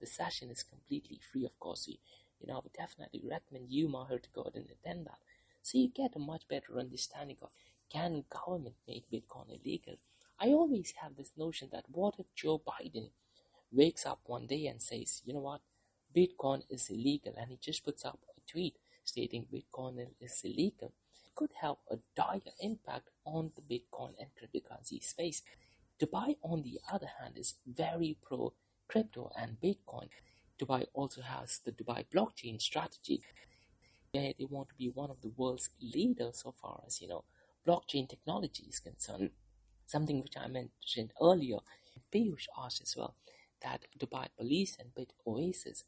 The 0.00 0.06
session 0.06 0.50
is 0.50 0.62
completely 0.62 1.18
free, 1.32 1.44
of 1.44 1.58
course. 1.58 1.88
You, 1.88 1.96
you 2.40 2.46
know, 2.46 2.56
I 2.58 2.60
would 2.62 2.72
definitely 2.72 3.22
recommend 3.24 3.70
you, 3.70 3.88
Mahir, 3.88 4.22
to 4.22 4.28
go 4.34 4.42
ahead 4.42 4.54
and 4.56 4.70
attend 4.70 5.06
that 5.06 5.18
so 5.66 5.78
you 5.78 5.88
get 5.88 6.14
a 6.14 6.20
much 6.20 6.46
better 6.46 6.78
understanding 6.78 7.36
of 7.42 7.50
can 7.90 8.24
government 8.30 8.76
make 8.86 9.10
Bitcoin 9.10 9.48
illegal? 9.48 9.96
I 10.38 10.48
always 10.48 10.92
have 11.02 11.16
this 11.16 11.32
notion 11.36 11.70
that 11.72 11.86
what 11.90 12.14
if 12.20 12.26
Joe 12.36 12.60
Biden 12.64 13.10
wakes 13.72 14.06
up 14.06 14.20
one 14.26 14.46
day 14.46 14.66
and 14.66 14.80
says, 14.80 15.22
you 15.24 15.34
know 15.34 15.40
what, 15.40 15.60
Bitcoin 16.14 16.62
is 16.70 16.88
illegal, 16.88 17.34
and 17.36 17.50
he 17.50 17.56
just 17.60 17.84
puts 17.84 18.04
up 18.04 18.20
a 18.36 18.40
tweet 18.50 18.76
stating 19.06 19.46
Bitcoin 19.52 20.06
is 20.20 20.40
illegal. 20.44 20.92
Could 21.34 21.52
have 21.60 21.76
a 21.90 21.96
dire 22.16 22.40
impact 22.60 23.08
on 23.24 23.52
the 23.56 23.62
Bitcoin 23.62 24.12
and 24.20 24.30
cryptocurrency 24.36 25.02
space. 25.02 25.42
Dubai, 26.00 26.36
on 26.42 26.62
the 26.62 26.78
other 26.92 27.08
hand, 27.20 27.38
is 27.38 27.54
very 27.66 28.18
pro 28.22 28.52
crypto 28.88 29.30
and 29.40 29.56
Bitcoin. 29.62 30.08
Dubai 30.60 30.86
also 30.94 31.22
has 31.22 31.60
the 31.64 31.72
Dubai 31.72 32.04
blockchain 32.14 32.60
strategy. 32.60 33.22
Where 34.12 34.32
they 34.38 34.46
want 34.46 34.68
to 34.70 34.74
be 34.76 34.88
one 34.88 35.10
of 35.10 35.20
the 35.20 35.32
world's 35.36 35.70
leaders 35.82 36.40
so 36.42 36.54
far 36.60 36.82
as 36.86 37.00
you 37.02 37.08
know 37.08 37.24
blockchain 37.66 38.08
technology 38.08 38.64
is 38.68 38.78
concerned, 38.78 39.30
something 39.86 40.22
which 40.22 40.36
I 40.36 40.46
mentioned 40.46 41.12
earlier, 41.20 41.58
Piyush 42.14 42.46
asked 42.56 42.82
as 42.82 42.94
well, 42.96 43.14
that 43.62 43.86
Dubai 43.98 44.28
Police 44.38 44.76
and 44.78 44.94
Bit 44.94 45.12
Oasis 45.26 45.84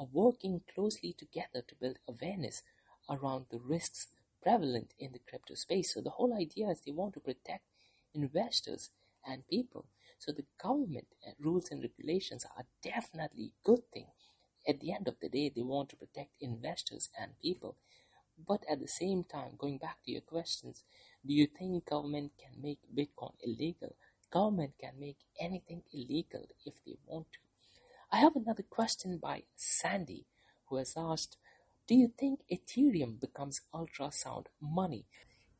are 0.00 0.08
working 0.12 0.62
closely 0.74 1.12
together 1.12 1.62
to 1.68 1.74
build 1.74 1.98
awareness 2.08 2.62
around 3.10 3.44
the 3.50 3.58
risks 3.58 4.08
prevalent 4.42 4.94
in 4.98 5.12
the 5.12 5.20
crypto 5.28 5.54
space. 5.54 5.92
So 5.92 6.00
the 6.00 6.16
whole 6.16 6.34
idea 6.34 6.68
is 6.68 6.80
they 6.80 6.92
want 6.92 7.12
to 7.14 7.20
protect 7.20 7.64
investors 8.14 8.88
and 9.26 9.46
people. 9.46 9.84
So 10.18 10.32
the 10.32 10.46
government 10.62 11.06
uh, 11.26 11.32
rules 11.38 11.70
and 11.70 11.82
regulations 11.82 12.46
are 12.56 12.64
definitely 12.82 13.52
a 13.52 13.66
good 13.66 13.82
thing. 13.92 14.06
At 14.66 14.80
the 14.80 14.92
end 14.92 15.06
of 15.06 15.16
the 15.20 15.28
day, 15.28 15.52
they 15.54 15.62
want 15.62 15.90
to 15.90 15.96
protect 15.96 16.30
investors 16.40 17.10
and 17.20 17.32
people. 17.42 17.76
But 18.48 18.64
at 18.70 18.80
the 18.80 18.88
same 18.88 19.24
time, 19.24 19.52
going 19.58 19.76
back 19.76 19.98
to 20.04 20.12
your 20.12 20.22
questions, 20.22 20.82
do 21.26 21.34
you 21.34 21.46
think 21.46 21.90
government 21.90 22.32
can 22.38 22.62
make 22.62 22.78
Bitcoin 22.94 23.34
illegal? 23.42 23.94
Government 24.30 24.72
can 24.80 24.92
make 24.98 25.18
anything 25.38 25.82
illegal 25.92 26.46
if 26.64 26.74
they 26.86 26.96
want 27.06 27.26
to. 27.32 27.38
I 28.12 28.16
have 28.16 28.34
another 28.34 28.64
question 28.64 29.18
by 29.18 29.44
Sandy 29.54 30.26
who 30.66 30.78
has 30.78 30.94
asked, 30.96 31.36
do 31.86 31.94
you 31.94 32.08
think 32.08 32.40
Ethereum 32.50 33.20
becomes 33.20 33.60
ultrasound 33.72 34.46
money? 34.60 35.06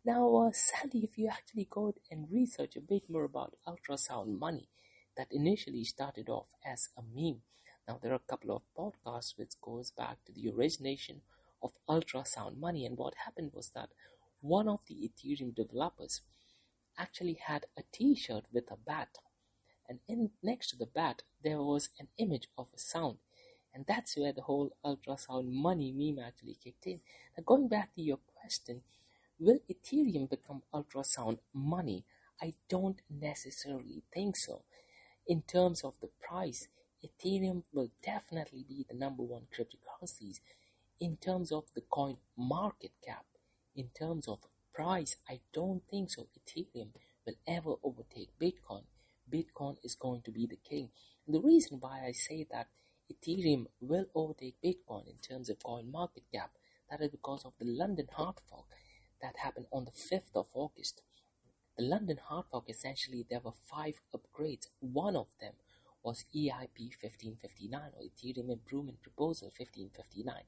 Now, 0.04 0.34
uh, 0.34 0.50
Sandy, 0.52 1.04
if 1.04 1.16
you 1.16 1.28
actually 1.28 1.68
go 1.70 1.94
and 2.10 2.26
research 2.28 2.74
a 2.74 2.80
bit 2.80 3.08
more 3.08 3.22
about 3.22 3.54
ultrasound 3.68 4.36
money, 4.36 4.68
that 5.16 5.28
initially 5.30 5.84
started 5.84 6.28
off 6.28 6.48
as 6.66 6.88
a 6.98 7.02
meme. 7.02 7.42
Now, 7.86 8.00
there 8.02 8.10
are 8.10 8.16
a 8.16 8.30
couple 8.30 8.56
of 8.56 8.62
podcasts 8.76 9.38
which 9.38 9.60
goes 9.62 9.92
back 9.92 10.24
to 10.24 10.32
the 10.32 10.50
origination 10.50 11.20
of 11.62 11.70
ultrasound 11.88 12.58
money, 12.58 12.84
and 12.84 12.98
what 12.98 13.14
happened 13.14 13.52
was 13.54 13.70
that 13.76 13.90
one 14.40 14.68
of 14.68 14.80
the 14.88 15.08
Ethereum 15.08 15.54
developers 15.54 16.22
actually 16.98 17.34
had 17.34 17.66
a 17.78 17.82
t-shirt 17.92 18.46
with 18.52 18.68
a 18.72 18.76
bat 18.76 19.18
and 19.90 19.98
in 20.08 20.30
next 20.42 20.70
to 20.70 20.76
the 20.76 20.86
bat 20.86 21.22
there 21.44 21.62
was 21.62 21.90
an 21.98 22.08
image 22.16 22.48
of 22.56 22.68
a 22.74 22.78
sound 22.78 23.18
and 23.74 23.84
that's 23.86 24.16
where 24.16 24.32
the 24.32 24.42
whole 24.42 24.70
ultrasound 24.84 25.52
money 25.52 25.92
meme 25.92 26.24
actually 26.24 26.56
kicked 26.64 26.86
in 26.86 27.00
now 27.36 27.42
going 27.44 27.68
back 27.68 27.94
to 27.94 28.00
your 28.00 28.20
question 28.34 28.80
will 29.38 29.58
ethereum 29.70 30.30
become 30.30 30.62
ultrasound 30.72 31.38
money 31.52 32.04
i 32.40 32.54
don't 32.68 33.02
necessarily 33.10 34.02
think 34.14 34.36
so 34.36 34.62
in 35.26 35.42
terms 35.42 35.82
of 35.82 35.94
the 36.00 36.08
price 36.26 36.68
ethereum 37.04 37.64
will 37.72 37.90
definitely 38.02 38.64
be 38.66 38.86
the 38.88 38.96
number 38.96 39.22
one 39.22 39.42
cryptocurrencies 39.54 40.40
in 41.00 41.16
terms 41.16 41.50
of 41.52 41.64
the 41.74 41.82
coin 41.82 42.16
market 42.36 42.92
cap 43.04 43.24
in 43.74 43.88
terms 43.98 44.28
of 44.28 44.38
price, 44.72 45.16
I 45.28 45.40
don't 45.52 45.82
think 45.90 46.10
so. 46.10 46.26
Ethereum 46.38 46.88
will 47.26 47.34
ever 47.46 47.74
overtake 47.82 48.30
Bitcoin. 48.40 48.84
Bitcoin 49.30 49.76
is 49.82 49.94
going 49.94 50.22
to 50.22 50.30
be 50.30 50.46
the 50.46 50.56
king. 50.56 50.90
And 51.26 51.34
the 51.34 51.40
reason 51.40 51.78
why 51.80 52.04
I 52.06 52.12
say 52.12 52.46
that 52.50 52.68
Ethereum 53.12 53.66
will 53.80 54.06
overtake 54.14 54.56
Bitcoin 54.64 55.08
in 55.08 55.16
terms 55.18 55.48
of 55.48 55.62
coin 55.62 55.90
market 55.90 56.24
cap. 56.32 56.50
That 56.90 57.00
is 57.00 57.10
because 57.10 57.44
of 57.44 57.52
the 57.58 57.66
London 57.66 58.08
hard 58.12 58.36
fork 58.48 58.66
that 59.22 59.36
happened 59.36 59.66
on 59.72 59.84
the 59.84 59.90
5th 59.90 60.34
of 60.34 60.46
August. 60.52 61.02
The 61.76 61.84
London 61.84 62.18
hard 62.22 62.46
fork 62.50 62.64
essentially 62.68 63.24
there 63.28 63.40
were 63.40 63.52
five 63.52 64.00
upgrades. 64.14 64.68
One 64.80 65.16
of 65.16 65.28
them 65.40 65.54
was 66.02 66.24
EIP 66.34 66.78
1559 67.00 67.80
or 67.96 68.02
Ethereum 68.02 68.50
Improvement 68.50 69.02
Proposal 69.02 69.48
1559. 69.48 70.42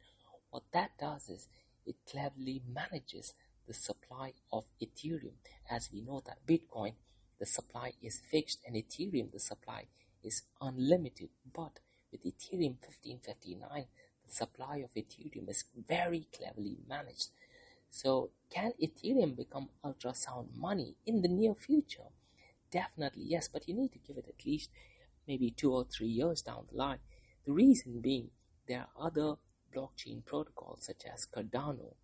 What 0.51 0.64
that 0.72 0.91
does 0.99 1.28
is 1.28 1.49
it 1.87 1.97
cleverly 2.11 2.62
manages 2.66 3.35
the 3.66 3.74
supply 3.74 4.35
of 4.53 4.64
Ethereum. 4.80 5.35
As 5.70 5.91
we 5.93 6.01
know 6.01 6.22
that 6.26 6.47
Bitcoin, 6.47 6.95
the 7.43 7.47
supply 7.47 7.93
is 8.01 8.22
fixed 8.30 8.61
and 8.64 8.76
Ethereum, 8.76 9.32
the 9.32 9.40
supply 9.40 9.86
is 10.22 10.43
unlimited. 10.61 11.30
But 11.53 11.80
with 12.12 12.22
Ethereum 12.22 12.76
1559, 12.78 13.86
the 14.24 14.32
supply 14.32 14.76
of 14.76 14.95
Ethereum 14.95 15.51
is 15.51 15.64
very 15.74 16.28
cleverly 16.32 16.76
managed. 16.88 17.30
So 17.90 18.30
can 18.49 18.74
Ethereum 18.80 19.34
become 19.34 19.70
ultrasound 19.84 20.55
money 20.57 20.95
in 21.05 21.22
the 21.22 21.28
near 21.28 21.57
future? 21.57 22.11
Definitely 22.70 23.24
yes, 23.24 23.49
but 23.53 23.66
you 23.66 23.74
need 23.74 23.93
to 23.95 23.99
give 23.99 24.18
it 24.18 24.28
at 24.28 24.47
least 24.47 24.70
maybe 25.26 25.51
two 25.51 25.74
or 25.74 25.84
three 25.84 26.14
years 26.20 26.43
down 26.43 26.66
the 26.70 26.78
line. 26.78 27.01
The 27.45 27.53
reason 27.53 28.01
being 28.01 28.30
there 28.68 28.86
are 28.95 29.07
other 29.09 29.34
blockchain 29.74 30.24
protocols 30.24 30.84
such 30.86 31.07
as 31.12 31.26
Cardano, 31.26 31.95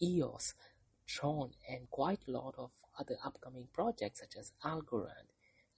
EOS, 0.00 0.54
Tron, 1.06 1.50
and 1.68 1.90
quite 1.90 2.20
a 2.26 2.30
lot 2.30 2.54
of 2.56 2.70
other 3.02 3.18
upcoming 3.24 3.68
projects 3.72 4.20
such 4.20 4.36
as 4.38 4.52
Algorand, 4.64 5.28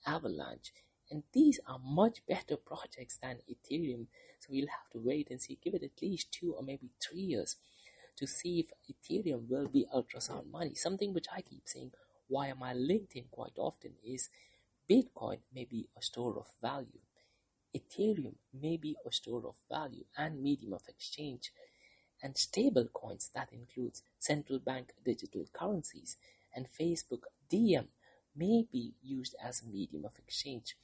Avalanche, 0.06 0.72
and 1.10 1.22
these 1.32 1.60
are 1.66 1.78
much 1.84 2.20
better 2.26 2.56
projects 2.56 3.18
than 3.22 3.38
Ethereum. 3.50 4.06
So 4.40 4.48
we'll 4.50 4.66
have 4.68 4.90
to 4.92 4.98
wait 4.98 5.28
and 5.30 5.40
see, 5.40 5.58
give 5.62 5.74
it 5.74 5.82
at 5.82 6.02
least 6.02 6.32
two 6.32 6.54
or 6.54 6.62
maybe 6.62 6.90
three 7.00 7.20
years 7.20 7.56
to 8.16 8.26
see 8.26 8.60
if 8.60 8.70
Ethereum 8.90 9.48
will 9.48 9.68
be 9.68 9.86
ultrasound 9.94 10.50
money. 10.50 10.74
Something 10.74 11.12
which 11.12 11.26
I 11.34 11.40
keep 11.42 11.62
saying 11.66 11.92
via 12.30 12.54
my 12.54 12.72
LinkedIn 12.74 13.30
quite 13.30 13.58
often 13.58 13.92
is 14.04 14.28
Bitcoin 14.90 15.38
may 15.54 15.64
be 15.64 15.88
a 15.96 16.02
store 16.02 16.38
of 16.38 16.46
value. 16.60 17.00
Ethereum 17.76 18.34
may 18.52 18.76
be 18.76 18.96
a 19.06 19.12
store 19.12 19.46
of 19.46 19.56
value 19.70 20.04
and 20.16 20.42
medium 20.42 20.72
of 20.72 20.82
exchange. 20.88 21.52
And 22.22 22.36
stable 22.36 22.86
coins 22.92 23.30
that 23.34 23.48
includes 23.52 24.02
central 24.18 24.58
bank 24.58 24.92
digital 25.04 25.44
currencies 25.52 26.16
and 26.54 26.68
Facebook 26.68 27.22
Diem 27.48 27.88
may 28.36 28.66
be 28.70 28.92
used 29.02 29.34
as 29.42 29.62
a 29.62 29.66
medium 29.66 30.04
of 30.04 30.18
exchange. 30.18 30.76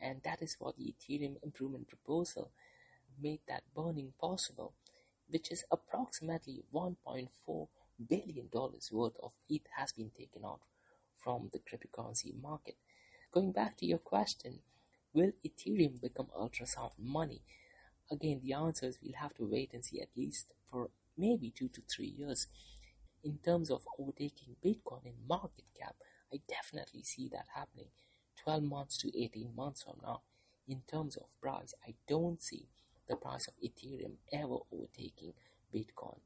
And 0.00 0.22
that 0.24 0.42
is 0.42 0.56
what 0.58 0.76
the 0.76 0.94
Ethereum 0.94 1.42
improvement 1.42 1.88
proposal 1.88 2.52
made 3.20 3.40
that 3.48 3.62
burning 3.74 4.12
possible, 4.20 4.74
which 5.28 5.50
is 5.50 5.64
approximately 5.70 6.62
1.4 6.74 7.68
billion 8.08 8.48
dollars 8.52 8.90
worth 8.92 9.16
of 9.22 9.32
ETH 9.48 9.66
has 9.76 9.92
been 9.92 10.10
taken 10.16 10.44
out 10.44 10.60
from 11.16 11.50
the 11.52 11.58
cryptocurrency 11.58 12.32
market. 12.40 12.76
Going 13.32 13.52
back 13.52 13.76
to 13.78 13.86
your 13.86 13.98
question, 13.98 14.60
will 15.12 15.32
Ethereum 15.44 16.00
become 16.00 16.28
ultrasound 16.38 16.92
money? 16.98 17.42
Again, 18.10 18.40
the 18.42 18.54
answer 18.54 18.86
is 18.86 18.98
we'll 19.02 19.20
have 19.20 19.34
to 19.34 19.44
wait 19.50 19.72
and 19.74 19.84
see 19.84 20.00
at 20.00 20.16
least 20.16 20.54
for 20.70 20.90
maybe 21.16 21.50
two 21.50 21.68
to 21.68 21.82
three 21.82 22.14
years. 22.16 22.46
In 23.24 23.38
terms 23.38 23.70
of 23.70 23.86
overtaking 23.98 24.56
Bitcoin 24.64 25.04
in 25.04 25.14
market 25.28 25.64
cap, 25.78 25.96
I 26.32 26.40
definitely 26.48 27.02
see 27.02 27.28
that 27.28 27.46
happening 27.54 27.88
12 28.42 28.62
months 28.62 28.96
to 28.98 29.08
18 29.22 29.54
months 29.54 29.82
from 29.82 29.96
now. 30.02 30.22
In 30.66 30.82
terms 30.90 31.16
of 31.16 31.24
price, 31.40 31.74
I 31.86 31.94
don't 32.06 32.40
see 32.42 32.68
the 33.08 33.16
price 33.16 33.48
of 33.48 33.54
Ethereum 33.64 34.14
ever 34.32 34.58
overtaking 34.72 35.34
Bitcoin. 35.74 36.18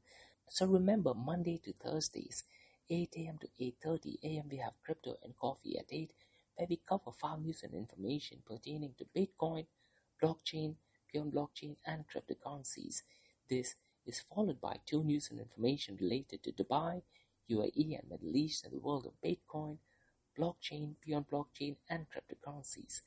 So 0.49 0.67
remember, 0.67 1.13
Monday 1.13 1.59
to 1.65 1.73
Thursdays, 1.73 2.43
8 2.89 3.09
a.m. 3.17 3.39
to 3.41 3.47
8.30 3.87 4.17
a.m. 4.23 4.45
we 4.51 4.57
have 4.57 4.73
crypto 4.85 5.17
and 5.23 5.35
coffee 5.37 5.77
at 5.79 5.85
8 5.91 6.11
where 6.55 6.67
we 6.69 6.79
cover 6.87 7.11
farm 7.11 7.43
news 7.43 7.63
and 7.63 7.73
information 7.73 8.39
pertaining 8.45 8.93
to 8.97 9.05
Bitcoin, 9.17 9.65
blockchain, 10.21 10.75
beyond 11.11 11.33
blockchain 11.33 11.75
and 11.87 12.05
cryptocurrencies. 12.07 13.01
This 13.49 13.75
is 14.05 14.23
followed 14.33 14.61
by 14.61 14.77
two 14.85 15.03
news 15.03 15.29
and 15.31 15.39
information 15.39 15.97
related 16.01 16.43
to 16.43 16.51
Dubai, 16.51 17.01
UAE 17.51 17.99
and 17.99 18.09
Middle 18.09 18.35
East 18.35 18.65
and 18.65 18.73
the 18.73 18.79
world 18.79 19.05
of 19.07 19.13
Bitcoin, 19.27 19.77
blockchain, 20.37 20.95
beyond 21.05 21.25
blockchain 21.31 21.77
and 21.89 22.05
cryptocurrencies. 22.11 23.01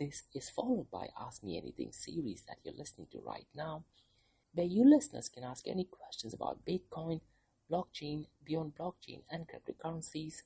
This 0.00 0.24
is 0.32 0.48
followed 0.48 0.90
by 0.90 1.10
Ask 1.20 1.44
Me 1.44 1.58
Anything 1.58 1.92
series 1.92 2.42
that 2.48 2.56
you're 2.64 2.72
listening 2.72 3.08
to 3.12 3.20
right 3.20 3.46
now 3.54 3.84
where 4.54 4.64
you 4.64 4.88
listeners 4.88 5.28
can 5.28 5.44
ask 5.44 5.68
any 5.68 5.84
questions 5.84 6.32
about 6.32 6.64
Bitcoin, 6.64 7.20
blockchain, 7.70 8.28
beyond 8.42 8.76
blockchain, 8.76 9.24
and 9.30 9.46
cryptocurrencies, 9.46 10.36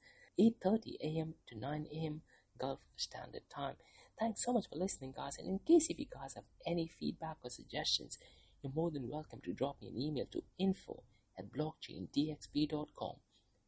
8.30 0.41 0.97
a.m. 1.01 1.35
to 1.47 1.57
9 1.57 1.87
a.m. 1.95 2.23
Gulf 2.59 2.81
Standard 2.97 3.49
Time. 3.49 3.77
Thanks 4.19 4.43
so 4.45 4.53
much 4.53 4.69
for 4.69 4.75
listening, 4.75 5.13
guys. 5.17 5.39
And 5.39 5.47
in 5.47 5.61
case 5.61 5.89
if 5.89 6.01
you 6.01 6.07
guys 6.13 6.35
have 6.35 6.47
any 6.67 6.89
feedback 6.89 7.37
or 7.45 7.51
suggestions, 7.51 8.19
you're 8.61 8.73
more 8.75 8.91
than 8.91 9.09
welcome 9.09 9.41
to 9.45 9.53
drop 9.53 9.81
me 9.81 9.87
an 9.87 9.97
email 9.97 10.27
to 10.33 10.43
info 10.59 11.05
at 11.39 11.53
blockchaindxb.com. 11.53 13.15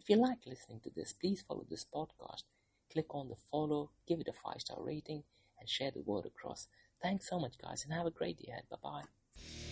If 0.00 0.08
you 0.08 0.16
like 0.16 0.46
listening 0.46 0.80
to 0.80 0.90
this, 0.90 1.12
please 1.12 1.42
follow 1.42 1.64
this 1.68 1.84
podcast 1.84 2.44
click 2.90 3.14
on 3.14 3.28
the 3.28 3.36
follow, 3.50 3.90
give 4.06 4.20
it 4.20 4.28
a 4.28 4.32
five 4.32 4.60
star 4.60 4.78
rating, 4.80 5.22
and 5.58 5.68
share 5.68 5.90
the 5.90 6.02
word 6.02 6.26
across. 6.26 6.68
Thanks 7.02 7.28
so 7.28 7.38
much, 7.38 7.56
guys, 7.58 7.84
and 7.84 7.92
have 7.92 8.06
a 8.06 8.10
great 8.10 8.38
day 8.38 8.50
ahead. 8.50 8.64
Bye 8.70 8.76
bye. 8.82 9.69